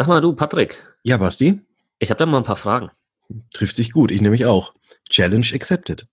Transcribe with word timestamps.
Sag 0.00 0.08
mal 0.08 0.22
du, 0.22 0.32
Patrick. 0.32 0.82
Ja, 1.02 1.18
Basti? 1.18 1.60
Ich 1.98 2.08
habe 2.08 2.16
da 2.16 2.24
mal 2.24 2.38
ein 2.38 2.44
paar 2.44 2.56
Fragen. 2.56 2.90
Trifft 3.52 3.76
sich 3.76 3.92
gut, 3.92 4.10
ich 4.10 4.22
nämlich 4.22 4.46
auch. 4.46 4.72
Challenge 5.10 5.46
accepted. 5.52 6.06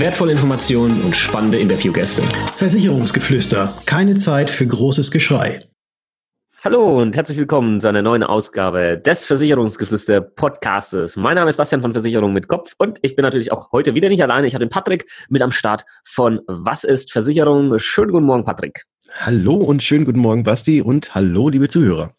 wertvolle 0.00 0.32
Informationen 0.32 1.02
und 1.02 1.14
spannende 1.14 1.58
Interviewgäste. 1.58 2.22
Versicherungsgeflüster. 2.56 3.76
Keine 3.84 4.16
Zeit 4.16 4.48
für 4.50 4.66
großes 4.66 5.10
Geschrei. 5.10 5.68
Hallo 6.64 7.00
und 7.00 7.16
herzlich 7.16 7.36
willkommen 7.36 7.80
zu 7.80 7.88
einer 7.88 8.00
neuen 8.00 8.22
Ausgabe 8.22 8.98
des 8.98 9.26
Versicherungsgeflüster 9.26 10.22
Podcastes. 10.22 11.16
Mein 11.16 11.34
Name 11.34 11.50
ist 11.50 11.56
Bastian 11.56 11.82
von 11.82 11.92
Versicherung 11.92 12.32
mit 12.32 12.48
Kopf 12.48 12.74
und 12.78 12.98
ich 13.02 13.14
bin 13.14 13.24
natürlich 13.24 13.52
auch 13.52 13.72
heute 13.72 13.94
wieder 13.94 14.08
nicht 14.08 14.22
alleine. 14.22 14.46
Ich 14.46 14.54
habe 14.54 14.64
den 14.64 14.70
Patrick 14.70 15.06
mit 15.28 15.42
am 15.42 15.50
Start 15.50 15.84
von 16.04 16.40
Was 16.46 16.84
ist 16.84 17.12
Versicherung? 17.12 17.78
Schönen 17.78 18.12
guten 18.12 18.26
Morgen, 18.26 18.44
Patrick. 18.44 18.84
Hallo 19.20 19.54
und 19.54 19.82
schönen 19.82 20.06
guten 20.06 20.20
Morgen, 20.20 20.44
Basti 20.44 20.80
und 20.80 21.14
hallo, 21.14 21.50
liebe 21.50 21.68
Zuhörer. 21.68 22.14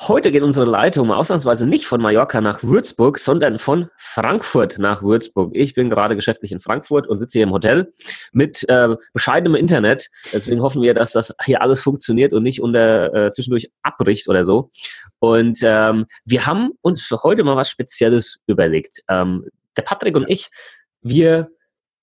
Heute 0.00 0.32
geht 0.32 0.42
unsere 0.42 0.68
Leitung 0.68 1.10
ausnahmsweise 1.12 1.66
nicht 1.66 1.86
von 1.86 2.00
Mallorca 2.00 2.40
nach 2.40 2.62
Würzburg, 2.62 3.18
sondern 3.18 3.58
von 3.58 3.88
Frankfurt 3.96 4.78
nach 4.78 5.02
Würzburg. 5.02 5.52
Ich 5.54 5.74
bin 5.74 5.90
gerade 5.90 6.16
geschäftlich 6.16 6.52
in 6.52 6.60
Frankfurt 6.60 7.06
und 7.06 7.18
sitze 7.18 7.38
hier 7.38 7.46
im 7.46 7.52
Hotel 7.52 7.92
mit 8.32 8.68
äh, 8.68 8.96
bescheidenem 9.12 9.54
Internet. 9.54 10.10
Deswegen 10.32 10.62
hoffen 10.62 10.82
wir, 10.82 10.94
dass 10.94 11.12
das 11.12 11.34
hier 11.44 11.62
alles 11.62 11.80
funktioniert 11.80 12.32
und 12.32 12.42
nicht 12.42 12.60
unter 12.60 13.14
äh, 13.14 13.32
zwischendurch 13.32 13.70
abbricht 13.82 14.28
oder 14.28 14.44
so. 14.44 14.70
Und 15.18 15.60
ähm, 15.62 16.06
wir 16.24 16.46
haben 16.46 16.72
uns 16.80 17.02
für 17.02 17.22
heute 17.22 17.44
mal 17.44 17.56
was 17.56 17.70
Spezielles 17.70 18.40
überlegt. 18.46 19.02
Ähm, 19.08 19.46
der 19.76 19.82
Patrick 19.82 20.16
und 20.16 20.28
ich, 20.28 20.50
wir 21.02 21.50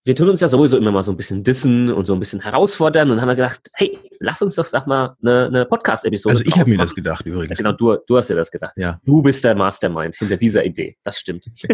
wir 0.05 0.15
tun 0.15 0.29
uns 0.29 0.39
ja 0.41 0.47
sowieso 0.47 0.77
immer 0.77 0.91
mal 0.91 1.03
so 1.03 1.11
ein 1.11 1.17
bisschen 1.17 1.43
dissen 1.43 1.91
und 1.91 2.05
so 2.05 2.13
ein 2.13 2.19
bisschen 2.19 2.39
herausfordern 2.39 3.11
und 3.11 3.19
haben 3.19 3.27
wir 3.27 3.35
gedacht, 3.35 3.69
hey, 3.73 3.99
lass 4.19 4.41
uns 4.41 4.55
doch, 4.55 4.65
sag 4.65 4.87
mal, 4.87 5.15
eine, 5.21 5.47
eine 5.47 5.65
Podcast-Episode 5.65 6.33
Also 6.33 6.43
ich 6.45 6.57
habe 6.57 6.69
mir 6.69 6.77
das 6.77 6.95
gedacht 6.95 7.25
übrigens. 7.25 7.59
Ja, 7.59 7.65
genau, 7.65 7.77
du, 7.77 7.97
du 8.07 8.17
hast 8.17 8.29
dir 8.29 8.35
das 8.35 8.49
gedacht. 8.49 8.73
Ja. 8.77 8.99
Du 9.05 9.21
bist 9.21 9.43
der 9.43 9.55
Mastermind 9.55 10.15
hinter 10.15 10.37
dieser 10.37 10.63
Idee. 10.65 10.97
Das 11.03 11.19
stimmt. 11.19 11.45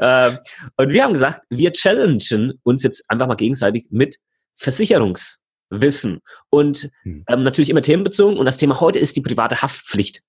ähm, 0.00 0.38
und 0.76 0.88
wir 0.90 1.02
haben 1.02 1.12
gesagt, 1.12 1.44
wir 1.50 1.72
challengen 1.72 2.54
uns 2.62 2.82
jetzt 2.84 3.04
einfach 3.08 3.26
mal 3.26 3.34
gegenseitig 3.34 3.86
mit 3.90 4.18
Versicherungswissen 4.54 6.20
und 6.50 6.90
Hm. 7.02 7.24
ähm, 7.28 7.42
natürlich 7.42 7.70
immer 7.70 7.82
themenbezogen. 7.82 8.38
Und 8.38 8.46
das 8.46 8.58
Thema 8.58 8.80
heute 8.80 9.00
ist 9.00 9.16
die 9.16 9.22
private 9.22 9.60
Haftpflicht. 9.60 10.22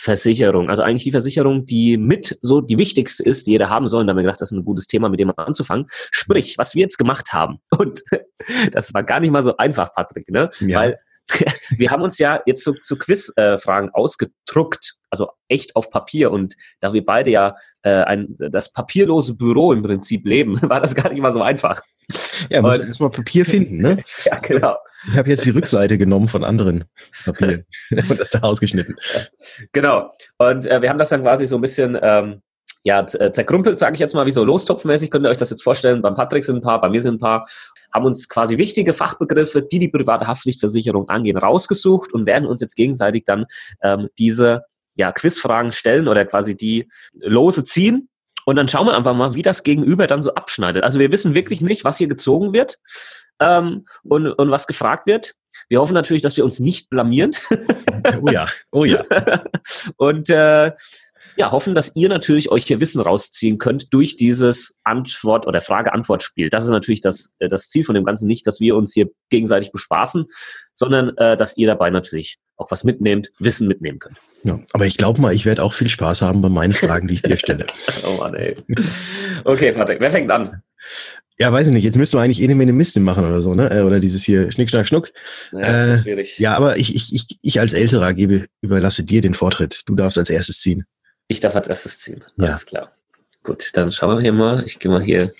Versicherung, 0.00 0.70
also 0.70 0.82
eigentlich 0.82 1.02
die 1.02 1.10
Versicherung, 1.10 1.66
die 1.66 1.96
mit 1.96 2.38
so 2.40 2.60
die 2.60 2.78
wichtigste 2.78 3.24
ist, 3.24 3.48
die 3.48 3.50
jeder 3.50 3.68
haben 3.68 3.88
soll. 3.88 4.02
Und 4.02 4.06
da 4.06 4.12
haben 4.12 4.18
wir 4.18 4.22
gedacht, 4.22 4.40
das 4.40 4.52
ist 4.52 4.56
ein 4.56 4.64
gutes 4.64 4.86
Thema, 4.86 5.08
mit 5.08 5.18
dem 5.18 5.32
anzufangen. 5.36 5.86
Sprich, 6.12 6.56
was 6.56 6.76
wir 6.76 6.82
jetzt 6.82 6.98
gemacht 6.98 7.32
haben. 7.32 7.58
Und 7.76 8.04
das 8.72 8.94
war 8.94 9.02
gar 9.02 9.18
nicht 9.18 9.32
mal 9.32 9.42
so 9.42 9.56
einfach, 9.56 9.92
Patrick, 9.92 10.30
ne? 10.30 10.50
Ja. 10.60 10.78
Weil 10.78 10.98
wir 11.70 11.90
haben 11.90 12.02
uns 12.02 12.18
ja 12.18 12.40
jetzt 12.46 12.64
so 12.64 12.72
zu 12.72 12.96
Quizfragen 12.96 13.90
ausgedruckt, 13.90 14.94
also 15.10 15.30
echt 15.48 15.76
auf 15.76 15.90
Papier. 15.90 16.30
Und 16.30 16.54
da 16.80 16.92
wir 16.92 17.04
beide 17.04 17.30
ja 17.30 17.54
äh, 17.82 18.02
ein, 18.02 18.36
das 18.38 18.72
papierlose 18.72 19.34
Büro 19.34 19.72
im 19.72 19.82
Prinzip 19.82 20.26
leben, 20.26 20.60
war 20.68 20.80
das 20.80 20.94
gar 20.94 21.10
nicht 21.10 21.20
mal 21.20 21.32
so 21.32 21.42
einfach. 21.42 21.82
Ja, 22.48 22.62
muss 22.62 22.78
Und- 22.78 22.88
erstmal 22.88 23.10
Papier 23.10 23.44
finden, 23.44 23.78
ne? 23.78 24.02
Ja, 24.24 24.38
genau. 24.38 24.76
Ich 25.10 25.16
habe 25.16 25.28
jetzt 25.28 25.44
die 25.44 25.50
Rückseite 25.50 25.96
genommen 25.98 26.28
von 26.28 26.42
anderen 26.42 26.84
Papieren 27.24 27.64
und 27.90 28.18
das 28.18 28.30
da 28.30 28.40
ausgeschnitten. 28.40 28.96
Genau. 29.72 30.12
Und 30.38 30.66
äh, 30.66 30.82
wir 30.82 30.88
haben 30.88 30.98
das 30.98 31.10
dann 31.10 31.22
quasi 31.22 31.46
so 31.46 31.56
ein 31.56 31.60
bisschen 31.60 31.96
ähm, 32.02 32.42
ja, 32.88 33.00
äh, 33.00 33.30
zerkrumpelt, 33.32 33.78
sage 33.78 33.92
ich 33.92 34.00
jetzt 34.00 34.14
mal, 34.14 34.24
wie 34.24 34.30
so 34.30 34.42
lostopfmäßig. 34.42 35.10
Könnt 35.10 35.26
ihr 35.26 35.28
euch 35.28 35.36
das 35.36 35.50
jetzt 35.50 35.62
vorstellen? 35.62 36.00
Beim 36.00 36.14
Patrick 36.14 36.42
sind 36.42 36.56
ein 36.56 36.62
paar, 36.62 36.80
bei 36.80 36.88
mir 36.88 37.02
sind 37.02 37.16
ein 37.16 37.18
paar. 37.18 37.44
Haben 37.92 38.06
uns 38.06 38.30
quasi 38.30 38.56
wichtige 38.56 38.94
Fachbegriffe, 38.94 39.60
die 39.60 39.78
die 39.78 39.88
private 39.88 40.26
Haftpflichtversicherung 40.26 41.06
angehen, 41.10 41.36
rausgesucht 41.36 42.14
und 42.14 42.24
werden 42.24 42.48
uns 42.48 42.62
jetzt 42.62 42.76
gegenseitig 42.76 43.24
dann 43.26 43.44
ähm, 43.82 44.08
diese 44.18 44.62
ja, 44.94 45.12
Quizfragen 45.12 45.72
stellen 45.72 46.08
oder 46.08 46.24
quasi 46.24 46.56
die 46.56 46.88
Lose 47.12 47.62
ziehen. 47.62 48.08
Und 48.46 48.56
dann 48.56 48.68
schauen 48.68 48.86
wir 48.86 48.96
einfach 48.96 49.14
mal, 49.14 49.34
wie 49.34 49.42
das 49.42 49.64
Gegenüber 49.64 50.06
dann 50.06 50.22
so 50.22 50.32
abschneidet. 50.32 50.82
Also 50.82 50.98
wir 50.98 51.12
wissen 51.12 51.34
wirklich 51.34 51.60
nicht, 51.60 51.84
was 51.84 51.98
hier 51.98 52.08
gezogen 52.08 52.54
wird 52.54 52.78
ähm, 53.38 53.86
und, 54.02 54.28
und 54.28 54.50
was 54.50 54.66
gefragt 54.66 55.06
wird. 55.06 55.34
Wir 55.68 55.80
hoffen 55.80 55.92
natürlich, 55.92 56.22
dass 56.22 56.38
wir 56.38 56.44
uns 56.44 56.58
nicht 56.58 56.88
blamieren. 56.88 57.32
Oh 58.22 58.30
ja, 58.30 58.46
oh 58.70 58.84
ja. 58.84 59.04
und 59.96 60.30
äh, 60.30 60.72
ja, 61.36 61.50
hoffen, 61.52 61.74
dass 61.74 61.92
ihr 61.94 62.08
natürlich 62.08 62.50
euch 62.50 62.64
hier 62.64 62.80
Wissen 62.80 63.00
rausziehen 63.00 63.58
könnt 63.58 63.92
durch 63.94 64.16
dieses 64.16 64.76
Antwort- 64.84 65.46
oder 65.46 65.60
Frage-Antwort-Spiel. 65.60 66.50
Das 66.50 66.64
ist 66.64 66.70
natürlich 66.70 67.00
das, 67.00 67.30
äh, 67.38 67.48
das 67.48 67.68
Ziel 67.68 67.84
von 67.84 67.94
dem 67.94 68.04
Ganzen, 68.04 68.26
nicht, 68.26 68.46
dass 68.46 68.60
wir 68.60 68.76
uns 68.76 68.92
hier 68.92 69.08
gegenseitig 69.30 69.70
bespaßen, 69.72 70.26
sondern 70.74 71.16
äh, 71.16 71.36
dass 71.36 71.56
ihr 71.56 71.66
dabei 71.66 71.90
natürlich 71.90 72.38
auch 72.56 72.70
was 72.70 72.82
mitnehmt, 72.84 73.30
Wissen 73.38 73.68
mitnehmen 73.68 74.00
könnt. 74.00 74.16
ja. 74.42 74.58
Aber 74.72 74.86
ich 74.86 74.96
glaube 74.96 75.20
mal, 75.20 75.32
ich 75.32 75.44
werde 75.46 75.62
auch 75.62 75.72
viel 75.72 75.88
Spaß 75.88 76.22
haben 76.22 76.42
bei 76.42 76.48
meinen 76.48 76.72
Fragen, 76.72 77.06
die 77.06 77.14
ich 77.14 77.22
dir 77.22 77.36
stelle. 77.36 77.66
Oh 78.04 78.18
Mann, 78.18 78.34
ey. 78.34 78.56
Okay, 79.44 79.72
Patrick, 79.72 80.00
wer 80.00 80.10
fängt 80.10 80.30
an? 80.30 80.62
Ja, 81.38 81.52
weiß 81.52 81.68
ich 81.68 81.74
nicht. 81.74 81.84
Jetzt 81.84 81.96
müssten 81.96 82.16
wir 82.16 82.22
eigentlich 82.22 82.40
eh 82.40 82.44
eine 82.44 82.56
Menge 82.56 82.72
machen 82.72 83.24
oder 83.24 83.40
so, 83.40 83.54
ne? 83.54 83.70
Äh, 83.70 83.82
Oder 83.82 84.00
dieses 84.00 84.24
hier 84.24 84.50
Schnick, 84.50 84.70
Schnack, 84.70 84.88
Schnuck. 84.88 85.12
Ja, 85.52 85.60
Äh, 85.94 85.98
schwierig. 86.02 86.38
Ja, 86.38 86.56
aber 86.56 86.78
ich, 86.78 86.96
ich, 86.96 87.14
ich, 87.14 87.38
ich 87.42 87.60
als 87.60 87.72
Älterer 87.74 88.12
gebe, 88.12 88.46
überlasse 88.60 89.04
dir 89.04 89.20
den 89.20 89.34
Vortritt. 89.34 89.82
Du 89.86 89.94
darfst 89.94 90.18
als 90.18 90.30
erstes 90.30 90.60
ziehen. 90.60 90.84
Ich 91.28 91.40
darf 91.40 91.54
als 91.56 91.68
erstes 91.68 91.98
ziehen. 92.00 92.24
Ja. 92.36 92.46
Alles 92.48 92.66
klar. 92.66 92.92
Gut, 93.44 93.70
dann 93.76 93.92
schauen 93.92 94.16
wir 94.16 94.22
hier 94.22 94.32
mal. 94.32 94.64
Ich 94.64 94.78
gehe 94.78 94.90
mal 94.90 95.02
hier. 95.02 95.32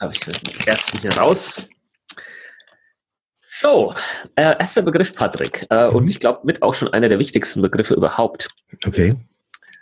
Habe 0.00 0.12
ich 0.14 0.20
den 0.20 0.34
ersten 0.66 0.98
hier 0.98 1.12
raus. 1.16 1.62
So, 3.44 3.94
äh, 4.36 4.56
erster 4.58 4.82
Begriff, 4.82 5.14
Patrick. 5.14 5.66
Äh, 5.70 5.86
Und 5.88 6.02
Mhm. 6.04 6.08
ich 6.08 6.20
glaube, 6.20 6.40
mit 6.44 6.62
auch 6.62 6.74
schon 6.74 6.92
einer 6.92 7.08
der 7.08 7.18
wichtigsten 7.18 7.62
Begriffe 7.62 7.94
überhaupt. 7.94 8.48
Okay. 8.86 9.16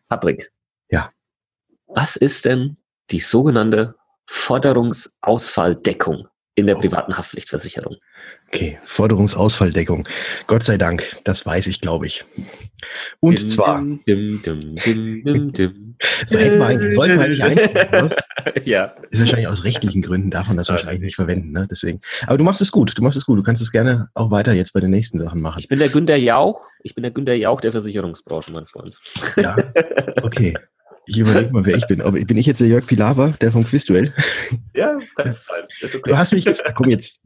Patrick. 0.09 0.51
Ja. 0.89 1.11
Was 1.87 2.17
ist 2.17 2.45
denn 2.45 2.77
die 3.11 3.21
sogenannte 3.21 3.95
Forderungsausfalldeckung 4.27 6.29
in 6.57 6.67
der 6.67 6.77
Oh. 6.77 6.81
privaten 6.81 7.17
Haftpflichtversicherung? 7.17 7.97
Okay. 8.49 8.79
Forderungsausfalldeckung. 8.85 10.09
Gott 10.49 10.65
sei 10.65 10.77
Dank. 10.79 11.05
Das 11.23 11.47
weiß 11.47 11.69
ich, 11.69 11.81
glaube 11.81 12.07
ich. 12.07 12.25
Und 13.21 13.41
Dim, 13.43 13.49
zwar, 13.49 13.81
dim, 13.81 14.01
dim, 14.07 14.41
dim, 14.43 14.75
dim, 14.75 15.25
dim, 15.25 15.53
dim. 15.53 15.97
so 16.27 16.39
hätten 16.39 16.59
wir 16.59 16.67
eigentlich, 16.67 16.95
sollten 16.95 17.19
wir 17.19 17.25
eigentlich 17.25 17.43
einstellen, 17.45 18.11
ja. 18.65 18.95
Ist 19.11 19.21
wahrscheinlich 19.21 19.49
aus 19.49 19.65
rechtlichen 19.65 20.03
Gründen 20.03 20.31
darf 20.31 20.49
man 20.49 20.57
das 20.57 20.69
wahrscheinlich 20.69 21.01
nicht 21.03 21.17
verwenden, 21.17 21.53
ne? 21.53 21.67
Deswegen. 21.71 22.01
Aber 22.27 22.37
du 22.39 22.45
machst 22.45 22.61
es 22.61 22.73
gut. 22.73 22.97
Du 22.97 23.03
machst 23.03 23.17
es 23.17 23.25
gut. 23.27 23.39
Du 23.39 23.43
kannst 23.43 23.63
es 23.63 23.71
gerne 23.73 24.09
auch 24.15 24.31
weiter 24.31 24.53
jetzt 24.53 24.73
bei 24.73 24.81
den 24.81 24.91
nächsten 24.91 25.19
Sachen 25.19 25.41
machen. 25.41 25.59
Ich 25.61 25.69
bin 25.69 25.79
der 25.79 25.89
Günter 25.89 26.17
Jauch. 26.17 26.69
Ich 26.83 26.95
bin 26.95 27.03
der 27.03 27.13
Günter 27.13 27.35
Jauch 27.35 27.61
der 27.61 27.73
Versicherungsbranche, 27.73 28.53
mein 28.53 28.67
Freund. 28.67 28.97
Ja. 29.37 29.57
Okay. 30.23 30.55
Ich 31.07 31.19
überlege 31.19 31.53
mal, 31.53 31.65
wer 31.65 31.77
ich 31.77 31.87
bin. 31.87 32.01
Aber 32.03 32.19
bin 32.19 32.37
ich 32.37 32.47
jetzt 32.47 32.61
der 32.61 32.69
Jörg 32.69 32.87
Pilawa, 32.87 33.29
der 33.41 33.53
vom 33.53 33.65
Quizduell? 33.65 34.13
Ja, 34.75 34.99
kann 35.15 35.29
es 35.29 35.45
sein. 35.45 35.63
Okay. 35.83 36.01
Du 36.05 36.19
hast 36.19 36.33
mich 36.33 36.45
gefragt. 36.45 36.75
Komm 36.75 36.91
jetzt. 36.91 37.21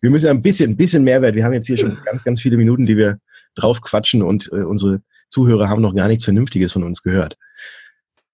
Wir 0.00 0.10
müssen 0.10 0.26
ja 0.26 0.32
ein 0.32 0.42
bisschen, 0.42 0.70
ein 0.70 0.76
bisschen 0.76 1.04
Mehrwert. 1.04 1.34
Wir 1.34 1.44
haben 1.44 1.52
jetzt 1.52 1.66
hier 1.66 1.76
schon 1.76 1.98
ganz, 2.04 2.24
ganz 2.24 2.40
viele 2.40 2.56
Minuten, 2.56 2.86
die 2.86 2.96
wir 2.96 3.18
drauf 3.54 3.80
quatschen 3.80 4.22
und 4.22 4.48
äh, 4.52 4.62
unsere 4.62 5.02
Zuhörer 5.28 5.68
haben 5.68 5.82
noch 5.82 5.94
gar 5.94 6.08
nichts 6.08 6.24
Vernünftiges 6.24 6.72
von 6.72 6.82
uns 6.82 7.02
gehört. 7.02 7.36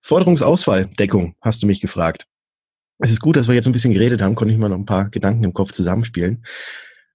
Forderungsausfalldeckung, 0.02 1.34
hast 1.40 1.62
du 1.62 1.66
mich 1.66 1.80
gefragt. 1.80 2.26
Es 2.98 3.10
ist 3.10 3.20
gut, 3.20 3.36
dass 3.36 3.48
wir 3.48 3.54
jetzt 3.54 3.66
ein 3.66 3.72
bisschen 3.72 3.92
geredet 3.92 4.22
haben, 4.22 4.34
konnte 4.34 4.52
ich 4.52 4.60
mal 4.60 4.68
noch 4.68 4.78
ein 4.78 4.86
paar 4.86 5.10
Gedanken 5.10 5.44
im 5.44 5.52
Kopf 5.52 5.72
zusammenspielen. 5.72 6.44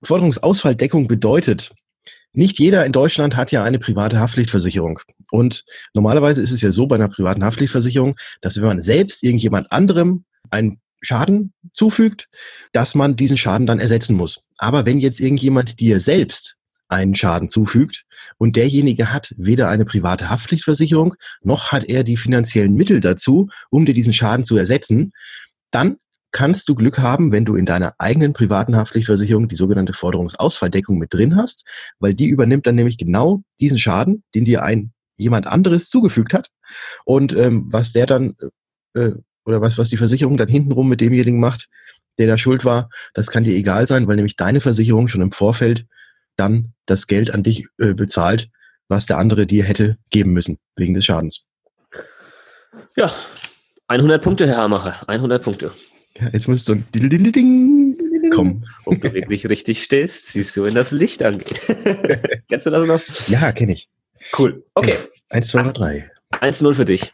Forderungsausfalldeckung 0.04 1.08
bedeutet, 1.08 1.72
nicht 2.34 2.60
jeder 2.60 2.86
in 2.86 2.92
Deutschland 2.92 3.36
hat 3.36 3.52
ja 3.52 3.64
eine 3.64 3.80
private 3.80 4.20
Haftpflichtversicherung. 4.20 5.00
Und 5.32 5.66
normalerweise 5.94 6.42
ist 6.42 6.52
es 6.52 6.62
ja 6.62 6.72
so 6.72 6.88
bei 6.88 6.96
einer 6.96 7.10
privaten 7.10 7.44
Haftpflichtversicherung, 7.44 8.16
dass 8.42 8.58
wenn 8.58 8.66
man 8.66 8.82
selbst 8.82 9.24
irgendjemand 9.24 9.72
anderem 9.72 10.26
einen 10.50 10.80
Schaden 11.02 11.54
zufügt, 11.74 12.28
dass 12.72 12.94
man 12.94 13.16
diesen 13.16 13.38
Schaden 13.38 13.66
dann 13.66 13.80
ersetzen 13.80 14.16
muss. 14.16 14.46
Aber 14.58 14.86
wenn 14.86 15.00
jetzt 15.00 15.20
irgendjemand 15.20 15.80
dir 15.80 16.00
selbst 16.00 16.58
einen 16.90 17.16
Schaden 17.16 17.50
zufügt 17.50 18.06
und 18.38 18.56
derjenige 18.56 19.14
hat 19.14 19.34
weder 19.38 19.70
eine 19.70 19.86
private 19.86 20.30
Haftpflichtversicherung, 20.30 21.16
noch 21.42 21.72
hat 21.72 21.86
er 21.86 22.04
die 22.04 22.18
finanziellen 22.18 22.74
Mittel 22.74 23.00
dazu, 23.00 23.50
um 23.70 23.86
dir 23.86 23.94
diesen 23.94 24.14
Schaden 24.14 24.44
zu 24.44 24.58
ersetzen, 24.58 25.14
dann 25.72 25.98
kannst 26.32 26.70
du 26.70 26.76
Glück 26.76 27.00
haben, 27.00 27.32
wenn 27.32 27.46
du 27.46 27.56
in 27.56 27.66
deiner 27.66 27.94
eigenen 27.98 28.34
privaten 28.34 28.76
Haftpflichtversicherung 28.76 29.48
die 29.48 29.56
sogenannte 29.56 29.94
Forderungsausfalldeckung 29.94 30.98
mit 30.98 31.14
drin 31.14 31.36
hast, 31.36 31.66
weil 32.00 32.14
die 32.14 32.28
übernimmt 32.28 32.68
dann 32.68 32.76
nämlich 32.76 32.98
genau 32.98 33.42
diesen 33.60 33.80
Schaden, 33.80 34.24
den 34.36 34.46
dir 34.46 34.64
ein 34.64 34.92
jemand 35.18 35.48
anderes 35.48 35.90
zugefügt 35.90 36.34
hat 36.34 36.50
und 37.06 37.34
ähm, 37.34 37.68
was 37.72 37.92
der 37.92 38.06
dann 38.06 38.36
äh, 38.94 39.12
oder 39.46 39.62
was 39.62 39.78
was 39.78 39.90
die 39.90 39.98
Versicherung 39.98 40.38
dann 40.38 40.48
hintenrum 40.48 40.88
mit 40.88 41.02
demjenigen 41.02 41.40
macht, 41.40 41.68
der 42.20 42.28
da 42.28 42.38
schuld 42.38 42.66
war, 42.66 42.90
das 43.14 43.32
kann 43.32 43.44
dir 43.44 43.56
egal 43.56 43.88
sein, 43.88 44.08
weil 44.08 44.16
nämlich 44.16 44.36
deine 44.36 44.62
Versicherung 44.62 45.08
schon 45.08 45.22
im 45.22 45.32
Vorfeld 45.32 45.86
dann 46.38 46.74
das 46.86 47.08
Geld 47.08 47.34
an 47.34 47.44
dich 47.44 47.66
äh, 47.80 47.94
bezahlt, 47.94 48.50
was 48.88 49.06
der 49.06 49.18
andere 49.18 49.46
dir 49.46 49.64
hätte 49.64 49.98
geben 50.12 50.32
müssen 50.32 50.58
wegen 50.76 50.94
des 50.94 51.06
Schadens. 51.06 51.46
Ja, 52.96 53.12
100 53.88 54.22
Punkte, 54.24 54.48
Herr 54.48 54.58
Hamacher, 54.58 55.08
100 55.08 55.44
Punkte. 55.44 55.72
Ja, 56.18 56.30
jetzt 56.34 56.48
muss 56.48 56.66
so 56.66 56.74
ein 56.74 56.86
Ding, 56.94 57.10
Ding, 57.10 57.32
Ding 57.32 58.30
kommen. 58.32 58.66
Ob 58.86 59.02
du 59.02 59.14
wirklich 59.14 59.48
richtig 59.48 59.84
stehst, 59.84 60.28
siehst 60.28 60.56
du, 60.56 60.64
wenn 60.64 60.76
das 60.76 60.92
Licht 60.92 61.24
angeht. 61.24 61.62
Kennst 62.50 62.66
du 62.66 62.70
das 62.72 62.88
noch? 62.88 63.02
Ja, 63.28 63.52
kenne 63.52 63.74
ich. 63.74 63.90
Cool. 64.38 64.64
Okay. 64.74 64.96
Eins, 65.30 65.48
zwei 65.48 65.64
drei. 65.64 66.12
1-0 66.32 66.74
für 66.74 66.86
dich. 66.86 67.14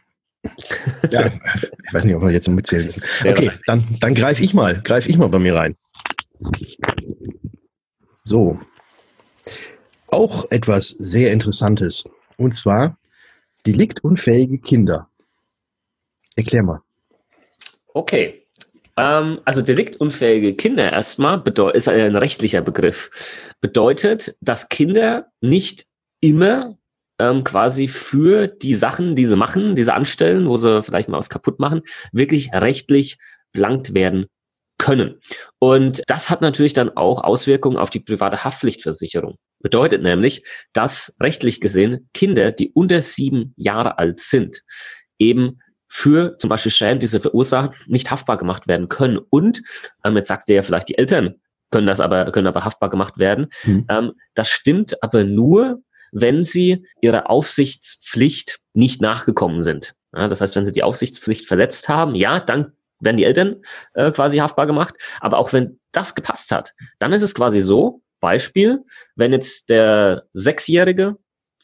Ja, 1.10 1.26
ich 1.26 1.92
weiß 1.92 2.04
nicht, 2.04 2.14
ob 2.14 2.22
wir 2.22 2.30
jetzt 2.30 2.46
noch 2.46 2.54
mitzählen 2.54 2.84
müssen. 2.86 3.02
Okay, 3.24 3.50
dann, 3.66 3.84
dann 4.00 4.14
greife 4.14 4.42
ich 4.42 4.54
mal, 4.54 4.80
greife 4.82 5.08
ich 5.08 5.16
mal 5.16 5.28
bei 5.28 5.38
mir 5.38 5.54
rein. 5.54 5.76
So. 8.24 8.58
Auch 10.08 10.50
etwas 10.50 10.88
sehr 10.90 11.32
Interessantes. 11.32 12.04
Und 12.36 12.54
zwar 12.54 12.98
deliktunfähige 13.66 14.58
Kinder. 14.58 15.08
Erklär 16.36 16.62
mal. 16.62 16.82
Okay. 17.92 18.45
Ähm, 18.96 19.40
also 19.44 19.62
deliktunfähige 19.62 20.54
Kinder 20.54 20.92
erstmal 20.92 21.42
ist 21.74 21.88
ein 21.88 22.16
rechtlicher 22.16 22.62
Begriff. 22.62 23.10
Bedeutet, 23.60 24.36
dass 24.40 24.68
Kinder 24.68 25.26
nicht 25.40 25.86
immer 26.20 26.78
ähm, 27.18 27.44
quasi 27.44 27.88
für 27.88 28.46
die 28.46 28.74
Sachen, 28.74 29.14
die 29.14 29.26
sie 29.26 29.36
machen, 29.36 29.74
die 29.74 29.82
sie 29.82 29.94
anstellen, 29.94 30.48
wo 30.48 30.56
sie 30.56 30.82
vielleicht 30.82 31.08
mal 31.08 31.18
was 31.18 31.30
kaputt 31.30 31.58
machen, 31.60 31.82
wirklich 32.12 32.50
rechtlich 32.52 33.18
belangt 33.52 33.94
werden 33.94 34.26
können. 34.78 35.20
Und 35.58 36.02
das 36.06 36.28
hat 36.28 36.42
natürlich 36.42 36.74
dann 36.74 36.90
auch 36.90 37.24
Auswirkungen 37.24 37.78
auf 37.78 37.90
die 37.90 38.00
private 38.00 38.44
Haftpflichtversicherung. 38.44 39.36
Bedeutet 39.62 40.02
nämlich, 40.02 40.44
dass 40.74 41.16
rechtlich 41.20 41.60
gesehen 41.60 42.08
Kinder, 42.12 42.52
die 42.52 42.70
unter 42.72 43.00
sieben 43.00 43.54
Jahre 43.56 43.98
alt 43.98 44.20
sind, 44.20 44.62
eben 45.18 45.58
für 45.88 46.36
zum 46.38 46.48
Beispiel 46.48 46.72
Schäden, 46.72 46.98
die 46.98 47.06
sie 47.06 47.20
verursachen, 47.20 47.70
nicht 47.86 48.10
haftbar 48.10 48.36
gemacht 48.36 48.66
werden 48.66 48.88
können. 48.88 49.18
Und, 49.18 49.62
ähm, 50.04 50.16
jetzt 50.16 50.28
sagst 50.28 50.48
du 50.48 50.54
ja 50.54 50.62
vielleicht, 50.62 50.88
die 50.88 50.98
Eltern 50.98 51.36
können 51.70 51.86
das 51.86 52.00
aber, 52.00 52.30
können 52.32 52.46
aber 52.46 52.64
haftbar 52.64 52.90
gemacht 52.90 53.18
werden. 53.18 53.48
Hm. 53.62 53.86
Ähm, 53.88 54.12
das 54.34 54.48
stimmt 54.48 55.02
aber 55.02 55.24
nur, 55.24 55.82
wenn 56.12 56.44
sie 56.44 56.86
ihrer 57.00 57.28
Aufsichtspflicht 57.30 58.60
nicht 58.72 59.00
nachgekommen 59.00 59.62
sind. 59.62 59.94
Ja, 60.14 60.28
das 60.28 60.40
heißt, 60.40 60.56
wenn 60.56 60.64
sie 60.64 60.72
die 60.72 60.82
Aufsichtspflicht 60.82 61.46
verletzt 61.46 61.88
haben, 61.88 62.14
ja, 62.14 62.40
dann 62.40 62.72
werden 63.00 63.16
die 63.16 63.24
Eltern 63.24 63.56
äh, 63.94 64.10
quasi 64.12 64.38
haftbar 64.38 64.66
gemacht. 64.66 64.94
Aber 65.20 65.38
auch 65.38 65.52
wenn 65.52 65.78
das 65.92 66.14
gepasst 66.14 66.52
hat, 66.52 66.74
dann 66.98 67.12
ist 67.12 67.22
es 67.22 67.34
quasi 67.34 67.60
so, 67.60 68.02
Beispiel, 68.20 68.82
wenn 69.14 69.32
jetzt 69.32 69.68
der 69.68 70.24
Sechsjährige 70.32 71.16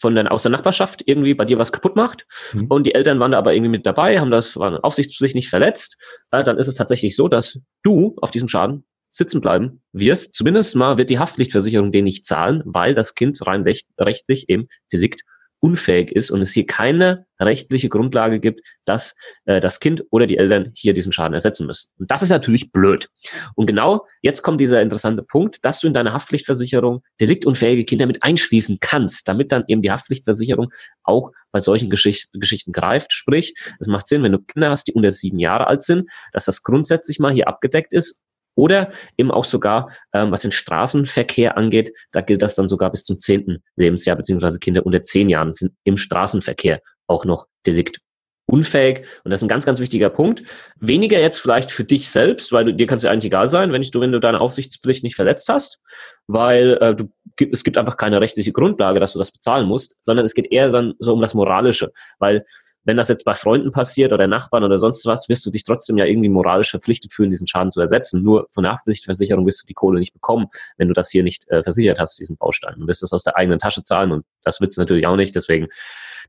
von 0.03 0.15
der, 0.15 0.31
aus 0.31 0.43
der 0.43 0.51
Nachbarschaft 0.51 1.03
irgendwie 1.07 1.33
bei 1.33 1.47
dir 1.47 1.59
was 1.59 1.73
kaputt 1.73 1.97
macht 1.97 2.27
Mhm. 2.53 2.67
und 2.67 2.87
die 2.87 2.95
Eltern 2.95 3.19
waren 3.21 3.33
da 3.33 3.39
aber 3.39 3.55
irgendwie 3.55 3.71
mit 3.71 3.87
dabei, 3.87 4.21
haben 4.21 4.31
das, 4.31 4.57
waren 4.57 4.77
Aufsichtspflicht 4.77 5.35
nicht 5.35 5.49
verletzt, 5.49 5.97
äh, 6.33 6.45
dann 6.45 6.59
ist 6.59 6.67
es 6.67 6.75
tatsächlich 6.75 7.17
so, 7.17 7.29
dass 7.29 7.59
du 7.83 8.17
auf 8.21 8.31
diesem 8.31 8.49
Schaden 8.49 8.85
sitzen 9.11 9.41
bleiben 9.41 9.83
wirst. 9.93 10.35
Zumindest 10.35 10.75
mal 10.75 10.99
wird 10.99 11.11
die 11.11 11.19
Haftpflichtversicherung 11.19 11.93
den 11.93 12.05
nicht 12.05 12.27
zahlen, 12.27 12.63
weil 12.65 12.95
das 12.95 13.15
Kind 13.15 13.47
rein 13.47 13.63
recht, 13.63 13.87
rechtlich 13.99 14.49
eben 14.49 14.69
Delikt 14.93 15.23
unfähig 15.62 16.11
ist 16.11 16.32
und 16.32 16.43
es 16.43 16.53
hier 16.53 16.67
keine 16.67 17.25
rechtliche 17.41 17.88
Grundlage 17.88 18.41
gibt, 18.41 18.61
dass 18.85 19.14
äh, 19.44 19.61
das 19.61 19.79
Kind 19.79 20.03
oder 20.11 20.26
die 20.26 20.37
Eltern 20.37 20.73
hier 20.75 20.93
diesen 20.93 21.12
Schaden 21.12 21.35
ersetzen 21.35 21.67
müssen. 21.67 21.88
Und 21.99 22.11
das 22.11 22.23
ist 22.23 22.31
natürlich 22.31 22.73
blöd. 22.73 23.09
Und 23.55 23.67
genau 23.67 24.05
jetzt 24.23 24.43
kommt 24.43 24.61
dieser 24.61 24.82
interessante 24.82 25.23
Punkt, 25.23 25.64
dass 25.64 25.79
du 25.79 25.87
in 25.87 25.94
deiner 25.94 26.12
Haftpflichtversicherung 26.12 27.03
deliktunfähige 27.20 27.85
Kinder 27.85 28.06
mit 28.06 28.25
einschließen 28.25 28.79
kannst, 28.81 29.29
damit 29.29 29.53
dann 29.53 29.62
eben 29.69 29.82
die 29.82 29.93
Haftpflichtversicherung 29.93 30.73
auch 31.05 31.31
bei 31.53 31.61
solchen 31.61 31.91
Geschicht 31.91 32.29
Geschichten 32.32 32.73
greift. 32.73 33.12
Sprich, 33.12 33.55
es 33.79 33.87
macht 33.87 34.08
Sinn, 34.08 34.25
wenn 34.25 34.32
du 34.32 34.41
Kinder 34.41 34.70
hast, 34.70 34.88
die 34.88 34.94
unter 34.94 35.12
sieben 35.12 35.38
Jahre 35.38 35.69
alt 35.69 35.82
sind, 35.82 36.11
dass 36.32 36.47
das 36.47 36.65
grundsätzlich 36.65 37.20
mal 37.20 37.32
hier 37.32 37.47
abgedeckt 37.47 37.93
ist 37.94 38.20
oder 38.55 38.91
eben 39.17 39.31
auch 39.31 39.45
sogar, 39.45 39.91
ähm, 40.13 40.31
was 40.31 40.43
den 40.43 40.53
Straßenverkehr 40.53 41.57
angeht, 41.57 41.93
da 42.13 42.21
gilt 42.21 42.43
das 42.43 42.55
dann 42.55 42.69
sogar 42.69 42.91
bis 42.91 43.05
zum 43.05 43.19
zehnten 43.19 43.63
Lebensjahr, 43.77 44.17
beziehungsweise 44.17 44.59
Kinder 44.59 44.85
unter 44.85 45.03
zehn 45.03 45.29
Jahren 45.29 45.53
sind 45.53 45.73
im 45.85 45.97
Straßenverkehr 45.97 46.81
auch 47.07 47.25
noch 47.25 47.47
deliktunfähig. 47.67 49.01
Und 49.25 49.31
das 49.31 49.41
ist 49.41 49.45
ein 49.45 49.49
ganz, 49.49 49.65
ganz 49.65 49.81
wichtiger 49.81 50.11
Punkt. 50.11 50.43
Weniger 50.81 51.21
jetzt 51.21 51.39
vielleicht 51.39 51.71
für 51.71 51.85
dich 51.85 52.11
selbst, 52.11 52.53
weil 52.53 52.67
du, 52.67 52.75
dir 52.75 52.87
kann 52.87 52.99
es 52.99 53.03
ja 53.03 53.11
eigentlich 53.11 53.27
egal 53.27 53.49
sein, 53.49 53.73
wenn, 53.73 53.83
ich, 53.83 53.91
du, 53.91 54.01
wenn 54.01 54.13
du 54.13 54.21
deine 54.21 54.41
Aufsichtspflicht 54.41 55.03
nicht 55.03 55.17
verletzt 55.17 55.49
hast, 55.49 55.81
weil 56.27 56.79
äh, 56.81 56.95
du, 56.95 57.11
es 57.51 57.65
gibt 57.65 57.79
einfach 57.79 57.97
keine 57.97 58.21
rechtliche 58.21 58.53
Grundlage, 58.53 59.01
dass 59.01 59.15
du 59.15 59.19
das 59.19 59.33
bezahlen 59.33 59.67
musst, 59.67 59.97
sondern 60.03 60.27
es 60.27 60.35
geht 60.35 60.53
eher 60.53 60.69
dann 60.69 60.95
so 60.99 61.15
um 61.15 61.21
das 61.21 61.35
Moralische, 61.35 61.93
weil 62.19 62.45
wenn 62.84 62.96
das 62.96 63.08
jetzt 63.08 63.25
bei 63.25 63.34
Freunden 63.34 63.70
passiert 63.73 64.12
oder 64.12 64.26
Nachbarn 64.26 64.64
oder 64.64 64.79
sonst 64.79 65.06
was, 65.06 65.29
wirst 65.29 65.46
du 65.46 65.50
dich 65.50 65.62
trotzdem 65.64 65.99
ja 65.99 66.05
irgendwie 66.05 66.29
moralisch 66.29 66.70
verpflichtet 66.70 67.12
fühlen, 67.12 67.31
diesen 67.31 67.46
Schaden 67.46 67.70
zu 67.70 67.81
ersetzen. 67.81 68.23
Nur 68.23 68.49
von 68.52 68.64
der 68.64 68.73
Haftpflichtversicherung 68.73 69.46
wirst 69.46 69.62
du 69.62 69.67
die 69.67 69.75
Kohle 69.75 70.00
nicht 70.00 70.12
bekommen, 70.12 70.46
wenn 70.79 70.88
du 70.88 70.94
das 70.94 71.11
hier 71.11 71.23
nicht 71.23 71.49
äh, 71.50 71.62
versichert 71.62 71.99
hast, 72.00 72.19
diesen 72.19 72.37
Baustein. 72.37 72.75
Du 72.79 72.87
wirst 72.87 73.02
das 73.02 73.12
aus 73.12 73.23
der 73.23 73.37
eigenen 73.37 73.58
Tasche 73.58 73.84
zahlen 73.84 74.11
und 74.12 74.25
das 74.43 74.61
willst 74.61 74.76
du 74.76 74.81
natürlich 74.82 75.06
auch 75.06 75.17
nicht, 75.17 75.34
deswegen 75.34 75.69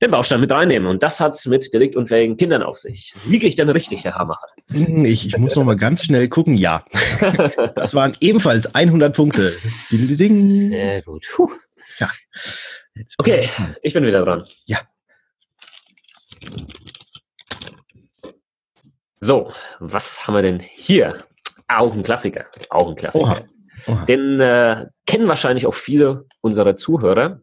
den 0.02 0.12
Baustein 0.12 0.42
mit 0.42 0.52
reinnehmen. 0.52 0.88
Und 0.88 1.02
das 1.04 1.20
hat's 1.20 1.46
mit 1.46 1.74
deliktunfähigen 1.74 2.36
Kindern 2.36 2.62
auf 2.64 2.78
sich. 2.78 3.14
Liege 3.28 3.48
ich 3.48 3.56
denn 3.56 3.70
richtig, 3.70 4.04
Herr 4.04 4.16
Hammacher? 4.16 4.48
Hm, 4.72 5.06
Ich, 5.06 5.28
ich 5.28 5.38
muss 5.38 5.56
noch 5.56 5.64
mal 5.64 5.76
ganz 5.76 6.04
schnell 6.04 6.28
gucken. 6.30 6.56
Ja, 6.56 6.84
das 7.76 7.94
waren 7.94 8.18
ebenfalls 8.20 8.74
100 8.76 9.16
Punkte. 9.16 9.54
Sehr 10.70 11.02
gut. 11.04 11.26
Puh. 11.34 11.50
Jetzt- 12.96 13.16
Okay, 13.18 13.50
ich 13.82 13.94
bin 13.94 14.06
wieder 14.06 14.24
dran. 14.24 14.46
Ja. 14.66 14.80
So, 19.20 19.52
was 19.80 20.28
haben 20.28 20.36
wir 20.36 20.42
denn 20.42 20.60
hier? 20.60 21.24
Auch 21.68 21.94
ein 21.94 22.04
Klassiker. 22.04 22.46
Auch 22.70 22.90
ein 22.90 22.96
Klassiker. 22.96 23.24
Oha. 23.24 23.42
Oha. 23.88 24.06
Den 24.06 24.40
äh, 24.40 24.88
kennen 25.06 25.28
wahrscheinlich 25.28 25.66
auch 25.66 25.74
viele 25.74 26.26
unserer 26.42 26.76
Zuhörer. 26.76 27.42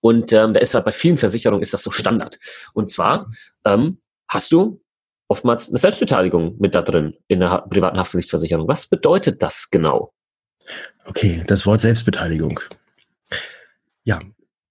Und 0.00 0.32
ähm, 0.32 0.54
da 0.54 0.60
ist 0.60 0.74
halt 0.74 0.86
bei 0.86 0.92
vielen 0.92 1.18
Versicherungen 1.18 1.62
ist 1.62 1.74
das 1.74 1.82
so 1.82 1.90
Standard. 1.90 2.38
Und 2.72 2.90
zwar 2.90 3.28
ähm, 3.66 4.00
hast 4.28 4.52
du 4.52 4.80
oftmals 5.28 5.68
eine 5.68 5.78
Selbstbeteiligung 5.78 6.56
mit 6.58 6.74
da 6.74 6.82
drin 6.82 7.14
in 7.28 7.40
der 7.40 7.50
ha 7.50 7.58
privaten 7.58 7.98
Haftpflichtversicherung. 7.98 8.66
Was 8.66 8.86
bedeutet 8.86 9.42
das 9.42 9.70
genau? 9.70 10.12
Okay, 11.04 11.44
das 11.46 11.66
Wort 11.66 11.80
Selbstbeteiligung. 11.80 12.60
Ja, 14.04 14.20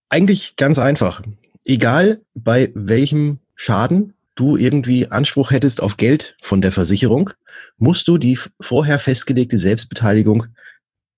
eigentlich 0.10 0.56
ganz 0.56 0.80
einfach. 0.80 1.22
Egal 1.66 2.22
bei 2.34 2.72
welchem 2.74 3.40
Schaden 3.56 4.14
du 4.36 4.56
irgendwie 4.56 5.08
Anspruch 5.12 5.52
hättest 5.52 5.82
auf 5.82 5.98
Geld 5.98 6.38
von 6.42 6.62
der 6.62 6.72
Versicherung, 6.72 7.32
musst 7.78 8.08
du 8.08 8.18
die 8.18 8.40
vorher 8.62 9.00
festgelegte 9.00 9.58
Selbstbeteiligung 9.58 10.46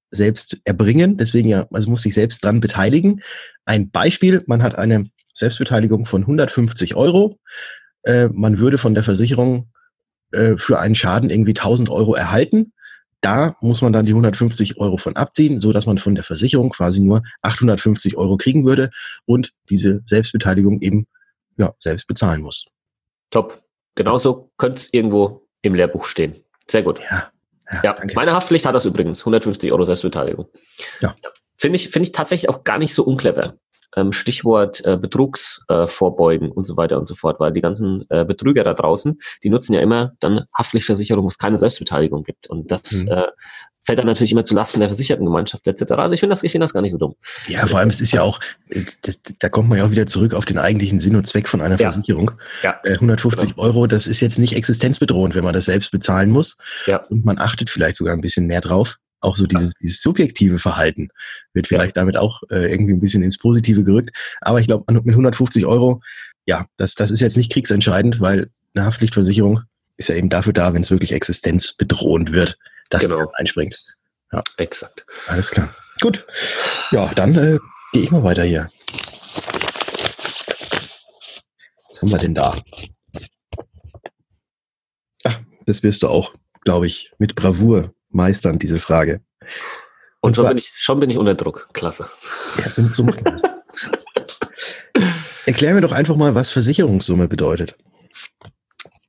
selbst 0.10 0.58
erbringen. 0.66 1.18
Deswegen 1.18 1.48
ja, 1.48 1.68
also 1.72 1.90
muss 1.90 2.02
sich 2.02 2.14
selbst 2.14 2.44
dran 2.44 2.60
beteiligen. 2.60 3.22
Ein 3.66 3.92
Beispiel, 3.92 4.44
man 4.48 4.62
hat 4.64 4.76
eine 4.78 5.10
Selbstbeteiligung 5.34 6.06
von 6.06 6.22
150 6.22 6.96
Euro. 6.96 7.40
Äh, 8.04 8.28
man 8.34 8.60
würde 8.60 8.78
von 8.78 8.94
der 8.94 9.04
Versicherung 9.04 9.72
äh, 10.32 10.58
für 10.58 10.80
einen 10.80 10.96
Schaden 10.96 11.30
irgendwie 11.30 11.52
1000 11.52 11.90
Euro 11.90 12.16
erhalten. 12.16 12.74
Da 13.22 13.56
muss 13.62 13.82
man 13.82 13.94
dann 13.94 14.06
die 14.06 14.12
150 14.12 14.78
Euro 14.78 14.98
von 14.98 15.16
abziehen, 15.16 15.60
so 15.60 15.72
dass 15.72 15.86
man 15.86 16.00
von 16.00 16.16
der 16.16 16.24
Versicherung 16.24 16.70
quasi 16.70 17.02
nur 17.02 17.22
850 17.44 18.18
Euro 18.18 18.38
kriegen 18.38 18.66
würde 18.66 18.90
und 19.26 19.54
diese 19.70 20.02
Selbstbeteiligung 20.06 20.82
eben 20.82 21.08
ja, 21.58 21.74
selbst 21.80 22.08
bezahlen 22.08 22.42
muss. 22.42 22.66
Top. 23.30 23.64
Genauso 23.96 24.52
könnte 24.58 24.78
es 24.78 24.94
irgendwo 24.94 25.48
im 25.62 25.76
Lehrbuch 25.76 26.06
stehen. 26.06 26.44
Sehr 26.70 26.82
gut. 26.82 27.00
Ja, 27.12 27.32
Ja, 27.84 27.94
danke. 27.94 28.16
meine 28.16 28.34
Haftpflicht 28.34 28.66
hat 28.66 28.74
das 28.74 28.86
übrigens. 28.86 29.22
150 29.22 29.72
Euro 29.72 29.86
Selbstbeteiligung. 29.86 30.48
Ja. 31.02 31.16
Finde 31.58 31.76
ich, 31.76 31.90
finde 31.90 32.08
ich 32.08 32.12
tatsächlich 32.12 32.50
auch 32.50 32.64
gar 32.64 32.80
nicht 32.80 32.94
so 32.94 33.04
unclever. 33.04 33.56
Ähm, 33.96 34.12
Stichwort 34.12 34.84
äh, 34.86 34.98
Betrugsvorbeugen 34.98 36.50
äh, 36.50 36.52
und 36.52 36.66
so 36.66 36.78
weiter 36.78 36.98
und 37.00 37.08
so 37.08 37.16
fort, 37.16 37.40
weil 37.40 37.52
die 37.52 37.62
ganzen 37.62 38.06
äh, 38.10 38.26
Betrüger 38.26 38.64
da 38.64 38.74
draußen, 38.74 39.20
die 39.44 39.50
nutzen 39.50 39.74
ja 39.74 39.82
immer 39.82 40.14
dann 40.20 40.42
Haftpflichtversicherung, 40.58 41.24
wo 41.24 41.28
es 41.28 41.38
keine 41.38 41.58
Selbstbeteiligung 41.58 42.24
gibt. 42.24 42.48
Und 42.48 42.72
das 42.72 43.04
mhm. 43.04 43.10
äh, 43.10 43.28
fällt 43.84 44.00
dann 44.00 44.06
natürlich 44.06 44.32
immer 44.32 44.44
zu 44.44 44.54
Lasten 44.54 44.80
der 44.80 44.90
Versichertengemeinschaft 44.90 45.66
etc. 45.66 45.94
Also 45.94 46.14
ich 46.14 46.20
finde 46.20 46.34
das, 46.34 46.44
ich 46.44 46.52
finde 46.52 46.66
das 46.66 46.74
gar 46.74 46.82
nicht 46.82 46.92
so 46.92 46.98
dumm. 46.98 47.16
Ja, 47.48 47.66
vor 47.66 47.80
allem 47.80 47.90
es 47.90 48.00
ist 48.00 48.12
ja 48.12 48.22
auch, 48.22 48.40
das, 49.02 49.20
da 49.40 49.50
kommt 49.50 49.70
man 49.70 49.80
ja 49.80 49.86
auch 49.86 49.92
wieder 49.92 50.08
zurück 50.08 50.34
auf 50.34 50.46
den 50.46 50.58
eigentlichen 50.58 51.00
Sinn 51.00 51.16
und 51.16 51.28
Zweck 51.28 51.48
von 51.48 51.62
einer 51.62 51.80
ja. 51.80 51.92
Versicherung. 51.92 52.32
Ja. 52.64 52.80
150 52.84 53.52
genau. 53.52 53.64
Euro, 53.64 53.88
das 53.88 54.08
ist 54.08 54.20
jetzt 54.20 54.38
nicht 54.38 54.56
existenzbedrohend, 54.56 55.36
wenn 55.36 55.44
man 55.44 55.54
das 55.54 55.66
selbst 55.66 55.92
bezahlen 55.92 56.30
muss. 56.30 56.58
Ja. 56.86 56.98
Und 57.10 57.26
man 57.26 57.40
achtet 57.40 57.70
vielleicht 57.70 57.96
sogar 57.96 58.14
ein 58.14 58.22
bisschen 58.22 58.46
mehr 58.46 58.62
drauf. 58.62 58.98
Auch 59.22 59.36
so 59.36 59.46
dieses, 59.46 59.74
dieses 59.82 60.02
subjektive 60.02 60.60
Verhalten 60.60 61.10
wird 61.54 61.68
vielleicht 61.68 61.96
damit 61.96 62.18
auch 62.18 62.42
äh, 62.50 62.72
irgendwie 62.72 62.94
ein 62.94 63.00
bisschen 63.00 63.24
ins 63.24 63.38
Positive 63.38 63.84
gerückt. 63.84 64.12
Aber 64.42 64.60
ich 64.60 64.68
glaube, 64.68 64.84
mit 64.92 65.14
150 65.14 65.66
Euro, 65.66 66.02
ja, 66.46 66.66
das, 66.78 66.96
das 66.96 67.12
ist 67.12 67.22
jetzt 67.22 67.38
nicht 67.38 67.52
kriegsentscheidend, 67.52 68.20
weil 68.20 68.50
eine 68.74 68.86
Haftpflichtversicherung 68.86 69.62
ist 69.98 70.10
ja 70.10 70.16
eben 70.16 70.30
dafür 70.30 70.54
da, 70.54 70.74
wenn 70.74 70.82
es 70.82 70.92
wirklich 70.92 71.14
existenzbedrohend 71.14 72.32
wird 72.32 72.58
dass 72.92 73.02
genau. 73.02 73.18
dann 73.18 73.30
einspringt. 73.36 73.96
Ja. 74.32 74.44
Exakt. 74.58 75.06
Alles 75.28 75.50
klar. 75.50 75.74
Gut. 76.00 76.26
Ja, 76.92 77.12
dann 77.16 77.36
äh, 77.36 77.58
gehe 77.94 78.04
ich 78.04 78.12
mal 78.12 78.24
weiter 78.24 78.44
hier. 78.44 78.70
Was 81.90 82.02
haben 82.02 82.12
wir 82.12 82.18
denn 82.18 82.36
da? 82.36 82.56
Ach, 85.24 85.40
das 85.66 85.84
wirst 85.84 86.04
du 86.04 86.10
auch, 86.10 86.34
glaube 86.64 86.88
ich, 86.88 87.12
mit 87.18 87.36
Bravour 87.36 87.94
meistern, 88.12 88.60
diese 88.60 88.80
Frage. 88.80 89.22
Und, 90.22 90.30
Und 90.30 90.36
schon, 90.36 90.48
bin 90.48 90.58
ich, 90.58 90.72
schon 90.76 91.00
bin 91.00 91.10
ich 91.10 91.18
unter 91.18 91.36
Druck. 91.36 91.70
Klasse. 91.74 92.10
Ja, 92.60 92.70
so, 92.70 92.84
so 92.94 93.04
macht 93.04 93.24
man 93.24 93.34
das. 93.34 93.42
Erklär 95.46 95.74
mir 95.74 95.82
doch 95.82 95.92
einfach 95.92 96.16
mal, 96.16 96.36
was 96.36 96.52
Versicherungssumme 96.52 97.28
bedeutet. 97.28 97.76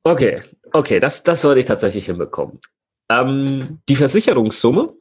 Okay, 0.03 0.41
okay, 0.73 0.99
das, 0.99 1.23
das 1.23 1.43
sollte 1.43 1.61
ich 1.61 1.67
tatsächlich 1.67 2.07
hinbekommen. 2.07 2.61
Ähm, 3.09 3.81
die 3.89 3.97
Versicherungssumme, 3.97 4.95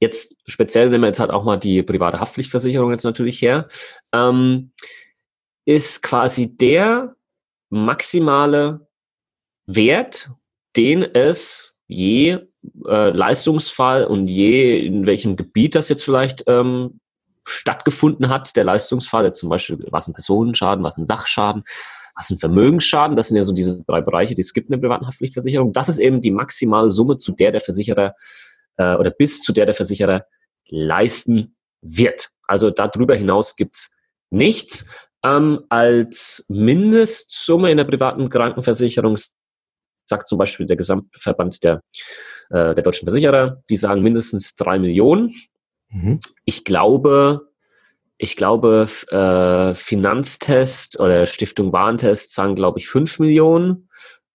jetzt 0.00 0.34
speziell 0.46 0.88
nehmen 0.88 1.02
wir 1.02 1.08
jetzt 1.08 1.20
halt 1.20 1.30
auch 1.30 1.44
mal 1.44 1.58
die 1.58 1.82
private 1.82 2.20
Haftpflichtversicherung 2.20 2.90
jetzt 2.90 3.04
natürlich 3.04 3.42
her, 3.42 3.68
ähm, 4.12 4.72
ist 5.66 6.02
quasi 6.02 6.56
der 6.56 7.16
maximale 7.70 8.86
Wert, 9.66 10.30
den 10.76 11.02
es 11.02 11.74
je 11.86 12.40
äh, 12.86 13.10
Leistungsfall 13.10 14.04
und 14.04 14.26
je 14.26 14.78
in 14.78 15.06
welchem 15.06 15.36
Gebiet 15.36 15.74
das 15.74 15.88
jetzt 15.88 16.04
vielleicht 16.04 16.44
ähm, 16.46 17.00
stattgefunden 17.44 18.28
hat, 18.28 18.56
der 18.56 18.64
Leistungsfall, 18.64 19.24
jetzt 19.24 19.40
zum 19.40 19.50
Beispiel 19.50 19.78
was 19.90 20.08
ein 20.08 20.14
Personenschaden, 20.14 20.84
was 20.84 20.96
ein 20.96 21.06
Sachschaden, 21.06 21.64
was 22.16 22.30
ein 22.30 22.38
Vermögensschaden, 22.38 23.16
das 23.16 23.28
sind 23.28 23.36
ja 23.36 23.44
so 23.44 23.52
diese 23.52 23.84
drei 23.84 24.00
Bereiche, 24.00 24.34
die 24.34 24.40
es 24.40 24.54
gibt 24.54 24.68
in 24.68 24.72
der 24.72 24.78
privaten 24.78 25.06
Haftpflichtversicherung. 25.06 25.72
Das 25.72 25.88
ist 25.88 25.98
eben 25.98 26.20
die 26.20 26.30
maximale 26.30 26.90
Summe, 26.90 27.18
zu 27.18 27.32
der 27.32 27.52
der 27.52 27.60
Versicherer 27.60 28.14
äh, 28.76 28.94
oder 28.96 29.10
bis 29.10 29.42
zu 29.42 29.52
der 29.52 29.66
der 29.66 29.74
Versicherer 29.74 30.24
leisten 30.68 31.56
wird. 31.82 32.30
Also 32.46 32.70
darüber 32.70 33.14
hinaus 33.14 33.56
gibt's 33.56 33.90
nichts. 34.30 34.86
Ähm, 35.24 35.64
als 35.68 36.44
Mindestsumme 36.48 37.70
in 37.70 37.78
der 37.78 37.84
privaten 37.84 38.28
Krankenversicherung 38.28 39.18
sagt 40.06 40.28
zum 40.28 40.38
Beispiel 40.38 40.66
der 40.66 40.76
Gesamtverband 40.76 41.64
der, 41.64 41.82
äh, 42.50 42.74
der 42.74 42.82
deutschen 42.82 43.06
Versicherer, 43.06 43.62
die 43.68 43.76
sagen 43.76 44.02
mindestens 44.02 44.54
drei 44.56 44.78
Millionen. 44.78 45.32
Mhm. 45.90 46.20
Ich 46.44 46.64
glaube, 46.64 47.48
ich 48.18 48.36
glaube, 48.36 48.86
äh, 49.10 49.74
Finanztest 49.74 51.00
oder 51.00 51.26
Stiftung 51.26 51.72
Warentest 51.72 52.34
sagen, 52.34 52.54
glaube 52.54 52.78
ich, 52.78 52.88
5 52.88 53.18
Millionen. 53.18 53.88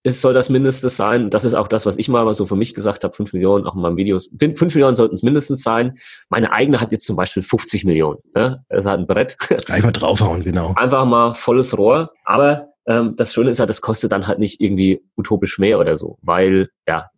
Es 0.04 0.22
soll 0.22 0.34
das 0.34 0.50
Mindeste 0.50 0.90
sein. 0.90 1.30
Das 1.30 1.44
ist 1.44 1.54
auch 1.54 1.68
das, 1.68 1.86
was 1.86 1.98
ich 1.98 2.08
mal 2.08 2.34
so 2.34 2.46
für 2.46 2.56
mich 2.56 2.74
gesagt 2.74 3.04
habe. 3.04 3.14
5 3.14 3.34
Millionen, 3.34 3.66
auch 3.66 3.76
in 3.76 3.82
meinen 3.82 3.98
Videos. 3.98 4.30
5 4.38 4.62
Millionen 4.76 4.96
sollten 4.96 5.16
es 5.16 5.24
mindestens 5.24 5.62
sein. 5.62 5.98
Meine 6.30 6.52
eigene 6.52 6.80
hat 6.80 6.92
jetzt 6.92 7.06
zum 7.06 7.16
Beispiel 7.16 7.44
50 7.44 7.84
Millionen. 7.86 8.20
Ne? 8.36 8.64
Das 8.70 8.86
hat 8.86 9.00
ein 9.00 9.08
Brett. 9.08 9.38
Einfach 9.70 9.92
draufhauen, 9.92 10.44
genau. 10.44 10.74
Einfach 10.76 11.06
mal 11.06 11.34
volles 11.34 11.78
Rohr. 11.78 12.12
Aber 12.26 12.70
ähm, 12.86 13.16
das 13.18 13.34
Schöne 13.34 13.50
ist 13.50 13.60
halt, 13.60 13.70
das 13.70 13.82
kostet 13.82 14.12
dann 14.12 14.28
halt 14.28 14.40
nicht 14.40 14.62
irgendwie 14.62 15.02
utopisch 15.18 15.60
mehr 15.60 15.80
oder 15.80 15.96
so. 15.96 16.18
Weil, 16.22 16.70
ja, 16.88 17.10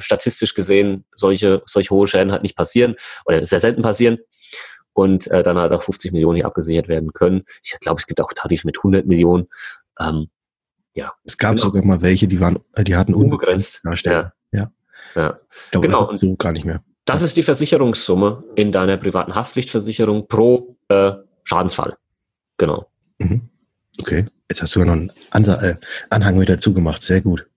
statistisch 0.00 0.54
gesehen 0.54 1.04
solche, 1.14 1.62
solche 1.66 1.90
hohe 1.90 2.06
Schäden 2.06 2.32
halt 2.32 2.42
nicht 2.42 2.56
passieren 2.56 2.96
oder 3.24 3.44
sehr 3.44 3.60
selten 3.60 3.82
passieren 3.82 4.18
und 4.92 5.30
äh, 5.30 5.42
dann 5.42 5.56
halt 5.56 5.72
auch 5.72 5.82
50 5.82 6.12
Millionen 6.12 6.36
hier 6.36 6.46
abgesichert 6.46 6.88
werden 6.88 7.12
können. 7.12 7.44
Ich 7.62 7.78
glaube, 7.80 8.00
es 8.00 8.06
gibt 8.06 8.20
auch 8.20 8.32
Tarife 8.32 8.66
mit 8.66 8.78
100 8.78 9.06
Millionen. 9.06 9.48
Ähm, 9.98 10.28
ja. 10.94 11.12
Es 11.24 11.38
gab 11.38 11.52
genau. 11.52 11.62
sogar 11.62 11.84
mal 11.84 12.02
welche, 12.02 12.28
die 12.28 12.40
waren, 12.40 12.58
äh, 12.74 12.84
die 12.84 12.96
hatten 12.96 13.14
unbegrenzt. 13.14 13.82
Ja. 14.04 14.32
ja. 14.52 14.72
ja. 15.14 15.40
Glaube, 15.70 15.86
genau. 15.86 16.14
So 16.14 16.36
gar 16.36 16.52
nicht 16.52 16.64
mehr. 16.64 16.82
Das 17.04 17.22
ist 17.22 17.36
die 17.36 17.42
Versicherungssumme 17.42 18.44
in 18.56 18.72
deiner 18.72 18.96
privaten 18.96 19.34
Haftpflichtversicherung 19.34 20.28
pro 20.28 20.76
äh, 20.88 21.12
Schadensfall. 21.44 21.96
Genau. 22.58 22.90
Mhm. 23.18 23.48
Okay. 23.98 24.26
Jetzt 24.50 24.62
hast 24.62 24.74
du 24.74 24.80
ja 24.80 24.86
noch 24.86 24.92
einen 24.92 25.10
äh, 25.48 25.76
Anhang 26.10 26.36
mit 26.36 26.48
dazu 26.48 26.74
gemacht. 26.74 27.02
Sehr 27.02 27.20
gut. 27.20 27.48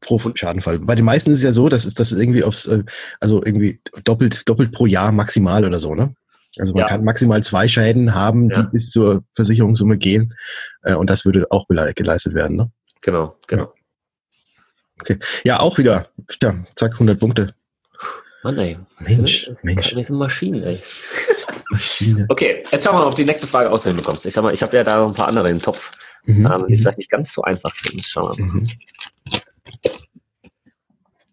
Pro 0.00 0.18
Schadenfall. 0.34 0.78
Bei 0.78 0.94
den 0.94 1.04
meisten 1.04 1.30
ist 1.30 1.38
es 1.38 1.44
ja 1.44 1.52
so, 1.52 1.68
dass 1.68 1.84
es 1.84 1.94
das 1.94 2.12
irgendwie 2.12 2.42
aufs, 2.42 2.66
äh, 2.66 2.84
also 3.20 3.42
irgendwie 3.44 3.80
doppelt, 4.04 4.48
doppelt 4.48 4.72
pro 4.72 4.86
Jahr 4.86 5.12
maximal 5.12 5.64
oder 5.64 5.78
so, 5.78 5.94
ne? 5.94 6.14
Also 6.58 6.72
man 6.72 6.80
ja. 6.80 6.86
kann 6.88 7.04
maximal 7.04 7.42
zwei 7.44 7.68
Schäden 7.68 8.14
haben, 8.14 8.48
die 8.48 8.56
ja. 8.56 8.62
bis 8.62 8.90
zur 8.90 9.22
Versicherungssumme 9.34 9.98
gehen. 9.98 10.34
Äh, 10.82 10.94
und 10.94 11.08
das 11.08 11.24
würde 11.24 11.46
auch 11.50 11.66
geleistet 11.68 12.34
werden. 12.34 12.56
Ne? 12.56 12.70
Genau, 13.02 13.36
genau. 13.46 13.72
Okay. 15.00 15.18
Ja, 15.44 15.60
auch 15.60 15.78
wieder. 15.78 16.08
Ja, 16.42 16.54
zack, 16.74 16.94
100 16.94 17.18
Punkte. 17.18 17.54
Mann, 18.42 18.58
ey. 18.58 18.78
Mensch, 18.98 19.44
sind, 19.44 19.64
Mensch. 19.64 19.94
Das 19.94 20.06
sind 20.06 20.16
Maschinen, 20.16 20.62
ey. 20.62 20.80
Maschine. 21.70 22.26
Okay, 22.28 22.62
jetzt 22.70 22.84
schauen 22.84 22.94
wir 22.94 23.00
mal, 23.00 23.06
ob 23.06 23.14
du 23.14 23.22
die 23.22 23.28
nächste 23.28 23.46
Frage 23.46 23.70
aussehen 23.70 23.96
bekommst. 23.96 24.26
Ich 24.26 24.34
sag 24.34 24.42
mal, 24.42 24.52
ich 24.52 24.62
habe 24.62 24.76
ja 24.76 24.82
da 24.82 24.98
noch 24.98 25.08
ein 25.08 25.14
paar 25.14 25.28
andere 25.28 25.50
im 25.50 25.60
Topf, 25.60 25.92
mhm. 26.24 26.46
ähm, 26.46 26.66
die 26.68 26.78
vielleicht 26.78 26.98
nicht 26.98 27.10
ganz 27.10 27.32
so 27.32 27.42
einfach 27.42 27.72
sind. 27.74 28.04
Schauen 28.04 28.36
wir 28.36 28.44
mal. 28.44 28.54
Mhm. 28.54 28.66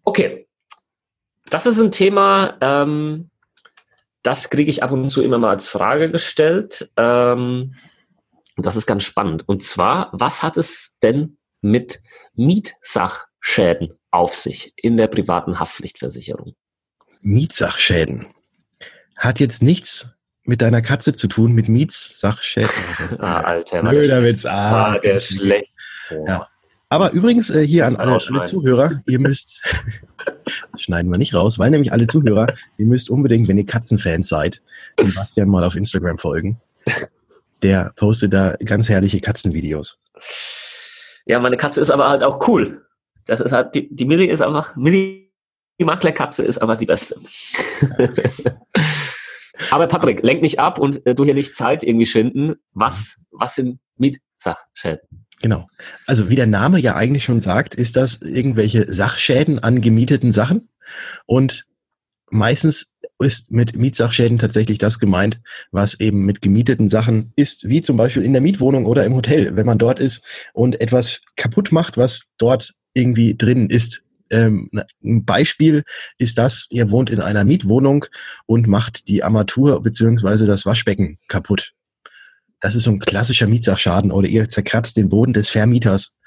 Okay. 0.04 0.46
Das 1.50 1.66
ist 1.66 1.78
ein 1.78 1.90
Thema, 1.90 2.58
ähm, 2.60 3.30
das 4.22 4.50
kriege 4.50 4.70
ich 4.70 4.82
ab 4.82 4.90
und 4.90 5.08
zu 5.08 5.22
immer 5.22 5.38
mal 5.38 5.50
als 5.50 5.68
Frage 5.68 6.10
gestellt. 6.10 6.90
Ähm, 6.96 7.74
und 8.56 8.66
das 8.66 8.76
ist 8.76 8.86
ganz 8.86 9.04
spannend. 9.04 9.48
Und 9.48 9.62
zwar, 9.62 10.10
was 10.12 10.42
hat 10.42 10.56
es 10.56 10.94
denn 11.02 11.38
mit 11.60 12.02
Mietsachschäden 12.34 13.94
auf 14.10 14.34
sich 14.34 14.72
in 14.76 14.96
der 14.96 15.06
privaten 15.06 15.60
Haftpflichtversicherung? 15.60 16.54
Mietsachschäden 17.20 18.26
hat 19.16 19.40
jetzt 19.40 19.62
nichts 19.62 20.12
mit 20.44 20.62
deiner 20.62 20.82
Katze 20.82 21.14
zu 21.14 21.28
tun, 21.28 21.52
mit 21.52 21.68
Mietsachschäden. 21.68 22.70
ah, 23.18 23.40
Alter. 23.42 23.82
Blöder 23.82 24.22
Witz. 24.22 24.44
Ah, 24.46 24.92
ah, 24.92 24.98
der 24.98 25.20
schlecht. 25.20 25.72
Ja. 26.10 26.48
Aber 26.90 27.12
übrigens 27.12 27.50
äh, 27.50 27.66
hier 27.66 27.86
an 27.86 27.96
alle, 27.96 28.18
alle 28.28 28.44
Zuhörer, 28.44 29.02
ihr 29.06 29.18
müsst, 29.18 29.60
schneiden 30.78 31.10
wir 31.10 31.18
nicht 31.18 31.34
raus, 31.34 31.58
weil 31.58 31.70
nämlich 31.70 31.92
alle 31.92 32.06
Zuhörer, 32.06 32.46
ihr 32.78 32.86
müsst 32.86 33.10
unbedingt, 33.10 33.46
wenn 33.48 33.58
ihr 33.58 33.66
Katzenfans 33.66 34.28
seid, 34.28 34.62
den 34.98 35.12
Bastian 35.12 35.48
mal 35.48 35.64
auf 35.64 35.76
Instagram 35.76 36.18
folgen. 36.18 36.60
Der 37.62 37.92
postet 37.96 38.32
da 38.32 38.56
ganz 38.64 38.88
herrliche 38.88 39.20
Katzenvideos. 39.20 39.98
Ja, 41.26 41.38
meine 41.40 41.58
Katze 41.58 41.80
ist 41.82 41.90
aber 41.90 42.08
halt 42.08 42.22
auch 42.22 42.46
cool. 42.48 42.86
Das 43.26 43.40
ist 43.40 43.52
halt, 43.52 43.74
die, 43.74 43.94
die 43.94 44.06
Millie 44.06 44.30
ist 44.30 44.40
einfach, 44.40 44.74
Millie, 44.76 45.28
die 45.78 45.84
Maklerkatze 45.84 46.42
ist 46.42 46.56
einfach 46.58 46.76
die 46.76 46.86
beste. 46.86 47.20
aber 49.70 49.86
Patrick, 49.86 50.22
lenk 50.22 50.40
nicht 50.40 50.58
ab 50.58 50.78
und 50.78 51.04
äh, 51.04 51.14
du 51.14 51.26
hier 51.26 51.34
nicht 51.34 51.54
Zeit 51.54 51.84
irgendwie 51.84 52.06
schinden. 52.06 52.54
Was, 52.72 53.18
was 53.30 53.56
sind 53.56 53.78
Mietsachschäden? 53.98 55.27
Genau. 55.40 55.66
Also 56.06 56.28
wie 56.28 56.36
der 56.36 56.46
Name 56.46 56.80
ja 56.80 56.96
eigentlich 56.96 57.24
schon 57.24 57.40
sagt, 57.40 57.74
ist 57.74 57.96
das 57.96 58.22
irgendwelche 58.22 58.92
Sachschäden 58.92 59.58
an 59.58 59.80
gemieteten 59.80 60.32
Sachen. 60.32 60.68
Und 61.26 61.64
meistens 62.30 62.94
ist 63.20 63.50
mit 63.50 63.76
Mietsachschäden 63.76 64.38
tatsächlich 64.38 64.78
das 64.78 64.98
gemeint, 64.98 65.40
was 65.70 65.98
eben 66.00 66.24
mit 66.24 66.42
gemieteten 66.42 66.88
Sachen 66.88 67.32
ist, 67.36 67.68
wie 67.68 67.82
zum 67.82 67.96
Beispiel 67.96 68.22
in 68.22 68.32
der 68.32 68.42
Mietwohnung 68.42 68.86
oder 68.86 69.04
im 69.04 69.14
Hotel, 69.14 69.56
wenn 69.56 69.66
man 69.66 69.78
dort 69.78 70.00
ist 70.00 70.24
und 70.52 70.80
etwas 70.80 71.20
kaputt 71.36 71.72
macht, 71.72 71.96
was 71.96 72.28
dort 72.38 72.74
irgendwie 72.94 73.36
drin 73.36 73.70
ist. 73.70 74.02
Ähm, 74.30 74.70
ein 75.02 75.24
Beispiel 75.24 75.84
ist 76.18 76.36
das, 76.38 76.66
ihr 76.70 76.90
wohnt 76.90 77.10
in 77.10 77.20
einer 77.20 77.44
Mietwohnung 77.44 78.04
und 78.46 78.66
macht 78.66 79.08
die 79.08 79.24
Armatur 79.24 79.82
beziehungsweise 79.82 80.46
das 80.46 80.66
Waschbecken 80.66 81.18
kaputt. 81.28 81.72
Das 82.60 82.74
ist 82.74 82.84
so 82.84 82.90
ein 82.90 82.98
klassischer 82.98 83.46
Mietsachschaden 83.46 84.10
oder 84.10 84.28
ihr 84.28 84.48
zerkratzt 84.48 84.96
den 84.96 85.08
Boden 85.08 85.32
des 85.32 85.48
Vermieters 85.48 86.18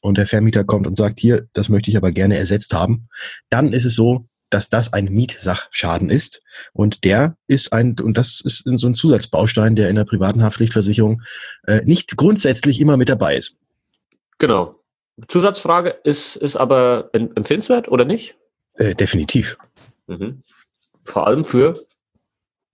und 0.00 0.18
der 0.18 0.26
Vermieter 0.26 0.64
kommt 0.64 0.86
und 0.86 0.96
sagt, 0.96 1.20
hier, 1.20 1.48
das 1.52 1.68
möchte 1.68 1.90
ich 1.90 1.96
aber 1.96 2.12
gerne 2.12 2.36
ersetzt 2.36 2.74
haben. 2.74 3.08
Dann 3.48 3.72
ist 3.72 3.84
es 3.84 3.94
so, 3.94 4.26
dass 4.50 4.68
das 4.70 4.92
ein 4.92 5.06
Mietsachschaden 5.06 6.10
ist. 6.10 6.42
Und 6.72 7.04
der 7.04 7.36
ist 7.46 7.72
ein, 7.72 7.96
und 8.00 8.16
das 8.16 8.40
ist 8.40 8.64
so 8.64 8.86
ein 8.86 8.94
Zusatzbaustein, 8.94 9.76
der 9.76 9.90
in 9.90 9.96
der 9.96 10.04
privaten 10.04 10.42
Haftpflichtversicherung 10.42 11.22
äh, 11.66 11.82
nicht 11.84 12.16
grundsätzlich 12.16 12.80
immer 12.80 12.96
mit 12.96 13.08
dabei 13.08 13.36
ist. 13.36 13.58
Genau. 14.38 14.76
Zusatzfrage, 15.26 15.90
ist, 16.04 16.36
ist 16.36 16.56
aber 16.56 17.10
empfehlenswert 17.12 17.88
oder 17.88 18.04
nicht? 18.04 18.36
Äh, 18.74 18.94
definitiv. 18.94 19.58
Mhm. 20.06 20.42
Vor 21.04 21.26
allem 21.26 21.44
für 21.44 21.74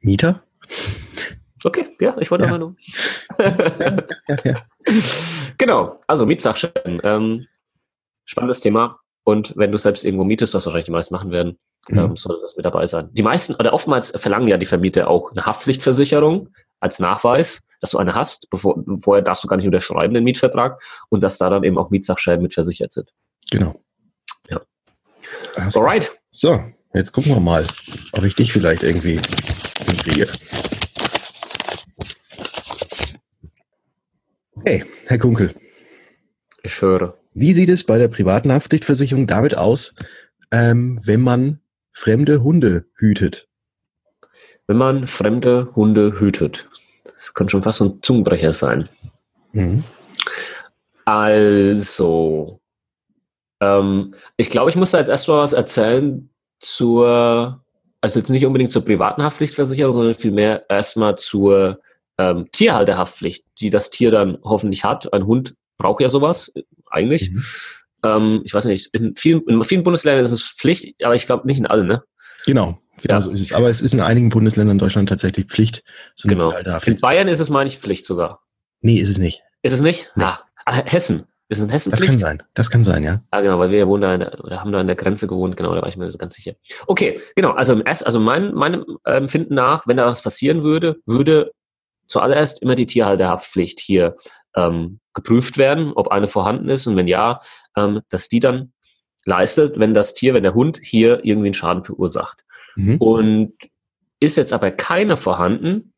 Mieter? 0.00 0.42
Okay, 1.64 1.86
ja, 2.00 2.14
ich 2.18 2.30
wollte 2.30 2.44
ja. 2.44 2.58
nur. 2.58 2.76
ja, 3.38 3.96
ja, 4.28 4.36
ja. 4.44 4.62
Genau, 5.58 5.98
also 6.06 6.26
Mietsachschäden. 6.26 7.00
Ähm, 7.02 7.46
spannendes 8.24 8.60
Thema. 8.60 9.00
Und 9.24 9.56
wenn 9.56 9.72
du 9.72 9.78
selbst 9.78 10.04
irgendwo 10.04 10.24
mietest, 10.24 10.54
was 10.54 10.66
wahrscheinlich 10.66 10.84
die 10.84 10.92
meisten 10.92 11.14
machen 11.14 11.30
werden, 11.30 11.58
mhm. 11.88 11.98
ähm, 11.98 12.16
sollte 12.16 12.42
das 12.42 12.56
mit 12.56 12.66
dabei 12.66 12.86
sein. 12.86 13.08
Die 13.12 13.22
meisten, 13.22 13.54
oder 13.54 13.72
oftmals 13.72 14.10
verlangen 14.10 14.46
ja 14.46 14.58
die 14.58 14.66
Vermieter 14.66 15.08
auch 15.08 15.32
eine 15.32 15.46
Haftpflichtversicherung 15.46 16.50
als 16.80 16.98
Nachweis, 16.98 17.66
dass 17.80 17.90
du 17.90 17.98
eine 17.98 18.14
hast. 18.14 18.50
Bevor, 18.50 18.82
vorher 18.98 19.22
darfst 19.22 19.42
du 19.42 19.48
gar 19.48 19.56
nicht 19.56 19.66
unterschreiben, 19.66 20.12
den 20.12 20.24
Mietvertrag, 20.24 20.82
und 21.08 21.22
dass 21.22 21.38
da 21.38 21.48
dann 21.48 21.64
eben 21.64 21.78
auch 21.78 21.88
Mietsachschäden 21.90 22.42
mit 22.42 22.52
versichert 22.52 22.92
sind. 22.92 23.10
Genau. 23.50 23.80
Ja. 24.50 24.60
Alright. 25.56 26.12
So, 26.30 26.62
jetzt 26.92 27.12
gucken 27.12 27.32
wir 27.32 27.40
mal, 27.40 27.66
ob 28.12 28.24
ich 28.24 28.34
dich 28.34 28.52
vielleicht 28.52 28.82
irgendwie 28.82 29.18
kriege. 30.02 30.28
Okay, 34.66 34.82
Herr 35.08 35.18
Kunkel. 35.18 35.54
Ich 36.62 36.80
höre. 36.80 37.18
Wie 37.34 37.52
sieht 37.52 37.68
es 37.68 37.84
bei 37.84 37.98
der 37.98 38.08
privaten 38.08 38.50
Haftpflichtversicherung 38.50 39.26
damit 39.26 39.54
aus, 39.58 39.94
ähm, 40.50 40.98
wenn 41.04 41.20
man 41.20 41.60
fremde 41.92 42.42
Hunde 42.42 42.86
hütet? 42.96 43.46
Wenn 44.66 44.78
man 44.78 45.06
fremde 45.06 45.68
Hunde 45.76 46.18
hütet. 46.18 46.66
Das 47.04 47.34
kann 47.34 47.50
schon 47.50 47.62
fast 47.62 47.82
ein 47.82 47.98
Zungenbrecher 48.00 48.54
sein. 48.54 48.88
Mhm. 49.52 49.84
Also, 51.04 52.62
ähm, 53.60 54.14
ich 54.38 54.48
glaube, 54.48 54.70
ich 54.70 54.76
muss 54.76 54.92
da 54.92 54.98
jetzt 54.98 55.10
erstmal 55.10 55.42
was 55.42 55.52
erzählen 55.52 56.30
zur, 56.60 57.62
also 58.00 58.18
jetzt 58.18 58.30
nicht 58.30 58.46
unbedingt 58.46 58.70
zur 58.70 58.82
privaten 58.86 59.22
Haftpflichtversicherung, 59.22 59.92
sondern 59.92 60.14
vielmehr 60.14 60.64
erstmal 60.70 61.16
zur 61.16 61.82
ähm, 62.18 62.48
Tierhalterhaftpflicht, 62.52 63.44
die 63.60 63.70
das 63.70 63.90
Tier 63.90 64.10
dann 64.10 64.38
hoffentlich 64.42 64.84
hat. 64.84 65.12
Ein 65.12 65.26
Hund 65.26 65.54
braucht 65.78 66.00
ja 66.00 66.08
sowas, 66.08 66.52
eigentlich. 66.90 67.30
Mhm. 67.30 67.44
Ähm, 68.04 68.42
ich 68.44 68.54
weiß 68.54 68.66
nicht, 68.66 68.88
in 68.92 69.16
vielen, 69.16 69.42
in 69.48 69.62
vielen 69.64 69.82
Bundesländern 69.82 70.24
ist 70.24 70.32
es 70.32 70.50
Pflicht, 70.50 70.94
aber 71.02 71.14
ich 71.14 71.26
glaube 71.26 71.46
nicht 71.46 71.58
in 71.58 71.66
allen, 71.66 71.86
ne? 71.86 72.02
Genau, 72.46 72.78
genau 73.00 73.14
ja. 73.14 73.20
so 73.20 73.30
ist 73.30 73.40
es. 73.40 73.52
Aber 73.52 73.68
es 73.68 73.80
ist 73.80 73.94
in 73.94 74.00
einigen 74.00 74.28
Bundesländern 74.28 74.74
in 74.74 74.78
Deutschland 74.78 75.08
tatsächlich 75.08 75.46
Pflicht. 75.46 75.82
So 76.14 76.28
genau. 76.28 76.52
In 76.84 76.96
Bayern 76.96 77.28
ist 77.28 77.40
es, 77.40 77.48
meine 77.48 77.68
ich, 77.68 77.78
Pflicht 77.78 78.04
sogar. 78.04 78.40
Nee, 78.80 78.98
ist 78.98 79.10
es 79.10 79.18
nicht. 79.18 79.42
Ist 79.62 79.72
es 79.72 79.80
nicht? 79.80 80.12
Nee. 80.14 80.24
Ah, 80.24 80.40
Hessen. 80.84 81.24
Ist 81.48 81.58
es 81.58 81.64
in 81.64 81.70
Hessen 81.70 81.90
Das 81.90 82.00
Pflicht? 82.00 82.12
kann 82.12 82.18
sein. 82.18 82.42
Das 82.54 82.70
kann 82.70 82.84
sein, 82.84 83.02
ja. 83.04 83.22
Ah, 83.30 83.40
genau, 83.40 83.58
weil 83.58 83.70
wir 83.70 83.86
wohnen 83.86 84.02
da, 84.02 84.16
der, 84.18 84.60
haben 84.60 84.72
da 84.72 84.80
an 84.80 84.86
der 84.86 84.96
Grenze 84.96 85.26
gewohnt, 85.26 85.56
genau, 85.56 85.74
da 85.74 85.82
war 85.82 85.88
ich 85.88 85.96
mir 85.96 86.10
ganz 86.12 86.34
sicher. 86.34 86.54
Okay, 86.86 87.20
genau, 87.36 87.52
also, 87.52 87.74
also 87.84 88.20
mein, 88.20 88.54
meinem 88.54 88.84
Empfinden 89.04 89.54
nach, 89.54 89.86
wenn 89.86 89.96
da 89.96 90.06
was 90.06 90.22
passieren 90.22 90.62
würde, 90.62 90.96
würde 91.06 91.52
zuallererst 92.06 92.62
immer 92.62 92.74
die 92.74 92.86
Tierhalterhaftpflicht 92.86 93.80
hier 93.80 94.16
ähm, 94.56 95.00
geprüft 95.14 95.58
werden, 95.58 95.92
ob 95.94 96.08
eine 96.08 96.26
vorhanden 96.26 96.68
ist 96.68 96.86
und 96.86 96.96
wenn 96.96 97.08
ja, 97.08 97.40
ähm, 97.76 98.00
dass 98.08 98.28
die 98.28 98.40
dann 98.40 98.72
leistet, 99.24 99.78
wenn 99.78 99.94
das 99.94 100.14
Tier, 100.14 100.34
wenn 100.34 100.42
der 100.42 100.54
Hund 100.54 100.80
hier 100.82 101.24
irgendwie 101.24 101.48
einen 101.48 101.54
Schaden 101.54 101.82
verursacht. 101.82 102.44
Mhm. 102.76 102.96
Und 102.98 103.52
ist 104.20 104.36
jetzt 104.36 104.52
aber 104.52 104.70
keine 104.70 105.16
vorhanden, 105.16 105.94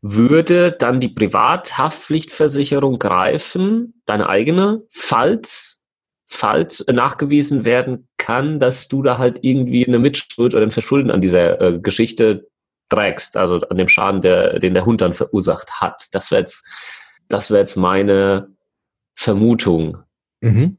würde 0.00 0.72
dann 0.72 1.00
die 1.00 1.08
Privathaftpflichtversicherung 1.08 2.98
greifen, 2.98 4.02
deine 4.06 4.28
eigene, 4.28 4.82
falls, 4.90 5.80
falls 6.26 6.84
nachgewiesen 6.90 7.64
werden 7.64 8.08
kann, 8.16 8.60
dass 8.60 8.88
du 8.88 9.02
da 9.02 9.18
halt 9.18 9.38
irgendwie 9.42 9.86
eine 9.86 9.98
Mitschuld 9.98 10.54
oder 10.54 10.62
ein 10.62 10.70
Verschulden 10.70 11.10
an 11.10 11.20
dieser 11.20 11.60
äh, 11.60 11.78
Geschichte 11.80 12.48
trägst, 12.88 13.36
also 13.36 13.60
an 13.68 13.76
dem 13.76 13.88
Schaden, 13.88 14.22
der, 14.22 14.58
den 14.58 14.74
der 14.74 14.86
Hund 14.86 15.00
dann 15.00 15.14
verursacht 15.14 15.80
hat. 15.80 16.08
Das 16.12 16.30
wäre 16.30 16.40
jetzt, 16.40 16.64
das 17.28 17.50
wäre 17.50 17.60
jetzt 17.60 17.76
meine 17.76 18.48
Vermutung. 19.14 19.98
Mhm. 20.40 20.78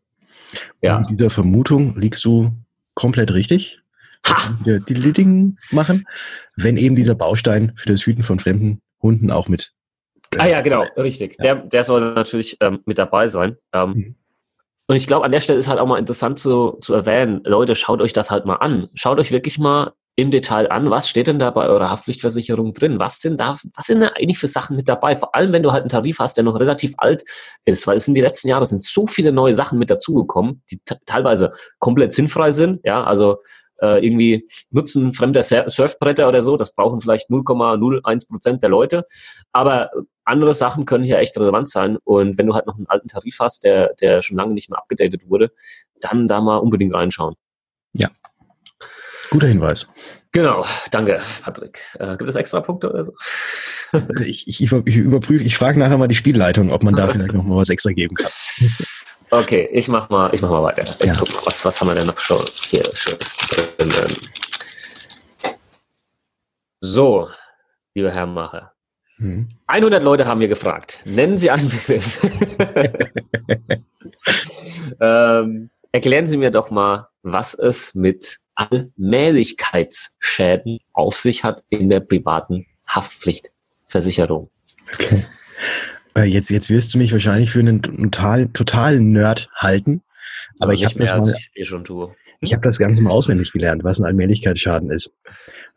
Ja. 0.82 0.98
Und 0.98 1.10
dieser 1.10 1.30
Vermutung 1.30 2.00
liegst 2.00 2.26
du 2.26 2.52
komplett 2.96 3.34
richtig. 3.34 3.80
Ha! 4.28 4.58
Die, 4.66 4.80
die 4.86 5.14
Ding 5.14 5.58
machen, 5.72 6.06
wenn 6.56 6.78
eben 6.78 6.96
dieser 6.96 7.16
Baustein 7.16 7.74
für 7.78 7.88
das 7.88 8.06
Hüten 8.06 8.24
von 8.24 8.40
fremden 8.40 8.82
Hunden 9.02 9.32
auch 9.32 9.48
mit. 9.48 9.72
ah 10.38 10.48
ja, 10.48 10.62
genau, 10.62 10.86
richtig. 10.98 11.36
Ja. 11.38 11.44
Der, 11.44 11.56
der 11.56 11.84
soll 11.84 12.14
natürlich 12.14 12.58
ähm, 12.60 12.80
mit 12.86 12.98
dabei 12.98 13.28
sein. 13.28 13.56
Ähm, 13.72 13.90
mhm. 13.92 14.16
Und 14.88 14.96
ich 14.96 15.06
glaube, 15.06 15.24
an 15.24 15.32
der 15.32 15.40
Stelle 15.40 15.60
ist 15.60 15.68
halt 15.68 15.80
auch 15.80 15.86
mal 15.86 16.00
interessant 16.00 16.40
zu, 16.40 16.80
zu 16.82 16.96
erwähnen, 16.96 17.42
Leute, 17.46 17.76
schaut 17.76 18.02
euch 18.02 18.12
das 18.12 18.32
halt 18.32 18.46
mal 18.46 18.56
an. 18.56 18.90
Schaut 18.96 19.20
euch 19.20 19.32
wirklich 19.32 19.60
mal 19.60 19.94
im 20.20 20.32
Detail 20.32 20.72
an, 20.72 20.90
was 20.90 21.08
steht 21.08 21.28
denn 21.28 21.40
da 21.40 21.52
bei 21.52 21.68
eurer 21.68 21.90
Haftpflichtversicherung 21.90 22.74
drin? 22.74 23.00
Was 23.00 23.20
sind 23.20 23.40
da, 23.40 23.58
was 23.76 23.86
sind 23.86 24.02
da 24.02 24.08
eigentlich 24.08 24.38
für 24.38 24.48
Sachen 24.48 24.76
mit 24.76 24.90
dabei? 24.90 25.16
Vor 25.16 25.36
allem, 25.36 25.54
wenn 25.54 25.64
du 25.64 25.72
halt 25.72 25.82
einen 25.82 25.90
Tarif 25.90 26.20
hast, 26.20 26.38
der 26.38 26.44
noch 26.44 26.60
relativ 26.60 26.94
alt 26.98 27.24
ist, 27.66 27.88
weil 27.88 27.98
es 27.98 28.08
in 28.08 28.14
den 28.14 28.24
letzten 28.24 28.48
Jahren 28.48 28.66
sind 28.66 28.84
so 28.84 29.08
viele 29.08 29.32
neue 29.32 29.54
Sachen 29.54 29.80
mit 29.80 29.90
dazugekommen, 29.90 30.64
die 30.72 30.80
teilweise 31.06 31.54
komplett 31.80 32.14
sinnfrei 32.14 32.52
sind, 32.52 32.82
ja, 32.84 33.04
also 33.04 33.38
äh, 33.82 34.06
irgendwie 34.06 34.48
nutzen 34.72 35.14
fremder 35.14 35.42
Surfbretter 35.42 36.28
oder 36.28 36.42
so, 36.42 36.58
das 36.58 36.74
brauchen 36.74 37.00
vielleicht 37.02 37.30
0,01 37.30 38.28
Prozent 38.28 38.64
der 38.64 38.70
Leute, 38.70 39.06
aber 39.54 39.90
andere 40.26 40.54
Sachen 40.54 40.86
können 40.86 41.04
hier 41.04 41.18
echt 41.20 41.38
relevant 41.38 41.70
sein 41.70 41.98
und 42.04 42.38
wenn 42.38 42.48
du 42.48 42.54
halt 42.54 42.68
noch 42.68 42.76
einen 42.76 42.88
alten 42.88 43.08
Tarif 43.08 43.38
hast, 43.40 43.64
der, 43.64 43.94
der 43.96 44.22
schon 44.22 44.38
lange 44.38 44.54
nicht 44.54 44.70
mehr 44.70 44.80
abgedatet 44.80 45.30
wurde, 45.30 45.52
dann 46.02 46.28
da 46.28 46.42
mal 46.42 46.58
unbedingt 46.58 46.94
reinschauen. 46.94 47.36
Ja, 47.94 48.10
Guter 49.30 49.48
Hinweis. 49.48 49.88
Genau, 50.32 50.66
danke, 50.92 51.22
Patrick. 51.44 51.80
Äh, 52.00 52.18
gibt 52.18 52.30
es 52.30 52.36
extra 52.36 52.62
Punkte 52.62 52.90
oder 52.90 53.06
so? 53.06 53.14
ich, 54.26 54.48
ich, 54.48 54.62
ich 54.62 54.96
überprüfe, 54.96 55.44
ich 55.44 55.58
frage 55.58 55.80
nachher 55.80 55.98
mal 55.98 56.08
die 56.08 56.16
Spielleitung, 56.16 56.72
ob 56.72 56.84
man 56.84 56.96
da 56.96 57.08
vielleicht 57.08 57.34
noch 57.34 57.44
mal 57.44 57.58
was 57.58 57.70
extra 57.70 57.92
geben 57.92 58.16
kann. 58.16 58.32
Okay, 59.32 59.70
ich 59.72 59.88
mach 59.88 60.10
mal, 60.10 60.34
ich 60.34 60.42
mach 60.42 60.50
mal 60.50 60.64
weiter. 60.64 60.84
Ja. 61.06 61.16
guck 61.18 61.46
was, 61.46 61.64
was 61.64 61.80
haben 61.80 61.88
wir 61.88 61.96
denn 61.96 62.08
noch 62.08 62.18
schon 62.18 62.44
hier 62.70 62.84
Schönes? 62.94 63.38
So, 66.82 67.30
lieber 67.94 68.12
Herr 68.12 68.26
Macher. 68.26 68.74
Hm. 69.18 69.50
100 69.68 70.02
Leute 70.02 70.26
haben 70.26 70.40
mir 70.40 70.48
gefragt, 70.48 71.02
nennen 71.06 71.38
Sie 71.38 71.52
einen 71.52 71.70
Begriff. 71.70 72.26
ähm, 75.02 75.70
erklären 75.92 76.26
Sie 76.26 76.38
mir 76.38 76.52
doch 76.52 76.72
mal, 76.72 77.10
was 77.22 77.54
es 77.54 77.94
mit 77.94 78.40
Allmählichkeitsschäden 78.60 80.80
auf 80.92 81.16
sich 81.16 81.46
hat 81.46 81.64
in 81.70 81.90
der 81.90 82.02
privaten 82.02 82.66
Haftpflichtversicherung. 82.88 84.50
Okay. 84.94 85.24
Äh, 86.16 86.24
jetzt, 86.24 86.50
jetzt 86.50 86.70
wirst 86.70 86.94
du 86.94 86.98
mich 86.98 87.12
wahrscheinlich 87.12 87.52
für 87.52 87.60
einen 87.60 87.84
total, 87.84 88.48
totalen 88.50 89.12
Nerd 89.12 89.50
halten. 89.56 90.02
Aber 90.60 90.74
ich 90.74 90.84
habe 90.84 90.96
das 90.96 91.12
mal, 91.12 91.36
ich, 91.54 91.68
schon 91.68 91.86
tue. 91.86 92.16
ich 92.42 92.54
habe 92.54 92.64
das 92.64 92.80
Ganze 92.80 93.04
mal 93.04 93.12
auswendig 93.12 93.52
gelernt, 93.52 93.84
was 93.84 94.00
ein 94.00 94.06
Allmählichkeitsschaden 94.06 94.90
ist. 94.92 95.12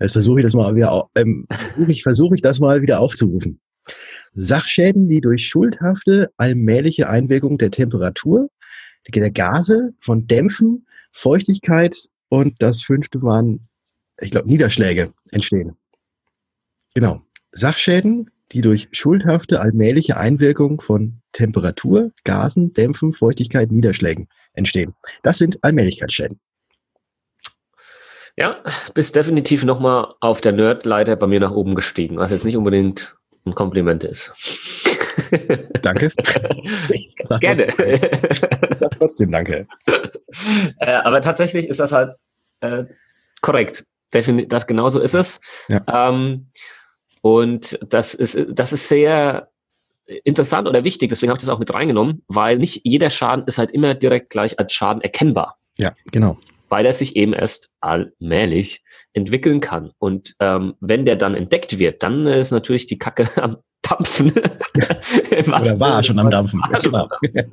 Jetzt 0.01 0.13
versuche 0.13 0.41
ich 0.41 0.45
das 0.45 0.55
mal 0.55 0.75
wieder, 0.75 1.11
ähm, 1.15 1.47
versuche 1.51 1.93
ich, 1.93 2.03
versuche 2.03 2.35
ich 2.35 2.41
das 2.43 2.59
mal 2.61 2.81
wieder 2.83 3.01
aufzurufen. 3.01 3.61
Sachschäden, 4.35 5.09
die 5.09 5.21
durch 5.21 5.47
schuldhafte 5.47 6.31
allmähliche 6.37 7.09
Einwirkung 7.09 7.59
der 7.59 7.71
Temperatur, 7.71 8.51
der 9.07 9.31
Gase, 9.31 9.93
von 10.01 10.27
Dämpfen, 10.27 10.87
Feuchtigkeit 11.13 12.09
und 12.33 12.63
das 12.63 12.83
fünfte 12.83 13.21
waren, 13.21 13.69
ich 14.19 14.31
glaube, 14.31 14.49
Niederschläge 14.49 15.13
entstehen. 15.33 15.77
Genau. 16.95 17.21
Sachschäden, 17.51 18.31
die 18.53 18.63
durch 18.63 18.89
schuldhafte 18.91 19.61
allmähliche 19.61 20.17
Einwirkung 20.17 20.81
von 20.81 21.21
Temperatur, 21.33 22.11
Gasen, 22.25 22.73
Dämpfen, 22.73 23.13
Feuchtigkeit, 23.13 23.71
Niederschlägen 23.71 24.29
entstehen. 24.55 24.95
Das 25.23 25.37
sind 25.37 25.63
Allmählichkeitsschäden. 25.63 26.41
Ja, 28.39 28.65
bist 28.95 29.15
definitiv 29.15 29.63
nochmal 29.63 30.15
auf 30.21 30.41
der 30.41 30.53
Nerdleiter 30.53 31.17
bei 31.17 31.27
mir 31.27 31.41
nach 31.41 31.53
oben 31.53 31.75
gestiegen, 31.75 32.17
was 32.17 32.31
jetzt 32.31 32.47
nicht 32.47 32.57
unbedingt 32.57 33.15
ein 33.45 33.55
Kompliment 33.55 34.05
ist. 34.05 34.33
Danke. 35.83 36.11
Gerne. 37.41 37.67
trotzdem 38.99 39.31
danke. 39.33 39.67
Äh, 40.79 40.93
aber 40.93 41.21
tatsächlich 41.21 41.69
ist 41.69 41.81
das 41.81 41.93
halt 41.93 42.15
äh, 42.61 42.85
korrekt. 43.41 43.85
Definitiv, 44.15 44.49
das 44.49 44.67
genauso 44.67 45.01
ist 45.01 45.15
es. 45.15 45.41
Ja. 45.69 45.83
Ähm, 46.11 46.49
und 47.23 47.79
das 47.87 48.15
ist, 48.15 48.39
das 48.51 48.73
ist 48.73 48.89
sehr 48.89 49.49
interessant 50.25 50.69
oder 50.69 50.85
wichtig, 50.85 51.09
deswegen 51.09 51.31
habe 51.31 51.39
ich 51.39 51.45
das 51.45 51.55
auch 51.55 51.59
mit 51.59 51.73
reingenommen, 51.73 52.23
weil 52.29 52.59
nicht 52.59 52.83
jeder 52.85 53.11
Schaden 53.11 53.47
ist 53.47 53.59
halt 53.59 53.71
immer 53.71 53.95
direkt 53.95 54.31
gleich 54.31 54.59
als 54.59 54.73
Schaden 54.73 55.03
erkennbar. 55.03 55.59
Ja, 55.79 55.95
genau. 56.11 56.37
weil 56.69 56.85
er 56.85 56.93
sich 56.93 57.17
eben 57.17 57.33
erst 57.33 57.71
allmählich 57.81 58.83
entwickeln 59.15 59.61
kann. 59.61 59.93
Und 59.99 60.35
ähm, 60.39 60.75
wenn 60.81 61.07
der 61.07 61.17
dann 61.17 61.35
entdeckt 61.35 61.79
wird, 61.79 62.03
dann 62.03 62.27
ist 62.27 62.51
natürlich 62.51 62.87
die 62.87 62.99
Kacke 62.99 63.29
am 63.43 63.59
Dampfen. 63.93 64.33
Oder 65.47 65.81
war 65.81 66.03
schon 66.03 66.19
am 66.19 66.31
Dampfen. 66.31 66.61
Am 66.63 66.73
Dampfen. 66.73 67.51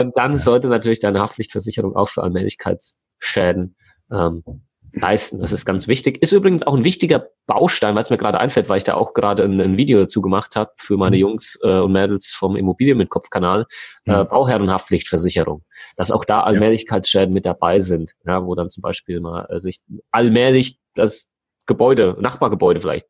Und 0.00 0.16
dann 0.16 0.38
sollte 0.38 0.68
natürlich 0.68 1.00
deine 1.00 1.20
Haftpflichtversicherung 1.20 1.96
auch 1.96 2.08
für 2.08 2.22
Allmählichkeitsschäden 2.22 3.76
ähm, 4.10 4.44
leisten. 4.92 5.40
Das 5.40 5.52
ist 5.52 5.64
ganz 5.64 5.88
wichtig. 5.88 6.22
Ist 6.22 6.32
übrigens 6.32 6.62
auch 6.62 6.74
ein 6.74 6.84
wichtiger 6.84 7.28
Baustein, 7.46 7.94
weil 7.94 8.02
es 8.02 8.10
mir 8.10 8.18
gerade 8.18 8.38
einfällt, 8.38 8.68
weil 8.68 8.78
ich 8.78 8.84
da 8.84 8.94
auch 8.94 9.14
gerade 9.14 9.44
ein, 9.44 9.60
ein, 9.60 9.76
Video 9.76 9.98
dazu 10.00 10.20
gemacht 10.20 10.56
habe 10.56 10.70
für 10.76 10.96
meine 10.96 11.16
mhm. 11.16 11.20
Jungs 11.20 11.58
äh, 11.62 11.78
und 11.78 11.92
Mädels 11.92 12.28
vom 12.28 12.56
Immobilien 12.56 12.98
mit 12.98 13.10
Kopfkanal, 13.10 13.66
äh, 14.06 14.22
mhm. 14.22 14.28
Bauherrenhaftpflichtversicherung, 14.28 15.64
dass 15.96 16.10
auch 16.10 16.24
da 16.24 16.42
Allmählichkeitsschäden 16.42 17.32
mit 17.32 17.46
dabei 17.46 17.80
sind, 17.80 18.12
ja, 18.26 18.44
wo 18.44 18.54
dann 18.54 18.70
zum 18.70 18.82
Beispiel 18.82 19.20
mal 19.20 19.46
äh, 19.50 19.58
sich 19.58 19.80
allmählich 20.10 20.78
das 20.94 21.26
Gebäude, 21.66 22.16
Nachbargebäude 22.20 22.80
vielleicht 22.80 23.06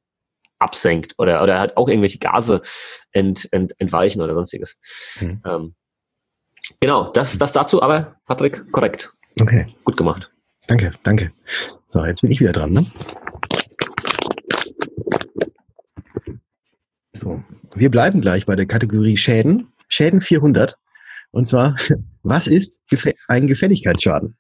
absenkt 0.63 1.15
oder, 1.19 1.43
oder 1.43 1.59
halt 1.59 1.77
auch 1.77 1.89
irgendwelche 1.89 2.19
Gase 2.19 2.63
ent, 3.13 3.49
ent, 3.53 3.75
entweichen 3.79 4.21
oder 4.21 4.35
sonstiges. 4.35 4.79
Mhm. 5.21 5.43
Ähm, 5.45 5.75
genau, 6.81 7.11
das, 7.13 7.37
das 7.39 7.53
dazu, 7.53 7.83
aber 7.83 8.17
Patrick, 8.27 8.71
korrekt. 8.73 9.13
Okay. 9.41 9.67
Gut 9.85 9.97
gemacht. 9.97 10.31
Danke, 10.67 10.93
danke. 11.03 11.33
So, 11.89 12.05
jetzt 12.05 12.23
bin 12.23 12.31
ich 12.31 12.41
wieder 12.41 12.53
dran, 12.53 12.73
ne? 12.73 12.87
So, 17.15 17.43
wir 17.75 17.91
bleiben 17.91 18.21
gleich 18.21 18.47
bei 18.47 18.57
der 18.57 18.67
Kategorie 18.67 19.17
Schäden. 19.17 19.73
Schäden 19.89 20.21
400. 20.21 20.79
Und 21.31 21.47
zwar, 21.47 21.77
was 22.23 22.47
ist 22.47 22.81
ein 23.29 23.47
Gefälligkeitsschaden? 23.47 24.37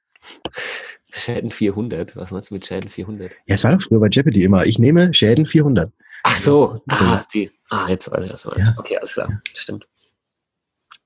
Schäden 1.12 1.50
400? 1.50 2.16
Was 2.16 2.30
meinst 2.30 2.50
du 2.50 2.54
mit 2.54 2.66
Schäden 2.66 2.88
400? 2.88 3.32
Ja, 3.46 3.54
es 3.54 3.64
war 3.64 3.76
doch 3.76 3.82
früher 3.82 4.00
bei 4.00 4.08
Jeopardy 4.08 4.44
immer. 4.44 4.64
Ich 4.66 4.78
nehme 4.78 5.12
Schäden 5.12 5.46
400. 5.46 5.92
Ach 6.24 6.36
so, 6.36 6.80
ah, 6.88 7.22
die. 7.32 7.50
Ah, 7.70 7.88
jetzt 7.88 8.10
weiß 8.10 8.24
ich, 8.24 8.32
was 8.32 8.42
du 8.42 8.50
meinst. 8.50 8.72
Ja. 8.72 8.78
Okay, 8.78 8.96
alles 8.96 9.14
klar. 9.14 9.40
Stimmt. 9.54 9.86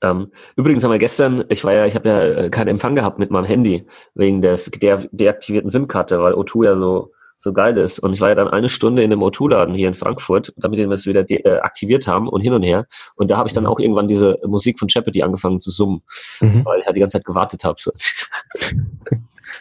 Ähm, 0.03 0.31
übrigens 0.57 0.85
haben 0.85 0.91
wir 0.91 0.99
gestern, 0.99 1.45
ich 1.49 1.65
war 1.65 1.73
ja, 1.73 1.87
ich 1.87 1.95
habe 1.95 2.09
ja 2.09 2.21
äh, 2.21 2.51
keinen 2.51 2.69
Empfang 2.69 2.95
gehabt 2.95 3.19
mit 3.19 3.31
meinem 3.31 3.47
Handy 3.47 3.87
wegen 4.15 4.43
des 4.43 4.67
de 4.67 5.09
deaktivierten 5.11 5.71
SIM-Karte, 5.71 6.21
weil 6.21 6.35
O2 6.35 6.65
ja 6.65 6.77
so 6.77 7.13
so 7.39 7.53
geil 7.53 7.77
ist. 7.77 7.99
Und 7.99 8.13
ich 8.13 8.21
war 8.21 8.31
ja 8.31 8.35
dann 8.35 8.49
eine 8.49 8.69
Stunde 8.69 9.03
in 9.03 9.11
dem 9.11 9.21
O2-Laden 9.21 9.75
hier 9.75 9.89
in 9.89 9.95
Frankfurt, 9.95 10.53
damit 10.57 10.79
wir 10.79 10.91
es 10.91 11.07
wieder 11.07 11.29
äh, 11.29 11.59
aktiviert 11.61 12.07
haben 12.07 12.29
und 12.29 12.41
hin 12.41 12.53
und 12.53 12.63
her. 12.63 12.87
Und 13.15 13.31
da 13.31 13.37
habe 13.37 13.49
ich 13.49 13.53
dann 13.53 13.65
mhm. 13.65 13.71
auch 13.71 13.79
irgendwann 13.79 14.09
diese 14.09 14.39
Musik 14.47 14.79
von 14.79 14.89
Jeopardy 14.89 15.23
angefangen 15.23 15.61
zu 15.61 15.71
summen, 15.71 16.03
mhm. 16.41 16.65
weil 16.65 16.81
ich 16.81 16.87
halt 16.87 16.97
die 16.97 17.01
ganze 17.01 17.19
Zeit 17.19 17.27
gewartet 17.27 17.65
habe. 17.65 17.79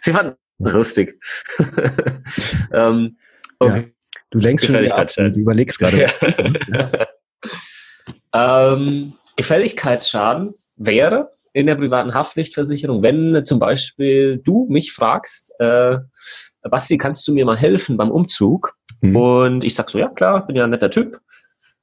Sie 0.02 0.12
fanden 0.12 0.36
lustig. 0.60 1.20
ähm, 2.72 3.18
okay. 3.60 3.95
Ja, 4.26 4.40
du 4.40 4.40
lenkst 4.40 4.66
schon 4.66 4.80
wieder 4.80 4.98
ab, 4.98 5.08
du 5.16 5.40
überlegst 5.40 5.80
gerade. 5.80 6.08
ähm, 8.34 9.14
Gefälligkeitsschaden 9.36 10.54
wäre 10.76 11.32
in 11.54 11.68
der 11.68 11.76
privaten 11.76 12.14
Haftpflichtversicherung, 12.14 13.02
wenn 13.02 13.46
zum 13.46 13.60
Beispiel 13.60 14.42
du 14.44 14.68
mich 14.70 14.92
fragst, 14.92 15.54
äh, 15.60 15.98
Basti, 16.70 16.98
kannst 16.98 17.28
du 17.28 17.34
mir 17.34 17.46
mal 17.46 17.58
helfen 17.58 17.96
beim 17.96 18.12
Umzug? 18.12 18.74
Mhm. 19.02 19.16
Und 19.16 19.64
ich 19.64 19.76
sag 19.76 19.90
so, 19.90 20.00
ja 20.00 20.10
klar, 20.10 20.46
bin 20.46 20.56
ja 20.56 20.64
ein 20.66 20.70
netter 20.70 20.92
Typ, 20.92 21.20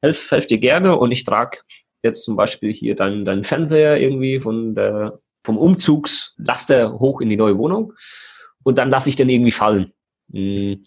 helf, 0.03 0.31
helf 0.31 0.47
dir 0.47 0.59
gerne 0.59 0.97
und 0.99 1.13
ich 1.13 1.25
trage 1.25 1.59
jetzt 2.03 2.25
zum 2.25 2.37
Beispiel 2.37 2.73
hier 2.73 2.97
deinen, 2.97 3.25
deinen 3.25 3.45
Fernseher 3.45 3.99
irgendwie 3.99 4.41
von 4.41 4.75
der, 4.75 5.21
vom 5.45 5.57
Umzugslaster 5.57 6.99
hoch 6.99 7.21
in 7.21 7.31
die 7.31 7.37
neue 7.37 7.57
Wohnung 7.57 7.93
und 8.65 8.79
dann 8.79 8.91
lasse 8.91 9.09
ich 9.09 9.17
den 9.17 9.29
irgendwie 9.29 9.53
fallen. 9.53 9.93
Mhm. 10.29 10.83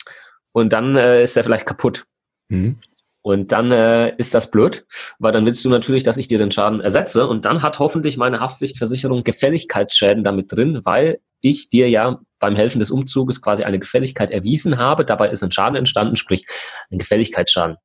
Und 0.56 0.72
dann 0.72 0.96
äh, 0.96 1.22
ist 1.22 1.36
er 1.36 1.44
vielleicht 1.44 1.66
kaputt. 1.66 2.06
Mhm. 2.48 2.78
Und 3.22 3.52
dann 3.52 3.74
äh, 3.74 4.16
ist 4.16 4.34
das 4.34 4.50
blöd, 4.50 4.86
weil 5.20 5.34
dann 5.34 5.46
willst 5.46 5.66
du 5.66 5.70
natürlich, 5.70 6.04
dass 6.04 6.16
ich 6.16 6.30
dir 6.30 6.38
den 6.38 6.50
Schaden 6.50 6.80
ersetze. 6.80 7.28
Und 7.28 7.44
dann 7.44 7.62
hat 7.62 7.80
hoffentlich 7.80 8.16
meine 8.16 8.40
Haftpflichtversicherung 8.40 9.26
Gefälligkeitsschäden 9.26 10.24
damit 10.24 10.54
drin, 10.54 10.80
weil 10.86 11.20
ich 11.42 11.68
dir 11.68 11.90
ja 11.90 12.22
beim 12.40 12.56
Helfen 12.56 12.80
des 12.80 12.90
Umzuges 12.90 13.42
quasi 13.42 13.66
eine 13.66 13.80
Gefälligkeit 13.80 14.32
erwiesen 14.32 14.78
habe. 14.78 15.04
Dabei 15.04 15.30
ist 15.30 15.44
ein 15.44 15.52
Schaden 15.52 15.76
entstanden, 15.76 16.16
sprich 16.16 16.46
ein 16.90 17.00
Gefälligkeitsschaden. 17.00 17.76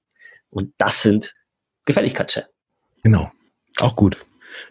Und 0.51 0.73
das 0.79 1.03
sind 1.03 1.35
Gefälligkeitsschäden. 1.87 2.51
Genau. 3.03 3.33
Auch 3.81 3.97
gut. 3.97 4.17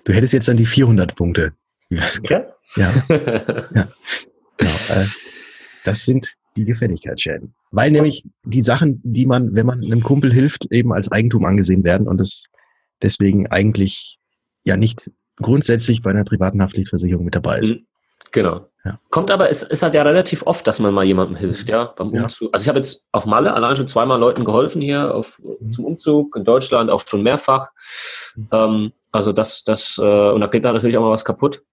Du 0.06 0.14
hättest 0.14 0.32
jetzt 0.32 0.48
dann 0.48 0.56
die 0.56 0.66
400 0.66 1.16
Punkte. 1.16 1.52
Ja. 1.90 2.04
Ja. 2.30 2.46
ja. 3.76 3.88
Genau. 4.56 4.72
Äh, 4.90 5.06
das 5.84 6.06
sind 6.06 6.38
die 6.56 6.66
Gefälligkeitsschäden. 6.66 7.54
Weil 7.72 7.92
nämlich 7.92 8.24
die 8.44 8.62
Sachen, 8.62 9.02
die 9.04 9.26
man, 9.26 9.56
wenn 9.56 9.66
man 9.66 9.84
einem 9.84 10.04
Kumpel 10.04 10.34
hilft, 10.34 10.72
eben 10.72 10.92
als 10.92 11.12
Eigentum 11.12 11.46
angesehen 11.46 11.84
werden 11.84 12.08
und 12.08 12.18
das 12.20 12.46
deswegen 13.02 13.48
eigentlich 13.48 14.20
ja 14.64 14.78
nicht 14.78 15.12
grundsätzlich 15.38 16.02
bei 16.02 16.10
einer 16.10 16.26
privaten 16.26 16.62
Haftpflichtversicherung 16.62 17.26
mit 17.26 17.36
dabei 17.36 17.60
ist. 17.60 17.74
Mhm. 17.74 17.86
Genau. 18.32 18.68
Ja. 18.86 19.00
Kommt 19.10 19.32
aber, 19.32 19.50
es 19.50 19.64
ist 19.64 19.84
halt 19.84 19.94
ja 19.94 20.04
relativ 20.04 20.44
oft, 20.46 20.66
dass 20.66 20.80
man 20.80 20.94
mal 20.94 21.04
jemandem 21.04 21.36
hilft, 21.36 21.68
ja, 21.68 21.86
beim 21.86 22.10
Umzug. 22.10 22.48
Ja. 22.48 22.54
Also 22.54 22.64
ich 22.64 22.70
habe 22.70 22.80
jetzt 22.80 23.06
auf 23.12 23.26
Malle 23.26 23.54
allein 23.54 23.76
schon 23.76 23.88
zweimal 23.88 24.20
Leuten 24.20 24.46
geholfen 24.46 24.82
hier 24.82 25.14
auf, 25.14 25.40
mhm. 25.40 25.72
zum 25.72 25.86
Umzug, 25.86 26.36
in 26.36 26.46
Deutschland 26.46 26.90
auch 26.90 27.06
schon 27.06 27.24
mehrfach. 27.24 27.70
Mhm. 28.36 28.48
Ähm, 28.52 28.92
also 29.12 29.34
das, 29.34 29.64
das, 29.64 29.98
äh, 29.98 30.32
und 30.32 30.42
da 30.42 30.48
geht 30.48 30.64
da 30.64 30.72
natürlich 30.72 30.98
auch 30.98 31.02
mal 31.02 31.12
was 31.12 31.26
kaputt. 31.26 31.64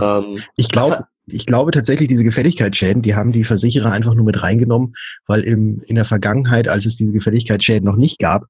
Ähm, 0.00 0.42
ich 0.56 0.68
glaube, 0.68 1.06
ich 1.30 1.46
glaube 1.46 1.70
tatsächlich, 1.70 2.08
diese 2.08 2.24
Gefälligkeitsschäden, 2.24 3.02
die 3.02 3.14
haben 3.14 3.32
die 3.32 3.44
Versicherer 3.44 3.92
einfach 3.92 4.14
nur 4.14 4.24
mit 4.24 4.42
reingenommen, 4.42 4.94
weil 5.26 5.42
im, 5.42 5.82
in 5.86 5.94
der 5.94 6.04
Vergangenheit, 6.04 6.68
als 6.68 6.86
es 6.86 6.96
diese 6.96 7.12
Gefälligkeitsschäden 7.12 7.84
noch 7.84 7.96
nicht 7.96 8.18
gab, 8.18 8.46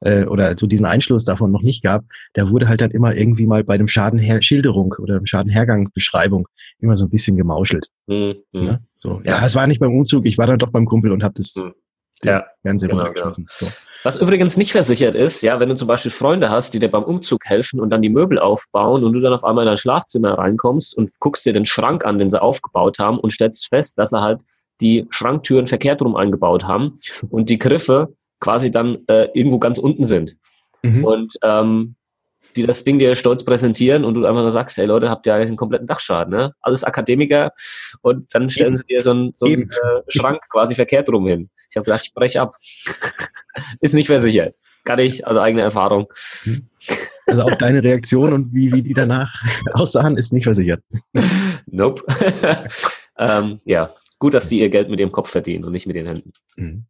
äh, 0.00 0.24
oder 0.24 0.56
so 0.56 0.66
diesen 0.66 0.86
Einschluss 0.86 1.24
davon 1.24 1.50
noch 1.50 1.62
nicht 1.62 1.82
gab, 1.82 2.04
da 2.34 2.50
wurde 2.50 2.68
halt 2.68 2.80
dann 2.80 2.90
immer 2.90 3.14
irgendwie 3.14 3.46
mal 3.46 3.64
bei 3.64 3.78
dem 3.78 3.88
Schadenschilderung 3.88 4.94
oder 4.98 5.18
dem 5.18 5.26
Schadenhergangbeschreibung 5.26 6.46
immer 6.80 6.96
so 6.96 7.06
ein 7.06 7.10
bisschen 7.10 7.36
gemauschelt. 7.36 7.88
Mhm. 8.06 8.36
Ja, 8.52 8.80
so. 8.98 9.22
ja, 9.24 9.44
es 9.44 9.54
war 9.54 9.66
nicht 9.66 9.80
beim 9.80 9.94
Umzug, 9.94 10.26
ich 10.26 10.38
war 10.38 10.46
dann 10.46 10.58
doch 10.58 10.70
beim 10.70 10.84
Kumpel 10.84 11.12
und 11.12 11.22
habe 11.22 11.34
das 11.34 11.54
mhm 11.56 11.72
ja, 12.22 12.46
Fernseher 12.62 12.88
genau, 12.88 13.12
genau. 13.12 13.32
So. 13.32 13.66
Was 14.04 14.16
übrigens 14.16 14.56
nicht 14.56 14.72
versichert 14.72 15.14
ist, 15.14 15.42
ja, 15.42 15.58
wenn 15.58 15.68
du 15.68 15.74
zum 15.74 15.88
Beispiel 15.88 16.10
Freunde 16.10 16.48
hast, 16.48 16.72
die 16.72 16.78
dir 16.78 16.90
beim 16.90 17.02
Umzug 17.02 17.44
helfen 17.44 17.80
und 17.80 17.90
dann 17.90 18.02
die 18.02 18.08
Möbel 18.08 18.38
aufbauen 18.38 19.02
und 19.02 19.12
du 19.12 19.20
dann 19.20 19.32
auf 19.32 19.44
einmal 19.44 19.64
in 19.64 19.66
dein 19.66 19.76
Schlafzimmer 19.76 20.38
reinkommst 20.38 20.96
und 20.96 21.10
guckst 21.18 21.44
dir 21.44 21.52
den 21.52 21.66
Schrank 21.66 22.04
an, 22.04 22.18
den 22.18 22.30
sie 22.30 22.40
aufgebaut 22.40 22.98
haben 22.98 23.18
und 23.18 23.32
stellst 23.32 23.68
fest, 23.68 23.98
dass 23.98 24.10
sie 24.10 24.20
halt 24.20 24.40
die 24.80 25.06
Schranktüren 25.10 25.66
verkehrt 25.66 26.02
rum 26.02 26.16
eingebaut 26.16 26.64
haben 26.64 26.98
und 27.30 27.50
die 27.50 27.58
Griffe 27.58 28.14
quasi 28.38 28.70
dann 28.70 28.98
äh, 29.08 29.28
irgendwo 29.34 29.58
ganz 29.58 29.78
unten 29.78 30.04
sind. 30.04 30.36
Mhm. 30.82 31.04
Und 31.04 31.36
ähm, 31.42 31.95
die 32.54 32.66
das 32.66 32.84
Ding 32.84 32.98
dir 32.98 33.14
stolz 33.14 33.44
präsentieren 33.44 34.04
und 34.04 34.14
du 34.14 34.24
einfach 34.24 34.42
nur 34.42 34.52
sagst, 34.52 34.76
hey 34.76 34.86
Leute, 34.86 35.10
habt 35.10 35.26
ihr 35.26 35.34
eigentlich 35.34 35.48
einen 35.48 35.56
kompletten 35.56 35.86
Dachschaden, 35.86 36.32
ne? 36.32 36.54
Alles 36.60 36.84
Akademiker 36.84 37.52
und 38.02 38.34
dann 38.34 38.50
stellen 38.50 38.74
Eben. 38.74 38.76
sie 38.76 38.84
dir 38.84 39.02
so 39.02 39.10
einen, 39.10 39.32
so 39.34 39.46
einen 39.46 39.70
äh, 39.70 40.02
Schrank 40.08 40.40
quasi 40.50 40.74
verkehrt 40.74 41.08
rum 41.08 41.26
hin. 41.26 41.50
Ich 41.70 41.76
habe 41.76 41.84
gedacht, 41.84 42.02
ich 42.04 42.14
breche 42.14 42.40
ab. 42.40 42.54
ist 43.80 43.94
nicht 43.94 44.06
versichert. 44.06 44.54
Kann 44.84 45.00
ich, 45.00 45.26
also 45.26 45.40
eigene 45.40 45.62
Erfahrung. 45.62 46.06
Also 47.26 47.42
auch 47.42 47.56
deine 47.56 47.82
Reaktion 47.82 48.32
und 48.32 48.54
wie, 48.54 48.72
wie 48.72 48.82
die 48.82 48.94
danach 48.94 49.34
aussahen, 49.72 50.16
ist 50.16 50.32
nicht 50.32 50.44
versichert. 50.44 50.80
Nope. 51.66 52.04
ähm, 53.18 53.60
ja, 53.64 53.94
gut, 54.20 54.34
dass 54.34 54.48
die 54.48 54.60
ihr 54.60 54.68
Geld 54.68 54.88
mit 54.88 55.00
ihrem 55.00 55.10
Kopf 55.10 55.30
verdienen 55.30 55.64
und 55.64 55.72
nicht 55.72 55.86
mit 55.86 55.96
den 55.96 56.06
Händen. 56.06 56.32
Mhm. 56.54 56.84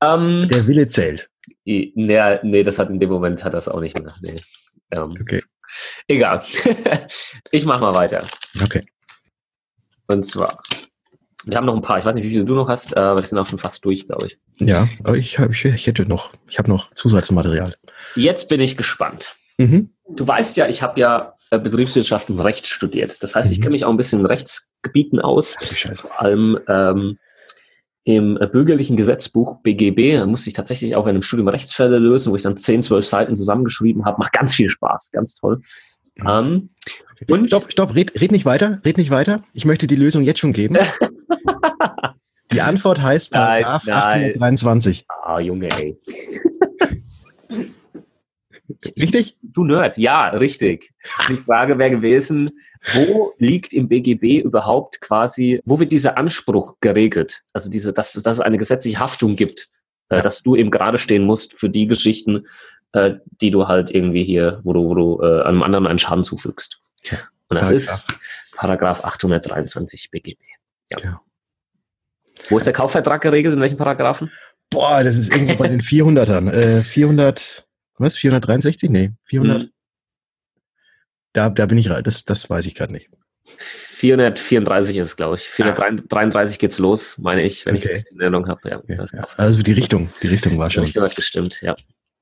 Ja. 0.00 0.14
Ähm, 0.14 0.48
Der 0.48 0.66
Wille 0.66 0.88
zählt. 0.88 1.30
Nee, 1.64 1.92
nee, 1.94 2.62
das 2.62 2.78
hat 2.78 2.90
in 2.90 2.98
dem 2.98 3.10
Moment 3.10 3.44
hat 3.44 3.54
das 3.54 3.68
auch 3.68 3.80
nicht 3.80 3.98
mehr. 3.98 4.12
Nee. 4.22 4.36
Ähm, 4.90 5.16
okay. 5.20 5.42
Egal. 6.06 6.44
ich 7.50 7.64
mach 7.64 7.80
mal 7.80 7.94
weiter. 7.94 8.26
Okay. 8.62 8.84
Und 10.06 10.24
zwar, 10.26 10.62
wir 11.44 11.56
haben 11.56 11.66
noch 11.66 11.74
ein 11.74 11.82
paar. 11.82 11.98
Ich 11.98 12.04
weiß 12.04 12.14
nicht, 12.14 12.24
wie 12.24 12.30
viele 12.30 12.44
du 12.44 12.54
noch 12.54 12.68
hast, 12.68 12.96
aber 12.96 13.16
wir 13.16 13.22
sind 13.22 13.38
auch 13.38 13.46
schon 13.46 13.58
fast 13.58 13.84
durch, 13.84 14.06
glaube 14.06 14.26
ich. 14.26 14.38
Ja, 14.58 14.88
aber 15.02 15.16
ich, 15.16 15.38
hab, 15.38 15.50
ich, 15.50 15.64
ich 15.64 15.86
hätte 15.86 16.06
noch, 16.06 16.32
ich 16.48 16.58
habe 16.58 16.68
noch 16.68 16.92
Zusatzmaterial. 16.94 17.74
Jetzt 18.14 18.48
bin 18.48 18.60
ich 18.60 18.76
gespannt. 18.76 19.34
Mhm. 19.58 19.90
Du 20.08 20.26
weißt 20.26 20.56
ja, 20.56 20.68
ich 20.68 20.82
habe 20.82 21.00
ja 21.00 21.34
äh, 21.50 21.58
Betriebswirtschaft 21.58 22.28
und 22.30 22.40
Recht 22.40 22.66
studiert. 22.66 23.22
Das 23.22 23.34
heißt, 23.34 23.48
mhm. 23.48 23.52
ich 23.52 23.60
kenne 23.60 23.72
mich 23.72 23.84
auch 23.84 23.90
ein 23.90 23.96
bisschen 23.96 24.20
in 24.20 24.26
Rechtsgebieten 24.26 25.20
aus. 25.20 25.56
Vor 25.94 26.20
allem 26.20 26.58
ähm, 26.68 27.18
im 28.04 28.38
äh, 28.40 28.46
bürgerlichen 28.46 28.96
Gesetzbuch 28.96 29.60
BGB. 29.62 30.16
Da 30.16 30.26
musste 30.26 30.48
ich 30.48 30.54
tatsächlich 30.54 30.94
auch 30.94 31.06
in 31.06 31.10
einem 31.10 31.22
Studium 31.22 31.48
Rechtsfälle 31.48 31.98
lösen, 31.98 32.30
wo 32.30 32.36
ich 32.36 32.42
dann 32.42 32.56
10, 32.56 32.82
12 32.82 33.06
Seiten 33.06 33.36
zusammengeschrieben 33.36 34.04
habe. 34.04 34.18
Macht 34.18 34.32
ganz 34.32 34.54
viel 34.54 34.68
Spaß, 34.68 35.10
ganz 35.12 35.34
toll. 35.34 35.62
Mhm. 36.16 36.28
Ähm, 36.28 36.68
und 37.30 37.46
stopp, 37.46 37.72
stopp, 37.72 37.94
red, 37.94 38.20
red 38.20 38.30
nicht 38.32 38.44
weiter, 38.44 38.80
red 38.84 38.98
nicht 38.98 39.10
weiter. 39.10 39.42
Ich 39.54 39.64
möchte 39.64 39.86
die 39.86 39.96
Lösung 39.96 40.22
jetzt 40.22 40.40
schon 40.40 40.52
geben. 40.52 40.76
die 42.52 42.60
Antwort 42.60 43.00
heißt 43.00 43.30
Paragraph 43.30 43.88
823. 43.88 45.06
Ah, 45.08 45.40
Junge, 45.40 45.68
ey. 45.70 45.96
Richtig? 48.98 49.36
Du 49.42 49.64
Nerd, 49.64 49.96
ja, 49.96 50.28
richtig. 50.28 50.92
Die 51.28 51.36
Frage 51.36 51.78
wäre 51.78 51.90
gewesen, 51.90 52.50
wo 52.94 53.32
liegt 53.38 53.72
im 53.72 53.88
BGB 53.88 54.42
überhaupt 54.42 55.00
quasi, 55.00 55.60
wo 55.64 55.78
wird 55.80 55.92
dieser 55.92 56.16
Anspruch 56.18 56.76
geregelt? 56.80 57.42
Also 57.52 57.70
diese, 57.70 57.92
dass, 57.92 58.12
dass 58.12 58.36
es 58.36 58.40
eine 58.40 58.58
gesetzliche 58.58 58.98
Haftung 58.98 59.36
gibt, 59.36 59.68
äh, 60.08 60.22
dass 60.22 60.42
du 60.42 60.56
eben 60.56 60.70
gerade 60.70 60.98
stehen 60.98 61.24
musst 61.24 61.54
für 61.54 61.70
die 61.70 61.86
Geschichten, 61.86 62.46
äh, 62.92 63.14
die 63.40 63.50
du 63.50 63.68
halt 63.68 63.90
irgendwie 63.90 64.24
hier, 64.24 64.60
wo 64.64 64.72
du, 64.72 64.84
wo 64.84 64.94
du 64.94 65.22
äh, 65.22 65.42
einem 65.42 65.62
anderen 65.62 65.86
einen 65.86 65.98
Schaden 65.98 66.24
zufügst. 66.24 66.80
Und 67.48 67.60
das 67.60 67.70
ist 67.70 68.06
Paragraph 68.56 69.04
823 69.04 70.10
BGB. 70.10 70.40
Ja. 70.92 70.98
ja. 71.02 71.20
Wo 72.48 72.58
ist 72.58 72.66
der 72.66 72.72
Kaufvertrag 72.72 73.20
geregelt? 73.22 73.54
In 73.54 73.60
welchen 73.60 73.76
Paragraphen? 73.76 74.30
Boah, 74.70 75.04
das 75.04 75.16
ist 75.16 75.32
irgendwo 75.32 75.54
bei 75.56 75.68
den 75.68 75.80
400ern. 75.80 76.50
Äh, 76.50 76.80
400, 76.80 77.63
was? 77.98 78.16
463? 78.16 78.90
Nee, 78.90 79.12
400. 79.24 79.62
Hm. 79.62 79.70
Da, 81.32 81.50
da 81.50 81.66
bin 81.66 81.78
ich 81.78 81.90
rein. 81.90 82.02
Das, 82.04 82.24
das 82.24 82.48
weiß 82.48 82.66
ich 82.66 82.74
gerade 82.74 82.92
nicht. 82.92 83.10
434 83.44 84.96
ist, 84.96 85.16
glaube 85.16 85.36
ich. 85.36 85.42
433 85.42 86.56
ah. 86.56 86.58
geht's 86.58 86.78
los, 86.78 87.18
meine 87.18 87.42
ich, 87.42 87.66
wenn 87.66 87.76
okay. 87.76 88.02
ich 88.04 88.10
in 88.10 88.20
Erinnerung 88.20 88.48
habe. 88.48 88.68
Ja, 88.68 88.78
okay. 88.78 88.96
ja, 88.98 89.26
Also 89.36 89.62
die 89.62 89.72
Richtung, 89.72 90.10
die 90.22 90.28
Richtung 90.28 90.58
war 90.58 90.70
schon. 90.70 90.82
Die 90.82 90.86
Richtung 90.86 91.04
hat 91.04 91.16
gestimmt, 91.16 91.60
ja. 91.60 91.76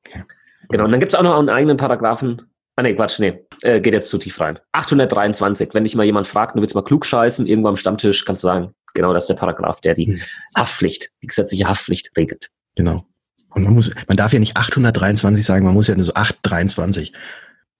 Okay. 0.06 0.24
Genau, 0.68 0.84
und 0.84 0.90
dann 0.90 1.00
gibt's 1.00 1.14
auch 1.14 1.22
noch 1.22 1.38
einen 1.38 1.48
eigenen 1.48 1.76
Paragraphen. 1.76 2.42
Ah 2.76 2.82
nee, 2.82 2.94
Quatsch, 2.94 3.18
nee, 3.18 3.46
äh, 3.62 3.80
geht 3.80 3.92
jetzt 3.92 4.08
zu 4.08 4.18
tief 4.18 4.40
rein. 4.40 4.58
823, 4.72 5.74
wenn 5.74 5.84
dich 5.84 5.94
mal 5.94 6.04
jemand 6.04 6.26
fragt, 6.26 6.56
du 6.56 6.60
willst 6.60 6.74
mal 6.74 6.82
klug 6.82 7.04
scheißen, 7.04 7.46
irgendwo 7.46 7.68
am 7.68 7.76
Stammtisch, 7.76 8.24
kannst 8.24 8.42
du 8.42 8.48
sagen, 8.48 8.74
genau 8.94 9.12
das 9.12 9.24
ist 9.24 9.28
der 9.28 9.34
Paragraph, 9.34 9.80
der 9.80 9.94
die 9.94 10.06
hm. 10.06 10.22
Haftpflicht, 10.56 11.10
die 11.22 11.26
gesetzliche 11.26 11.68
Haftpflicht 11.68 12.10
regelt. 12.16 12.50
Genau. 12.74 13.06
Und 13.54 13.64
man 13.64 13.74
muss, 13.74 13.90
man 14.08 14.16
darf 14.16 14.32
ja 14.32 14.38
nicht 14.38 14.56
823 14.56 15.44
sagen, 15.44 15.64
man 15.64 15.74
muss 15.74 15.86
ja 15.86 15.94
nur 15.94 16.04
so 16.04 16.14
823 16.14 17.12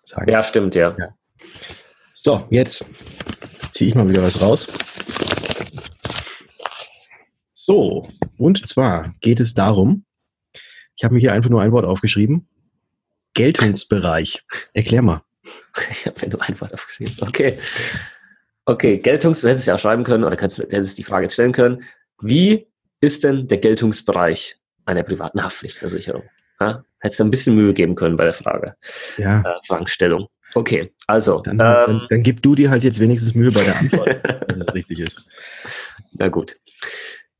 sagen. 0.05 0.31
Ja, 0.31 0.43
stimmt, 0.43 0.75
ja. 0.75 0.95
ja. 0.99 1.15
So, 2.13 2.47
jetzt 2.51 2.85
ziehe 3.73 3.89
ich 3.89 3.95
mal 3.95 4.09
wieder 4.09 4.23
was 4.23 4.41
raus. 4.41 4.69
So, 7.55 8.09
und 8.39 8.67
zwar 8.67 9.13
geht 9.21 9.41
es 9.41 9.55
darum, 9.55 10.05
ich 10.97 11.05
habe 11.05 11.15
mir 11.15 11.21
hier 11.21 11.33
einfach 11.33 11.51
nur 11.51 11.63
ein 11.63 11.73
Wort 11.73 11.85
aufgeschrieben. 11.85 12.49
Geltungsbereich. 13.35 14.45
Erklär 14.73 15.03
mal. 15.03 15.23
Ich 15.91 16.07
habe 16.07 16.21
mir 16.21 16.33
nur 16.33 16.43
ein 16.43 16.61
Wort 16.61 16.75
aufgeschrieben. 16.75 17.17
Okay. 17.21 17.59
Okay, 18.65 18.99
Geltungs, 18.99 19.41
du 19.41 19.49
hättest 19.49 19.63
es 19.63 19.67
ja 19.67 19.75
auch 19.75 19.81
schreiben 19.81 20.05
können 20.05 20.23
oder 20.23 20.37
kannst, 20.37 20.59
hättest 20.59 20.99
die 20.99 21.03
Frage 21.03 21.25
jetzt 21.25 21.33
stellen 21.33 21.53
können. 21.53 21.83
Wie 22.21 22.69
ist 23.01 23.25
denn 23.25 23.49
der 23.49 23.59
Geltungsbereich 23.59 24.57
einer 24.85 25.03
privaten 25.03 25.43
Haftpflichtversicherung? 25.43 26.25
Ja? 26.61 26.85
Hättest 27.01 27.21
du 27.21 27.25
ein 27.25 27.31
bisschen 27.31 27.55
Mühe 27.55 27.75
geben 27.75 27.95
können 27.95 28.17
bei 28.17 28.25
der 28.25 28.33
Frage. 28.33 28.77
Ja. 29.17 29.41
Äh, 29.41 29.67
Fragestellung. 29.67 30.29
Okay, 30.55 30.93
also. 31.07 31.41
Dann, 31.41 31.55
ähm, 31.55 31.59
dann, 31.59 32.07
dann, 32.09 32.23
gib 32.23 32.43
du 32.43 32.55
dir 32.55 32.71
halt 32.71 32.85
jetzt 32.85 33.01
wenigstens 33.01 33.35
Mühe 33.35 33.51
bei 33.51 33.65
der 33.65 33.79
Antwort, 33.79 34.21
dass 34.49 34.61
es 34.61 34.75
richtig 34.75 35.01
ist. 35.01 35.29
Na 36.13 36.29
gut. 36.29 36.57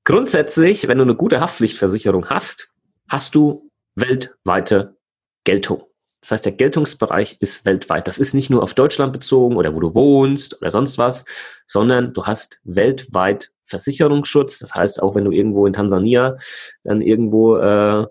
Grundsätzlich, 0.05 0.89
wenn 0.89 0.99
du 0.99 1.05
eine 1.05 1.15
gute 1.15 1.41
Haftpflichtversicherung 1.41 2.29
hast, 2.29 2.71
hast 3.09 3.35
du 3.35 3.71
weltweite 3.95 4.97
Geltung. 5.45 5.85
Das 6.23 6.31
heißt, 6.31 6.45
der 6.45 6.53
Geltungsbereich 6.53 7.37
ist 7.41 7.67
weltweit. 7.67 8.07
Das 8.07 8.19
ist 8.19 8.33
nicht 8.33 8.49
nur 8.49 8.63
auf 8.63 8.75
Deutschland 8.75 9.13
bezogen 9.13 9.57
oder 9.57 9.75
wo 9.75 9.81
du 9.81 9.95
wohnst 9.95 10.57
oder 10.61 10.71
sonst 10.71 10.97
was, 10.97 11.25
sondern 11.67 12.15
du 12.15 12.25
hast 12.25 12.61
weltweit 12.63 13.51
Versicherungsschutz. 13.65 14.61
Das 14.61 14.75
heißt, 14.75 15.03
auch 15.03 15.17
wenn 15.17 15.25
du 15.25 15.33
irgendwo 15.33 15.67
in 15.67 15.73
Tansania 15.73 16.37
dann 16.85 17.01
irgendwo 17.03 17.57
äh, 17.57 18.07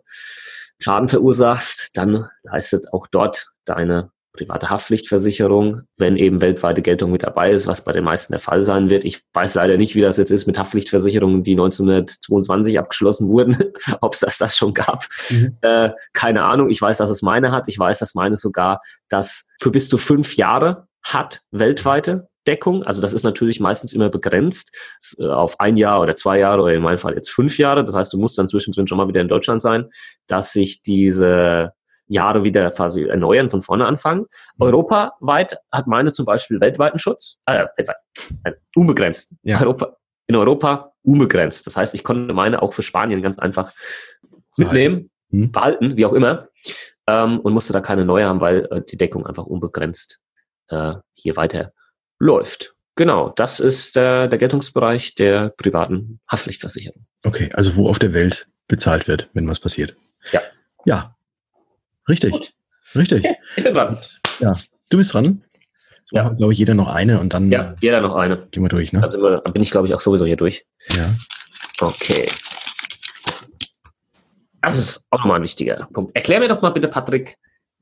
Schaden 0.78 1.08
verursachst, 1.08 1.92
dann 1.96 2.28
leistet 2.44 2.92
auch 2.92 3.08
dort 3.08 3.52
deine 3.66 4.12
private 4.34 4.70
Haftpflichtversicherung, 4.70 5.82
wenn 5.98 6.16
eben 6.16 6.42
weltweite 6.42 6.82
Geltung 6.82 7.12
mit 7.12 7.24
dabei 7.24 7.52
ist, 7.52 7.68
was 7.68 7.84
bei 7.84 7.92
den 7.92 8.04
meisten 8.04 8.32
der 8.32 8.40
Fall 8.40 8.64
sein 8.64 8.90
wird. 8.90 9.04
Ich 9.04 9.22
weiß 9.34 9.56
leider 9.56 9.78
nicht, 9.78 9.96
wie 9.96 10.02
das 10.02 10.18
jetzt 10.18 10.32
ist 10.32 10.48
mit 10.48 10.58
Haftpflichtversicherungen, 10.58 11.44
die 11.44 11.54
1922 11.54 12.80
abgeschlossen 12.80 13.28
wurden, 13.28 13.58
ob 14.02 14.14
es 14.14 14.22
das, 14.22 14.38
das 14.38 14.56
schon 14.56 14.74
gab. 14.74 15.06
Mhm. 15.30 15.58
Äh, 15.62 15.92
keine 16.14 16.44
Ahnung. 16.44 16.70
Ich 16.70 16.82
weiß, 16.82 16.98
dass 16.98 17.10
es 17.10 17.22
meine 17.22 17.52
hat. 17.52 17.68
Ich 17.68 17.78
weiß, 17.78 18.00
dass 18.00 18.16
meine 18.16 18.38
sogar 18.38 18.82
das 19.10 19.48
für 19.60 19.72
bis 19.72 19.90
zu 19.90 19.98
fünf 19.98 20.38
Jahre 20.38 20.88
hat, 21.04 21.42
weltweite 21.52 22.30
Deckung. 22.48 22.84
Also 22.84 23.02
das 23.02 23.14
ist 23.14 23.24
natürlich 23.24 23.60
meistens 23.60 23.94
immer 23.94 24.10
begrenzt 24.10 24.76
äh, 25.20 25.28
auf 25.28 25.60
ein 25.60 25.78
Jahr 25.78 26.02
oder 26.02 26.16
zwei 26.16 26.40
Jahre 26.40 26.62
oder 26.62 26.74
in 26.74 26.82
meinem 26.82 26.98
Fall 26.98 27.16
jetzt 27.16 27.30
fünf 27.30 27.58
Jahre. 27.58 27.84
Das 27.84 27.96
heißt, 27.96 28.14
du 28.14 28.18
musst 28.18 28.38
dann 28.38 28.48
zwischendrin 28.48 28.88
schon 28.88 28.98
mal 28.98 29.08
wieder 29.08 29.22
in 29.22 29.28
Deutschland 29.28 29.62
sein, 29.62 29.90
dass 30.28 30.54
sich 30.54 30.82
diese 30.82 31.74
Jahre 32.12 32.44
wieder 32.44 32.70
quasi 32.72 33.06
erneuern, 33.06 33.50
von 33.50 33.62
vorne 33.62 33.86
anfangen. 33.86 34.22
Mhm. 34.58 34.66
Europaweit 34.66 35.58
hat 35.72 35.88
meine 35.88 36.12
zum 36.12 36.26
Beispiel 36.26 36.60
weltweiten 36.60 37.00
Schutz, 37.00 37.38
äh, 37.46 37.66
weltweit, 37.78 37.96
äh, 38.44 38.52
unbegrenzt. 38.76 39.32
Ja. 39.44 39.62
Europa, 39.62 39.96
in 40.28 40.36
Europa 40.36 40.94
unbegrenzt. 41.04 41.66
Das 41.68 41.78
heißt, 41.78 41.94
ich 41.94 42.04
konnte 42.04 42.34
meine 42.34 42.62
auch 42.62 42.74
für 42.74 42.84
Spanien 42.84 43.22
ganz 43.22 43.40
einfach 43.40 43.74
mitnehmen, 44.58 45.10
mhm. 45.30 45.52
behalten, 45.52 45.96
wie 45.96 46.06
auch 46.06 46.14
immer, 46.14 46.50
ähm, 47.08 47.40
und 47.40 47.54
musste 47.54 47.74
da 47.74 47.82
keine 47.82 48.06
neue 48.06 48.26
haben, 48.26 48.42
weil 48.42 48.68
äh, 48.72 48.82
die 48.82 48.98
Deckung 48.98 49.26
einfach 49.26 49.46
unbegrenzt 49.46 50.20
äh, 50.68 50.96
hier 51.14 51.38
weiter 51.38 51.72
läuft. 52.20 52.76
Genau, 52.96 53.30
das 53.30 53.62
ist 53.62 53.96
der, 53.96 54.28
der 54.28 54.38
Geltungsbereich 54.38 55.16
der 55.16 55.50
privaten 55.50 56.20
Haftpflichtversicherung. 56.30 57.06
Okay, 57.26 57.50
also 57.54 57.78
wo 57.78 57.88
auf 57.88 58.00
der 58.00 58.14
Welt 58.14 58.48
bezahlt 58.68 59.08
wird, 59.08 59.30
wenn 59.34 59.48
was 59.48 59.60
passiert. 59.60 59.96
Ja. 60.32 60.42
Ja, 60.84 61.16
Richtig. 62.08 62.32
Gut. 62.32 62.54
Richtig. 62.96 63.20
Okay, 63.20 63.36
ich 63.56 63.64
bin 63.64 63.74
dran. 63.74 64.00
Ja, 64.40 64.56
du 64.90 64.98
bist 64.98 65.14
dran. 65.14 65.44
Jetzt 66.00 66.12
ja. 66.12 66.30
glaube 66.30 66.54
ich, 66.54 66.60
jeder 66.60 66.74
noch 66.74 66.94
eine 66.94 67.20
und 67.20 67.34
dann. 67.34 67.52
Ja, 67.52 67.76
jeder 67.82 68.02
noch 68.02 68.16
eine. 68.16 68.48
Gehen 68.52 68.64
wir 68.64 68.70
durch, 68.70 68.92
ne? 68.92 69.04
Also 69.04 69.20
bin 69.54 69.62
ich, 69.62 69.72
glaube 69.72 69.88
ich, 69.88 69.94
auch 69.94 70.02
sowieso 70.02 70.26
hier 70.26 70.38
durch. 70.38 70.66
Ja. 70.96 71.16
Okay. 71.80 72.28
Das 74.62 74.78
ist 74.78 75.06
auch 75.10 75.20
nochmal 75.20 75.38
ein 75.38 75.44
wichtiger 75.44 75.88
Punkt. 75.94 76.16
Erklär 76.16 76.40
mir 76.40 76.48
doch 76.48 76.62
mal 76.62 76.70
bitte, 76.70 76.88
Patrick, 76.88 77.38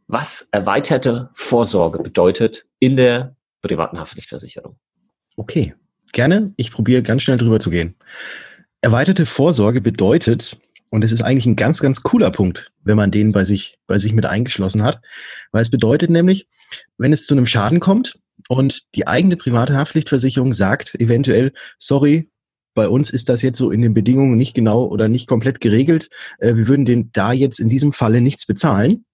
was 0.08 0.48
erweiterte 0.52 1.30
Vorsorge 1.34 2.00
bedeutet 2.00 2.66
in 2.80 2.96
der 2.96 3.36
privaten 3.62 4.00
Haftpflichtversicherung. 4.00 4.78
Okay, 5.36 5.76
gerne. 6.14 6.54
Ich 6.56 6.72
probiere 6.72 7.04
ganz 7.04 7.24
schnell 7.24 7.38
drüber 7.38 7.60
zu 7.60 7.70
gehen. 7.70 7.96
Erweiterte 8.82 9.26
Vorsorge 9.26 9.82
bedeutet, 9.82 10.58
und 10.90 11.04
es 11.04 11.12
ist 11.12 11.22
eigentlich 11.22 11.46
ein 11.46 11.56
ganz, 11.56 11.80
ganz 11.80 12.02
cooler 12.04 12.32
Punkt, 12.32 12.72
wenn 12.84 12.98
man 12.98 13.12
den 13.12 13.32
bei 13.32 13.46
sich, 13.46 13.78
bei 13.88 14.00
sich 14.00 14.14
mit 14.14 14.26
eingeschlossen 14.26 14.84
hat. 14.84 15.02
Weil 15.52 15.62
es 15.62 15.70
bedeutet 15.70 16.10
nämlich, 16.10 16.48
wenn 16.98 17.14
es 17.14 17.26
zu 17.26 17.36
einem 17.36 17.46
Schaden 17.46 17.80
kommt 17.80 18.18
und 18.48 18.84
die 18.96 19.08
eigene 19.08 19.38
private 19.38 19.76
Haftpflichtversicherung 19.76 20.54
sagt 20.54 20.96
eventuell, 21.00 21.54
sorry, 21.78 22.30
bei 22.74 22.88
uns 22.88 23.10
ist 23.10 23.30
das 23.30 23.42
jetzt 23.42 23.58
so 23.58 23.72
in 23.72 23.82
den 23.82 23.94
Bedingungen 23.94 24.38
nicht 24.38 24.54
genau 24.54 24.86
oder 24.86 25.08
nicht 25.10 25.28
komplett 25.28 25.60
geregelt. 25.60 26.10
Äh, 26.40 26.56
wir 26.56 26.68
würden 26.68 26.86
den 26.86 27.10
da 27.12 27.34
jetzt 27.34 27.60
in 27.60 27.70
diesem 27.70 27.94
Falle 27.94 28.22
nichts 28.22 28.46
bezahlen. 28.46 29.06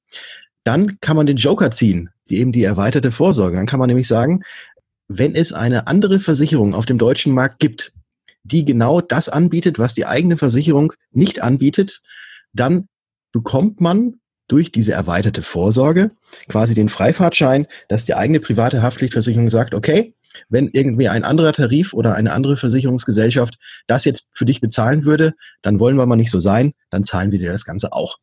Dann 0.64 1.00
kann 1.00 1.16
man 1.16 1.26
den 1.26 1.38
Joker 1.38 1.72
ziehen, 1.72 2.10
die 2.30 2.38
eben 2.38 2.52
die 2.52 2.64
erweiterte 2.64 3.12
Vorsorge. 3.12 3.58
Dann 3.58 3.66
kann 3.66 3.80
man 3.80 3.88
nämlich 3.88 4.08
sagen, 4.08 4.42
wenn 5.08 5.36
es 5.36 5.54
eine 5.54 5.88
andere 5.88 6.20
Versicherung 6.20 6.74
auf 6.74 6.86
dem 6.86 6.98
deutschen 6.98 7.34
Markt 7.34 7.60
gibt, 7.60 7.94
die 8.46 8.64
genau 8.64 9.02
das 9.02 9.28
anbietet, 9.28 9.80
was 9.80 9.94
die 9.94 10.06
eigene 10.06 10.38
Versicherung 10.38 10.94
nicht 11.12 11.42
anbietet, 11.42 12.02
dann 12.54 12.88
bekommt 13.32 13.82
man 13.82 14.20
durch 14.48 14.72
diese 14.72 14.94
erweiterte 14.94 15.42
Vorsorge 15.42 16.12
quasi 16.48 16.76
den 16.76 16.88
Freifahrtschein, 16.88 17.68
dass 17.90 18.06
die 18.06 18.14
eigene 18.14 18.40
private 18.40 18.82
Haftpflichtversicherung 18.82 19.50
sagt, 19.50 19.74
okay, 19.74 20.14
wenn 20.50 20.70
irgendwie 20.72 21.10
ein 21.10 21.24
anderer 21.24 21.54
Tarif 21.54 21.94
oder 21.94 22.16
eine 22.16 22.34
andere 22.34 22.58
Versicherungsgesellschaft 22.58 23.58
das 23.88 24.06
jetzt 24.06 24.28
für 24.32 24.46
dich 24.46 24.62
bezahlen 24.62 25.06
würde, 25.06 25.34
dann 25.62 25.80
wollen 25.80 25.98
wir 25.98 26.06
mal 26.06 26.16
nicht 26.16 26.32
so 26.32 26.40
sein, 26.40 26.74
dann 26.92 27.04
zahlen 27.04 27.32
wir 27.32 27.40
dir 27.40 27.52
das 27.52 27.66
Ganze 27.66 27.94
auch. 27.94 28.18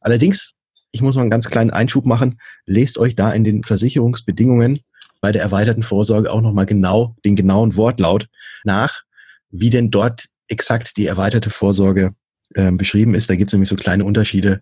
Allerdings, 0.00 0.52
ich 0.90 1.00
muss 1.00 1.16
mal 1.16 1.22
einen 1.22 1.30
ganz 1.30 1.48
kleinen 1.48 1.70
Einschub 1.70 2.04
machen, 2.04 2.38
lest 2.66 2.98
euch 2.98 3.16
da 3.16 3.32
in 3.32 3.44
den 3.44 3.64
Versicherungsbedingungen 3.64 4.80
bei 5.20 5.32
der 5.32 5.42
erweiterten 5.42 5.84
Vorsorge 5.84 6.30
auch 6.30 6.42
nochmal 6.42 6.66
genau 6.66 7.16
den 7.24 7.36
genauen 7.36 7.76
Wortlaut 7.76 8.28
nach, 8.64 9.02
wie 9.52 9.70
denn 9.70 9.90
dort 9.90 10.26
exakt 10.48 10.96
die 10.96 11.06
erweiterte 11.06 11.50
Vorsorge 11.50 12.14
ähm, 12.54 12.76
beschrieben 12.76 13.14
ist. 13.14 13.30
Da 13.30 13.36
gibt 13.36 13.50
es 13.50 13.52
nämlich 13.52 13.68
so 13.68 13.76
kleine 13.76 14.04
Unterschiede. 14.04 14.60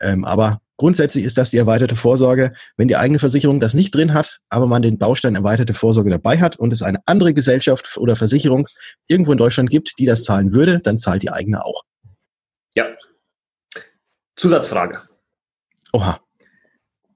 Ähm, 0.00 0.24
aber 0.24 0.60
grundsätzlich 0.76 1.24
ist 1.24 1.38
das 1.38 1.50
die 1.50 1.58
erweiterte 1.58 1.96
Vorsorge. 1.96 2.52
Wenn 2.76 2.88
die 2.88 2.96
eigene 2.96 3.18
Versicherung 3.18 3.60
das 3.60 3.74
nicht 3.74 3.94
drin 3.94 4.12
hat, 4.12 4.40
aber 4.48 4.66
man 4.66 4.82
den 4.82 4.98
Baustein 4.98 5.36
erweiterte 5.36 5.74
Vorsorge 5.74 6.10
dabei 6.10 6.38
hat 6.38 6.56
und 6.56 6.72
es 6.72 6.82
eine 6.82 6.98
andere 7.06 7.32
Gesellschaft 7.32 7.96
oder 7.96 8.16
Versicherung 8.16 8.66
irgendwo 9.06 9.32
in 9.32 9.38
Deutschland 9.38 9.70
gibt, 9.70 9.98
die 9.98 10.06
das 10.06 10.24
zahlen 10.24 10.52
würde, 10.52 10.80
dann 10.80 10.98
zahlt 10.98 11.22
die 11.22 11.30
eigene 11.30 11.64
auch. 11.64 11.82
Ja. 12.74 12.86
Zusatzfrage. 14.36 15.02
Oha. 15.92 16.20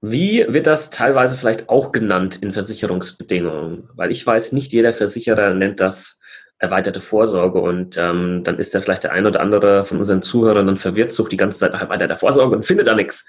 Wie 0.01 0.45
wird 0.47 0.67
das 0.67 0.91
teilweise 0.91 1.35
vielleicht 1.35 1.69
auch 1.69 1.91
genannt 1.91 2.37
in 2.41 2.51
Versicherungsbedingungen? 2.51 3.89
Weil 3.95 4.11
ich 4.11 4.25
weiß, 4.25 4.51
nicht 4.51 4.71
jeder 4.71 4.93
Versicherer 4.93 5.55
nennt 5.55 5.79
das 5.79 6.19
erweiterte 6.59 7.01
Vorsorge 7.01 7.59
und 7.59 7.97
ähm, 7.97 8.43
dann 8.43 8.57
ist 8.57 8.73
da 8.73 8.81
vielleicht 8.81 9.03
der 9.03 9.11
ein 9.11 9.25
oder 9.25 9.41
andere 9.41 9.83
von 9.83 9.99
unseren 9.99 10.21
Zuhörern 10.21 10.67
dann 10.67 10.77
verwirrt, 10.77 11.11
sucht 11.11 11.31
die 11.31 11.37
ganze 11.37 11.59
Zeit 11.59 11.73
nach 11.73 11.81
erweiterter 11.81 12.15
Vorsorge 12.15 12.55
und 12.55 12.65
findet 12.65 12.87
da 12.87 12.95
nichts. 12.95 13.25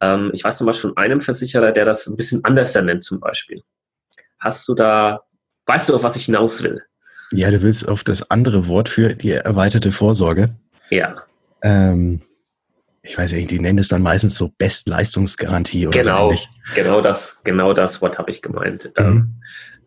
Ähm, 0.00 0.30
ich 0.32 0.44
weiß 0.44 0.58
zum 0.58 0.66
Beispiel 0.66 0.90
von 0.90 0.96
einem 0.96 1.20
Versicherer, 1.20 1.72
der 1.72 1.84
das 1.84 2.06
ein 2.06 2.16
bisschen 2.16 2.42
anders 2.44 2.74
nennt 2.74 3.04
zum 3.04 3.20
Beispiel. 3.20 3.62
Hast 4.38 4.66
du 4.66 4.74
da, 4.74 5.20
weißt 5.66 5.90
du, 5.90 5.94
auf 5.94 6.02
was 6.02 6.16
ich 6.16 6.24
hinaus 6.24 6.62
will? 6.62 6.82
Ja, 7.32 7.50
du 7.50 7.60
willst 7.62 7.86
auf 7.86 8.02
das 8.02 8.30
andere 8.30 8.66
Wort 8.66 8.88
für 8.88 9.14
die 9.14 9.32
erweiterte 9.32 9.92
Vorsorge. 9.92 10.56
Ja. 10.88 11.22
Ähm, 11.62 12.22
ich 13.02 13.16
weiß 13.16 13.32
nicht, 13.32 13.50
die 13.50 13.60
nennen 13.60 13.78
es 13.78 13.88
dann 13.88 14.02
meistens 14.02 14.36
so 14.36 14.50
Bestleistungsgarantie 14.58 15.86
oder 15.86 16.00
genau, 16.00 16.18
so 16.18 16.24
ähnlich. 16.26 16.48
Genau 16.74 17.00
das, 17.00 17.40
genau 17.44 17.72
das 17.72 18.02
Wort 18.02 18.18
habe 18.18 18.30
ich 18.30 18.42
gemeint. 18.42 18.92
Mhm. 18.98 19.04
Ähm, 19.04 19.40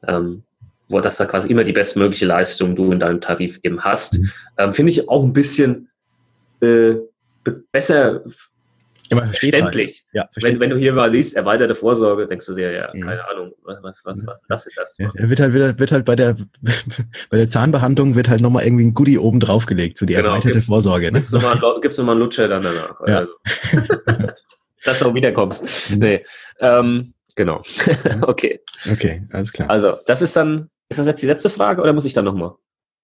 ähm, 0.08 0.43
wo 0.89 0.99
das 0.99 1.17
da 1.17 1.25
quasi 1.25 1.49
immer 1.49 1.63
die 1.63 1.73
bestmögliche 1.73 2.25
Leistung 2.25 2.75
du 2.75 2.91
in 2.91 2.99
deinem 2.99 3.21
Tarif 3.21 3.59
eben 3.63 3.81
hast. 3.81 4.19
Mhm. 4.19 4.31
Ähm, 4.57 4.73
Finde 4.73 4.91
ich 4.91 5.09
auch 5.09 5.23
ein 5.23 5.33
bisschen 5.33 5.89
äh, 6.61 6.95
besser 7.71 8.23
Immer 9.09 9.27
verständlich. 9.27 10.05
Ja, 10.13 10.29
wenn, 10.41 10.59
wenn 10.59 10.69
du 10.69 10.77
hier 10.77 10.93
mal 10.93 11.11
liest, 11.11 11.35
erweiterte 11.35 11.75
Vorsorge, 11.75 12.25
denkst 12.27 12.45
du 12.45 12.55
dir, 12.55 12.71
ja, 12.71 12.89
mhm. 12.93 13.01
keine 13.01 13.27
Ahnung, 13.29 13.53
was, 13.63 14.01
was, 14.03 14.25
was, 14.25 14.43
das 14.47 14.65
jetzt 14.65 14.77
erst 14.77 14.99
ja, 14.99 15.11
wird 15.13 15.39
halt, 15.39 15.53
wird, 15.53 15.79
wird 15.79 15.91
halt 15.91 16.05
bei 16.05 16.15
der, 16.15 16.35
bei 17.29 17.37
der 17.37 17.47
Zahnbehandlung 17.47 18.15
wird 18.15 18.29
halt 18.29 18.41
nochmal 18.41 18.63
irgendwie 18.63 18.85
ein 18.85 18.93
Goodie 18.93 19.17
oben 19.17 19.39
drauf 19.39 19.65
gelegt, 19.65 19.97
so 19.97 20.05
die 20.05 20.13
genau, 20.13 20.29
erweiterte 20.29 20.53
gibt, 20.53 20.65
Vorsorge. 20.65 21.07
Ne? 21.07 21.19
Gibt's 21.19 21.31
nochmal 21.31 21.57
noch 21.57 21.81
einen 21.81 22.19
Lutscher 22.19 22.47
dann 22.47 22.63
danach. 22.63 22.99
Ja. 23.07 23.17
Also. 23.19 23.31
Dass 24.85 24.99
du 24.99 25.05
auch 25.05 25.13
wiederkommst. 25.13 25.91
Mhm. 25.91 25.99
Nee. 25.99 26.25
Ähm, 26.59 27.13
genau. 27.35 27.61
okay. 28.21 28.61
Okay, 28.91 29.23
alles 29.31 29.51
klar. 29.53 29.69
Also, 29.69 29.99
das 30.05 30.21
ist 30.21 30.35
dann, 30.35 30.69
ist 30.93 30.99
das 30.99 31.08
jetzt 31.08 31.23
die 31.23 31.27
letzte 31.27 31.49
Frage 31.49 31.82
oder 31.82 31.91
muss 31.91 32.06
ich 32.06 32.13
dann 32.13 32.25
nochmal? 32.25 32.53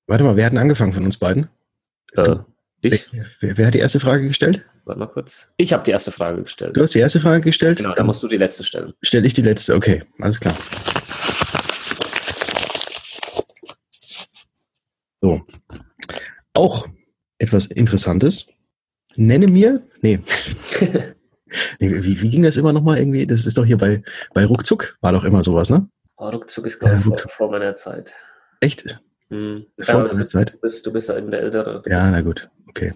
Warte 0.06 0.23
mal, 0.23 0.36
wer 0.36 0.45
hat 0.45 0.52
denn 0.52 0.60
angefangen 0.60 0.93
von 0.93 1.06
uns 1.06 1.17
beiden? 1.17 1.49
Äh, 2.13 2.36
ich. 2.82 3.08
Wer, 3.39 3.58
wer, 3.58 3.67
hat 3.67 3.73
die 3.73 3.80
erste 3.80 3.99
Frage 3.99 4.28
gestellt? 4.28 4.63
Warte 4.86 4.99
mal 4.99 5.08
kurz. 5.08 5.47
Ich 5.58 5.73
habe 5.73 5.84
die 5.84 5.91
erste 5.91 6.12
Frage 6.12 6.43
gestellt. 6.43 6.78
Du 6.78 6.82
hast 6.82 6.93
die 6.93 6.99
erste 6.99 7.19
Frage 7.19 7.41
gestellt? 7.41 7.80
Genau, 7.80 7.93
dann 7.93 8.06
musst 8.06 8.21
du 8.21 8.28
die 8.28 8.38
letzte 8.38 8.63
stellen. 8.63 8.93
Stelle 9.02 9.25
ich 9.25 9.34
die 9.34 9.41
letzte, 9.41 9.75
okay, 9.75 10.04
alles 10.19 10.39
klar. 10.39 10.56
So. 15.21 15.41
Auch 16.54 16.88
etwas 17.39 17.65
Interessantes. 17.65 18.45
Nenne 19.15 19.47
mir, 19.47 19.82
nee. 20.02 20.19
nee 21.80 22.04
wie, 22.04 22.21
wie 22.21 22.30
ging 22.30 22.43
das 22.43 22.56
immer 22.56 22.71
nochmal 22.71 22.99
irgendwie? 22.99 23.25
Das 23.25 23.47
ist 23.47 23.58
doch 23.58 23.65
hier 23.65 23.78
bei, 23.78 24.04
bei 24.36 24.45
Ruckzuck, 24.45 24.97
war 25.02 25.12
doch 25.12 25.23
immer 25.23 25.43
sowas, 25.43 25.71
ne? 25.71 25.89
Oh, 26.19 26.27
Ruckzuck 26.27 26.65
ist, 26.65 26.79
glaube 26.79 26.97
ich, 26.97 27.08
äh, 27.08 27.29
vor, 27.29 27.49
meiner 27.49 27.77
Zeit. 27.77 28.13
Echt? 28.60 28.99
Hm. 29.29 29.65
Vor 29.79 30.01
ja, 30.01 30.08
deiner 30.10 30.25
Zeit? 30.25 30.53
Du 30.53 30.58
bist, 30.58 30.86
du 30.86 30.91
bist 30.91 31.10
eben 31.10 31.32
der 31.32 31.39
Ältere. 31.39 31.82
Ja, 31.86 32.12
na 32.12 32.19
gut. 32.19 32.49
Okay. 32.67 32.93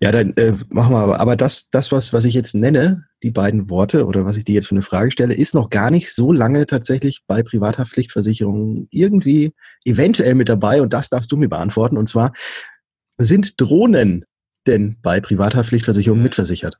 Ja, 0.00 0.12
dann 0.12 0.32
äh, 0.34 0.52
machen 0.68 0.94
wir 0.94 1.00
aber. 1.00 1.18
Aber 1.18 1.34
das, 1.34 1.70
das 1.70 1.90
was, 1.90 2.12
was 2.12 2.24
ich 2.24 2.34
jetzt 2.34 2.54
nenne, 2.54 3.04
die 3.24 3.32
beiden 3.32 3.68
Worte 3.68 4.06
oder 4.06 4.24
was 4.24 4.36
ich 4.36 4.44
dir 4.44 4.54
jetzt 4.54 4.68
für 4.68 4.76
eine 4.76 4.82
Frage 4.82 5.10
stelle, 5.10 5.34
ist 5.34 5.54
noch 5.54 5.70
gar 5.70 5.90
nicht 5.90 6.14
so 6.14 6.32
lange 6.32 6.66
tatsächlich 6.66 7.24
bei 7.26 7.42
Privathaftpflichtversicherungen 7.42 8.86
irgendwie 8.92 9.52
eventuell 9.84 10.36
mit 10.36 10.48
dabei 10.48 10.82
und 10.82 10.92
das 10.92 11.08
darfst 11.08 11.32
du 11.32 11.36
mir 11.36 11.48
beantworten. 11.48 11.96
Und 11.96 12.08
zwar, 12.08 12.32
sind 13.18 13.60
Drohnen 13.60 14.24
denn 14.68 14.98
bei 15.02 15.20
Privathaftpflichtversicherungen 15.20 16.22
mitversichert? 16.22 16.78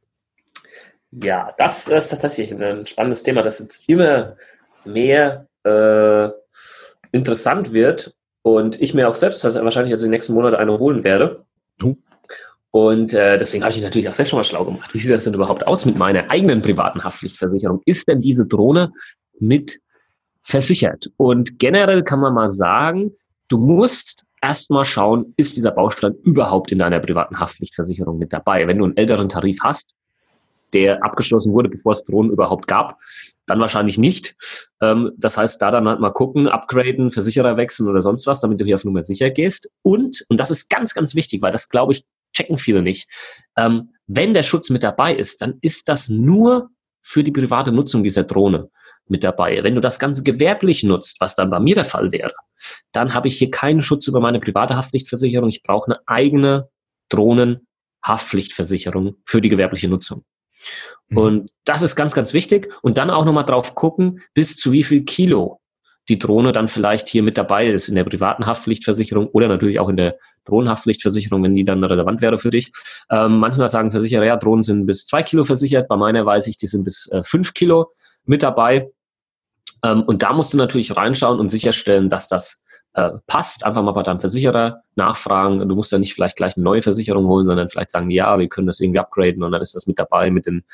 Ja, 1.10 1.52
das 1.58 1.88
ist 1.88 2.10
tatsächlich 2.10 2.54
ein 2.54 2.86
spannendes 2.86 3.24
Thema, 3.24 3.42
das 3.42 3.58
jetzt 3.58 3.88
immer 3.88 4.36
mehr 4.84 5.48
äh, 5.64 6.28
interessant 7.12 7.72
wird 7.72 8.14
und 8.42 8.80
ich 8.80 8.94
mir 8.94 9.08
auch 9.08 9.14
selbst 9.14 9.42
wahrscheinlich 9.44 9.92
in 9.92 9.98
den 9.98 10.10
nächsten 10.10 10.34
Monaten 10.34 10.56
eine 10.56 10.78
holen 10.78 11.04
werde. 11.04 11.44
Oh. 11.82 11.94
Und 12.70 13.12
äh, 13.12 13.36
deswegen 13.36 13.62
habe 13.62 13.70
ich 13.70 13.76
mich 13.76 13.84
natürlich 13.84 14.08
auch 14.08 14.14
selbst 14.14 14.30
schon 14.30 14.38
mal 14.38 14.44
schlau 14.44 14.64
gemacht. 14.64 14.92
Wie 14.94 14.98
sieht 14.98 15.14
das 15.14 15.24
denn 15.24 15.34
überhaupt 15.34 15.66
aus 15.66 15.84
mit 15.84 15.98
meiner 15.98 16.30
eigenen 16.30 16.62
privaten 16.62 17.04
Haftpflichtversicherung? 17.04 17.82
Ist 17.84 18.08
denn 18.08 18.22
diese 18.22 18.46
Drohne 18.46 18.92
mit 19.38 19.78
versichert? 20.42 21.10
Und 21.18 21.58
generell 21.58 22.02
kann 22.02 22.20
man 22.20 22.32
mal 22.32 22.48
sagen, 22.48 23.12
du 23.48 23.58
musst 23.58 24.24
erstmal 24.40 24.86
schauen, 24.86 25.34
ist 25.36 25.56
dieser 25.56 25.70
Baustein 25.70 26.14
überhaupt 26.24 26.72
in 26.72 26.78
deiner 26.78 26.98
privaten 26.98 27.38
Haftpflichtversicherung 27.38 28.16
mit 28.16 28.32
dabei? 28.32 28.66
Wenn 28.66 28.78
du 28.78 28.84
einen 28.84 28.96
älteren 28.96 29.28
Tarif 29.28 29.58
hast, 29.62 29.94
der 30.72 31.04
abgeschlossen 31.04 31.52
wurde, 31.52 31.68
bevor 31.68 31.92
es 31.92 32.04
Drohnen 32.04 32.32
überhaupt 32.32 32.66
gab, 32.66 32.98
dann 33.46 33.60
wahrscheinlich 33.60 33.98
nicht. 33.98 34.36
Ähm, 34.80 35.12
das 35.16 35.36
heißt, 35.36 35.60
da 35.60 35.70
dann 35.70 35.88
halt 35.88 36.00
mal 36.00 36.12
gucken, 36.12 36.48
upgraden, 36.48 37.10
Versicherer 37.10 37.56
wechseln 37.56 37.88
oder 37.88 38.02
sonst 38.02 38.26
was, 38.26 38.40
damit 38.40 38.60
du 38.60 38.64
hier 38.64 38.76
auf 38.76 38.84
Nummer 38.84 39.02
sicher 39.02 39.30
gehst. 39.30 39.70
Und, 39.82 40.24
und 40.28 40.38
das 40.38 40.50
ist 40.50 40.68
ganz, 40.68 40.94
ganz 40.94 41.14
wichtig, 41.14 41.42
weil 41.42 41.52
das, 41.52 41.68
glaube 41.68 41.92
ich, 41.92 42.04
checken 42.32 42.58
viele 42.58 42.82
nicht. 42.82 43.08
Ähm, 43.56 43.90
wenn 44.06 44.34
der 44.34 44.42
Schutz 44.42 44.70
mit 44.70 44.82
dabei 44.82 45.14
ist, 45.14 45.42
dann 45.42 45.58
ist 45.60 45.88
das 45.88 46.08
nur 46.08 46.70
für 47.02 47.24
die 47.24 47.32
private 47.32 47.72
Nutzung 47.72 48.04
dieser 48.04 48.24
Drohne 48.24 48.70
mit 49.08 49.24
dabei. 49.24 49.62
Wenn 49.62 49.74
du 49.74 49.80
das 49.80 49.98
Ganze 49.98 50.22
gewerblich 50.22 50.84
nutzt, 50.84 51.20
was 51.20 51.34
dann 51.34 51.50
bei 51.50 51.60
mir 51.60 51.74
der 51.74 51.84
Fall 51.84 52.12
wäre, 52.12 52.32
dann 52.92 53.14
habe 53.14 53.28
ich 53.28 53.38
hier 53.38 53.50
keinen 53.50 53.80
Schutz 53.82 54.06
über 54.06 54.20
meine 54.20 54.40
private 54.40 54.76
Haftpflichtversicherung. 54.76 55.48
Ich 55.48 55.62
brauche 55.62 55.90
eine 55.90 56.00
eigene 56.06 56.68
Drohnenhaftpflichtversicherung 57.08 59.14
für 59.26 59.40
die 59.40 59.48
gewerbliche 59.48 59.88
Nutzung. 59.88 60.24
Mhm. 61.08 61.18
Und 61.18 61.50
das 61.64 61.82
ist 61.82 61.96
ganz, 61.96 62.14
ganz 62.14 62.32
wichtig. 62.32 62.72
Und 62.82 62.98
dann 62.98 63.10
auch 63.10 63.24
nochmal 63.24 63.44
drauf 63.44 63.74
gucken, 63.74 64.20
bis 64.34 64.56
zu 64.56 64.72
wie 64.72 64.82
viel 64.82 65.04
Kilo 65.04 65.60
die 66.08 66.18
Drohne 66.18 66.52
dann 66.52 66.68
vielleicht 66.68 67.08
hier 67.08 67.22
mit 67.22 67.38
dabei 67.38 67.68
ist 67.68 67.88
in 67.88 67.94
der 67.94 68.04
privaten 68.04 68.46
Haftpflichtversicherung 68.46 69.28
oder 69.28 69.46
natürlich 69.48 69.78
auch 69.78 69.88
in 69.88 69.96
der 69.96 70.18
Drohnenhaftpflichtversicherung, 70.44 71.42
wenn 71.44 71.54
die 71.54 71.64
dann 71.64 71.84
relevant 71.84 72.20
wäre 72.20 72.38
für 72.38 72.50
dich. 72.50 72.72
Ähm, 73.08 73.38
manchmal 73.38 73.68
sagen 73.68 73.92
Versicherer, 73.92 74.24
ja, 74.24 74.36
Drohnen 74.36 74.64
sind 74.64 74.86
bis 74.86 75.06
zwei 75.06 75.22
Kilo 75.22 75.44
versichert. 75.44 75.86
Bei 75.88 75.96
meiner 75.96 76.26
weiß 76.26 76.48
ich, 76.48 76.56
die 76.56 76.66
sind 76.66 76.82
bis 76.84 77.08
äh, 77.12 77.22
fünf 77.22 77.54
Kilo 77.54 77.92
mit 78.24 78.42
dabei. 78.42 78.90
Ähm, 79.84 80.02
und 80.02 80.24
da 80.24 80.32
musst 80.32 80.52
du 80.52 80.56
natürlich 80.56 80.96
reinschauen 80.96 81.38
und 81.38 81.50
sicherstellen, 81.50 82.08
dass 82.08 82.26
das 82.26 82.62
äh, 82.94 83.10
passt. 83.26 83.64
Einfach 83.64 83.82
mal 83.82 83.92
bei 83.92 84.02
deinem 84.02 84.18
Versicherer 84.18 84.82
nachfragen. 84.94 85.66
Du 85.66 85.74
musst 85.74 85.92
ja 85.92 85.98
nicht 85.98 86.14
vielleicht 86.14 86.36
gleich 86.36 86.56
eine 86.56 86.64
neue 86.64 86.82
Versicherung 86.82 87.26
holen, 87.26 87.46
sondern 87.46 87.68
vielleicht 87.68 87.90
sagen, 87.90 88.10
ja, 88.10 88.38
wir 88.38 88.48
können 88.48 88.66
das 88.66 88.80
irgendwie 88.80 89.00
upgraden 89.00 89.42
und 89.42 89.52
dann 89.52 89.62
ist 89.62 89.74
das 89.74 89.86
mit 89.86 89.98
dabei 89.98 90.30
mit, 90.30 90.46
den, 90.46 90.64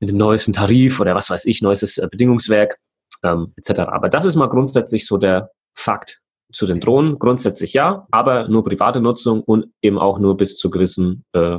mit 0.00 0.10
dem 0.10 0.16
neuesten 0.16 0.52
Tarif 0.52 1.00
oder 1.00 1.14
was 1.14 1.30
weiß 1.30 1.46
ich, 1.46 1.62
neuestes 1.62 1.98
äh, 1.98 2.08
Bedingungswerk 2.10 2.78
ähm, 3.22 3.52
etc. 3.56 3.80
Aber 3.80 4.08
das 4.08 4.24
ist 4.24 4.36
mal 4.36 4.48
grundsätzlich 4.48 5.06
so 5.06 5.16
der 5.16 5.50
Fakt 5.74 6.20
zu 6.52 6.66
den 6.66 6.80
Drohnen. 6.80 7.18
Grundsätzlich 7.18 7.72
ja, 7.72 8.06
aber 8.10 8.48
nur 8.48 8.64
private 8.64 9.00
Nutzung 9.00 9.42
und 9.42 9.66
eben 9.82 9.98
auch 9.98 10.18
nur 10.18 10.36
bis 10.36 10.56
zu 10.56 10.70
gewissen, 10.70 11.24
äh, 11.32 11.58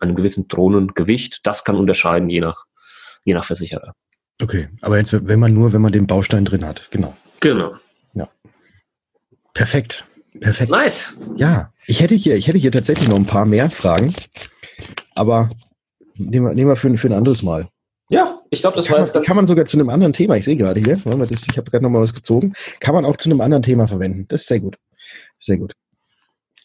einem 0.00 0.14
gewissen 0.14 0.48
Drohnengewicht. 0.48 1.40
Das 1.44 1.64
kann 1.64 1.76
unterscheiden 1.76 2.28
je 2.28 2.40
nach, 2.40 2.64
je 3.24 3.34
nach 3.34 3.44
Versicherer. 3.44 3.94
Okay, 4.42 4.68
aber 4.82 4.98
jetzt, 4.98 5.26
wenn 5.26 5.40
man 5.40 5.54
nur, 5.54 5.72
wenn 5.72 5.80
man 5.80 5.92
den 5.92 6.06
Baustein 6.06 6.44
drin 6.44 6.66
hat, 6.66 6.90
genau. 6.90 7.16
Genau. 7.40 7.74
Perfekt. 9.56 10.04
Perfekt. 10.38 10.70
Nice. 10.70 11.14
Ja, 11.36 11.72
ich 11.86 12.00
hätte 12.00 12.14
hier, 12.14 12.36
ich 12.36 12.46
hätte 12.46 12.58
hier 12.58 12.70
tatsächlich 12.70 13.08
noch 13.08 13.16
ein 13.16 13.24
paar 13.24 13.46
mehr 13.46 13.70
Fragen, 13.70 14.14
aber 15.14 15.48
nehmen 16.14 16.46
wir, 16.46 16.54
nehmen 16.54 16.68
wir 16.68 16.76
für, 16.76 16.94
für 16.98 17.08
ein 17.08 17.14
anderes 17.14 17.42
Mal. 17.42 17.66
Ja, 18.10 18.42
ich 18.50 18.60
glaube, 18.60 18.76
das 18.76 18.86
kann 18.86 18.94
war 18.94 19.00
jetzt 19.00 19.14
man, 19.14 19.22
ganz 19.22 19.26
Kann 19.26 19.36
man 19.36 19.46
sogar 19.46 19.64
zu 19.64 19.78
einem 19.78 19.88
anderen 19.88 20.12
Thema, 20.12 20.36
ich 20.36 20.44
sehe 20.44 20.56
gerade 20.56 20.78
hier, 20.78 20.96
das, 20.96 21.46
ich 21.50 21.56
habe 21.56 21.70
gerade 21.70 21.82
noch 21.82 21.90
mal 21.90 22.02
was 22.02 22.12
gezogen, 22.12 22.52
kann 22.80 22.94
man 22.94 23.06
auch 23.06 23.16
zu 23.16 23.30
einem 23.30 23.40
anderen 23.40 23.62
Thema 23.62 23.88
verwenden. 23.88 24.26
Das 24.28 24.42
ist 24.42 24.48
sehr 24.48 24.60
gut. 24.60 24.76
Sehr 25.38 25.56
gut. 25.56 25.72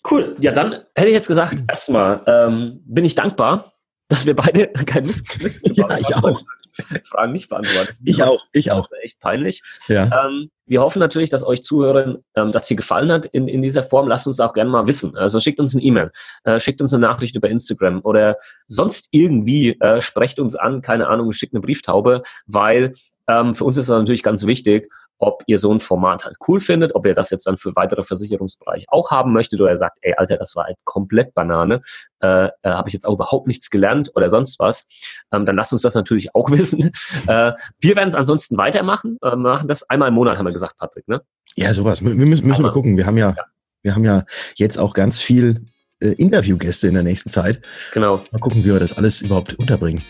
Cool. 0.10 0.36
Ja, 0.40 0.52
dann 0.52 0.84
hätte 0.94 1.08
ich 1.08 1.14
jetzt 1.14 1.28
gesagt, 1.28 1.64
erstmal 1.70 2.24
ähm, 2.28 2.82
bin 2.86 3.06
ich 3.06 3.16
dankbar, 3.16 3.74
dass 4.10 4.26
wir 4.26 4.36
beide 4.36 4.68
kein 4.86 5.06
Mist, 5.06 5.42
Mist 5.42 5.68
Ja, 5.78 5.98
ich 5.98 6.14
auch. 6.16 6.42
Fragen 7.04 7.32
nicht 7.32 7.50
beantwortet. 7.50 7.96
Ich 8.04 8.24
auch, 8.24 8.46
ich 8.52 8.72
auch. 8.72 8.90
echt 9.02 9.20
peinlich. 9.20 9.62
Ja. 9.88 10.26
Ähm, 10.26 10.50
wir 10.66 10.82
hoffen 10.82 11.00
natürlich, 11.00 11.30
dass 11.30 11.44
euch 11.44 11.64
Zuhörern 11.64 12.20
ähm, 12.36 12.52
das 12.52 12.68
hier 12.68 12.78
gefallen 12.78 13.12
hat 13.12 13.26
in, 13.26 13.48
in 13.48 13.62
dieser 13.62 13.84
Form. 13.84 14.08
Lasst 14.08 14.28
uns 14.28 14.40
auch 14.40 14.54
gerne 14.54 14.70
mal 14.70 14.88
wissen. 14.88 15.18
Also 15.18 15.40
schickt 15.40 15.60
uns 15.60 15.74
ein 15.74 15.82
E-Mail, 15.82 16.12
äh, 16.44 16.60
schickt 16.60 16.82
uns 16.82 16.94
eine 16.94 17.02
Nachricht 17.02 17.36
über 17.36 17.50
Instagram 17.50 18.02
oder 18.04 18.38
sonst 18.68 19.10
irgendwie 19.12 19.78
äh, 19.80 20.02
sprecht 20.02 20.40
uns 20.40 20.56
an, 20.56 20.82
keine 20.82 21.08
Ahnung, 21.08 21.32
schickt 21.34 21.54
eine 21.54 21.62
Brieftaube, 21.62 22.24
weil 22.46 22.94
ähm, 23.28 23.56
für 23.56 23.66
uns 23.66 23.78
ist 23.78 23.90
das 23.90 23.98
natürlich 23.98 24.24
ganz 24.24 24.46
wichtig, 24.46 24.92
ob 25.22 25.44
ihr 25.46 25.60
so 25.60 25.72
ein 25.72 25.80
Format 25.80 26.26
halt 26.26 26.36
cool 26.48 26.60
findet, 26.60 26.96
ob 26.96 27.06
ihr 27.06 27.14
das 27.14 27.30
jetzt 27.30 27.46
dann 27.46 27.56
für 27.56 27.76
weitere 27.76 28.02
Versicherungsbereiche 28.04 28.88
auch 28.90 29.12
haben 29.12 29.32
möchtet 29.32 29.62
oder 29.62 29.70
ihr 29.70 29.78
sagt, 29.78 30.00
ey, 30.02 30.14
Alter, 30.18 30.38
das 30.38 30.56
war 30.56 30.66
halt 30.66 30.78
komplett 30.84 31.34
Banane, 31.36 31.82
äh, 32.22 32.46
äh, 32.46 32.50
habe 32.64 32.90
ich 32.90 32.94
jetzt 32.94 33.06
auch 33.06 33.14
überhaupt 33.14 33.48
nichts 33.48 33.70
gelernt 33.70 34.12
oder 34.16 34.30
sonst 34.30 34.60
was, 34.60 34.86
ähm, 35.32 35.46
dann 35.46 35.56
lasst 35.56 35.72
uns 35.74 35.84
das 35.84 35.94
natürlich 35.94 36.34
auch 36.36 36.50
wissen. 36.52 36.92
Äh, 37.28 37.54
wir 37.80 37.96
werden 37.96 38.10
es 38.10 38.16
ansonsten 38.16 38.58
weitermachen. 38.58 39.18
Äh, 39.24 39.36
machen 39.36 39.68
das 39.68 39.88
einmal 39.90 40.10
im 40.10 40.16
Monat, 40.16 40.38
haben 40.38 40.46
wir 40.46 40.54
gesagt, 40.54 40.78
Patrick, 40.78 41.08
ne? 41.08 41.22
Ja, 41.56 41.74
sowas. 41.74 42.04
Wir 42.04 42.14
müssen, 42.14 42.48
müssen 42.48 42.64
wir 42.64 42.72
gucken. 42.72 42.98
Wir 42.98 43.06
haben 43.06 43.18
ja, 43.18 43.36
ja, 43.38 43.46
wir 43.84 43.96
haben 43.96 44.06
ja 44.06 44.26
jetzt 44.56 44.78
auch 44.78 44.94
ganz 44.94 45.20
viel 45.20 45.68
äh, 46.00 46.14
Interviewgäste 46.14 46.88
in 46.88 46.96
der 46.96 47.04
nächsten 47.04 47.30
Zeit. 47.30 47.62
Genau. 47.94 48.26
Mal 48.32 48.40
gucken, 48.40 48.64
wie 48.64 48.74
wir 48.74 48.80
das 48.80 48.98
alles 48.98 49.22
überhaupt 49.22 49.54
unterbringen. 49.56 50.04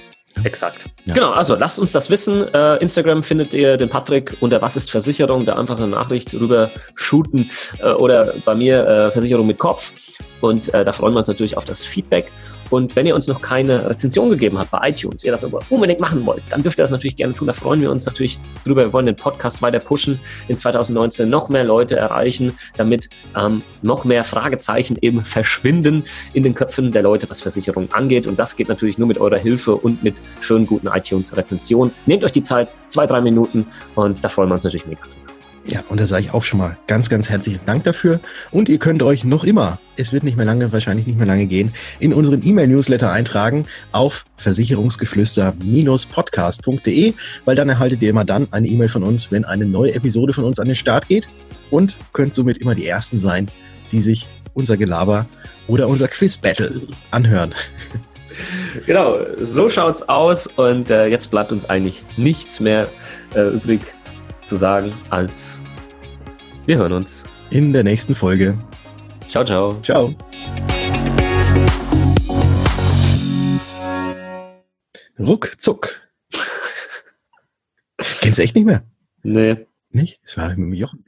Exakt. 0.44 0.86
Ja. 1.06 1.14
Genau, 1.14 1.32
also 1.32 1.56
lasst 1.56 1.80
uns 1.80 1.92
das 1.92 2.10
wissen. 2.10 2.54
Äh, 2.54 2.78
Instagram 2.78 3.24
findet 3.24 3.54
ihr 3.54 3.78
den 3.78 3.90
Patrick 3.90 4.38
unter 4.40 4.62
Was 4.62 4.76
ist 4.76 4.90
Versicherung, 4.90 5.46
da 5.46 5.56
einfach 5.56 5.78
eine 5.78 5.88
Nachricht 5.88 6.34
rüber 6.34 6.72
shooten 6.96 7.50
äh, 7.80 7.92
oder 7.92 8.34
bei 8.46 8.56
mir 8.56 8.88
äh, 8.88 9.12
Versicherung 9.12 9.48
mit 9.48 9.60
Kopf. 9.60 9.94
Und 10.42 10.74
da 10.74 10.92
freuen 10.92 11.14
wir 11.14 11.20
uns 11.20 11.28
natürlich 11.28 11.56
auf 11.56 11.66
das 11.66 11.86
Feedback. 11.86 12.32
Und 12.72 12.96
wenn 12.96 13.06
ihr 13.06 13.14
uns 13.14 13.28
noch 13.28 13.42
keine 13.42 13.90
Rezension 13.90 14.30
gegeben 14.30 14.58
habt 14.58 14.72
bei 14.72 14.90
iTunes, 14.90 15.24
ihr 15.24 15.32
das 15.32 15.44
aber 15.44 15.60
unbedingt 15.70 16.00
machen 16.00 16.26
wollt, 16.26 16.42
dann 16.50 16.64
dürft 16.64 16.80
ihr 16.80 16.84
das 16.84 16.92
natürlich 16.92 17.18
gerne 17.18 17.34
tun. 17.34 17.46
Da 17.48 17.54
freuen 17.54 17.82
wir 17.82 17.92
uns 17.92 18.06
natürlich 18.06 18.40
drüber. 18.66 18.84
Wir 18.84 18.94
wollen 18.94 19.06
den 19.06 19.18
Podcast 19.18 19.62
weiter 19.62 19.80
pushen, 19.80 20.20
in 20.48 20.58
2019 20.58 21.30
noch 21.30 21.50
mehr 21.50 21.66
Leute 21.66 21.98
erreichen, 21.98 22.54
damit 22.78 23.10
ähm, 23.38 23.62
noch 23.82 24.06
mehr 24.06 24.24
Fragezeichen 24.24 24.98
eben 25.02 25.22
verschwinden 25.26 26.04
in 26.34 26.44
den 26.44 26.56
Köpfen 26.56 26.94
der 26.94 27.04
Leute, 27.04 27.30
was 27.30 27.42
Versicherungen 27.42 27.92
angeht. 27.94 28.26
Und 28.26 28.40
das 28.40 28.56
geht 28.56 28.70
natürlich 28.70 28.98
nur 28.98 29.08
mit 29.08 29.18
eurer 29.18 29.38
Hilfe 29.38 29.76
und 29.76 30.02
mit 30.02 30.22
schönen 30.40 30.66
guten 30.66 30.88
iTunes-Rezensionen. 30.88 31.94
Nehmt 32.06 32.24
euch 32.24 32.32
die 32.32 32.44
Zeit, 32.44 32.72
zwei, 32.88 33.06
drei 33.06 33.20
Minuten 33.20 33.68
und 33.96 34.24
da 34.24 34.30
freuen 34.30 34.50
wir 34.50 34.56
uns 34.56 34.64
natürlich 34.64 34.88
mega 34.88 35.02
drüber. 35.02 35.21
Ja, 35.68 35.84
und 35.90 36.00
da 36.00 36.08
sage 36.08 36.24
ich 36.24 36.34
auch 36.34 36.44
schon 36.44 36.60
mal 36.60 36.78
ganz, 36.88 37.08
ganz 37.08 37.30
herzlichen 37.30 37.64
Dank 37.66 37.84
dafür. 37.84 38.20
Und 38.50 38.68
ihr 38.68 38.80
könnt 38.80 39.04
euch 39.04 39.24
noch 39.24 39.44
immer, 39.44 39.80
es 39.96 40.12
wird 40.12 40.24
nicht 40.24 40.36
mehr 40.36 40.46
lange, 40.46 40.74
wahrscheinlich 40.74 41.06
nicht 41.06 41.18
mehr 41.18 41.28
lange 41.28 41.46
gehen, 41.46 41.72
in 42.00 42.14
unseren 42.14 42.44
E-Mail-Newsletter 42.44 43.12
eintragen 43.12 43.68
auf 43.92 44.26
versicherungsgeflüster-podcast.de, 44.38 47.14
weil 47.46 47.56
dann 47.56 47.70
erhaltet 47.70 48.02
ihr 48.02 48.10
immer 48.10 48.26
dann 48.26 48.48
eine 48.52 48.68
E-Mail 48.68 48.90
von 48.90 49.04
uns, 49.04 49.32
wenn 49.32 49.46
eine 49.46 49.66
neue 49.66 49.94
Episode 49.94 50.34
von 50.34 50.46
uns 50.46 50.58
an 50.58 50.66
den 50.66 50.76
Start 50.76 51.08
geht 51.08 51.30
und 51.70 51.96
könnt 52.12 52.34
somit 52.34 52.58
immer 52.58 52.74
die 52.74 52.88
Ersten 52.88 53.20
sein, 53.20 53.48
die 53.92 54.02
sich 54.02 54.28
unser 54.54 54.78
Gelaber 54.78 55.28
oder 55.68 55.88
unser 55.88 56.08
Quiz-Battle 56.08 56.82
anhören. 57.12 57.54
Genau, 58.86 59.18
so 59.42 59.70
schaut's 59.70 60.08
aus 60.08 60.48
und 60.48 60.90
äh, 60.90 61.08
jetzt 61.08 61.32
bleibt 61.32 61.52
uns 61.52 61.70
eigentlich 61.70 62.02
nichts 62.16 62.62
mehr 62.62 62.88
äh, 63.36 63.50
übrig 63.50 63.82
zu 64.52 64.58
sagen 64.58 64.92
als 65.10 65.62
wir 66.66 66.78
hören 66.78 66.92
uns. 66.92 67.24
In 67.52 67.72
der 67.72 67.86
nächsten 67.86 68.14
Folge. 68.14 68.58
Ciao, 69.30 69.46
ciao. 69.46 69.80
Ciao. 69.82 70.14
Ruckzuck. 75.18 76.02
Kennst 78.20 78.40
du 78.40 78.44
echt 78.44 78.56
nicht 78.56 78.66
mehr? 78.66 78.84
Nee. 79.24 79.66
Nicht? 79.90 80.20
Es 80.26 80.38
war 80.38 80.54
mit 80.58 80.78
Jochen. 80.78 81.06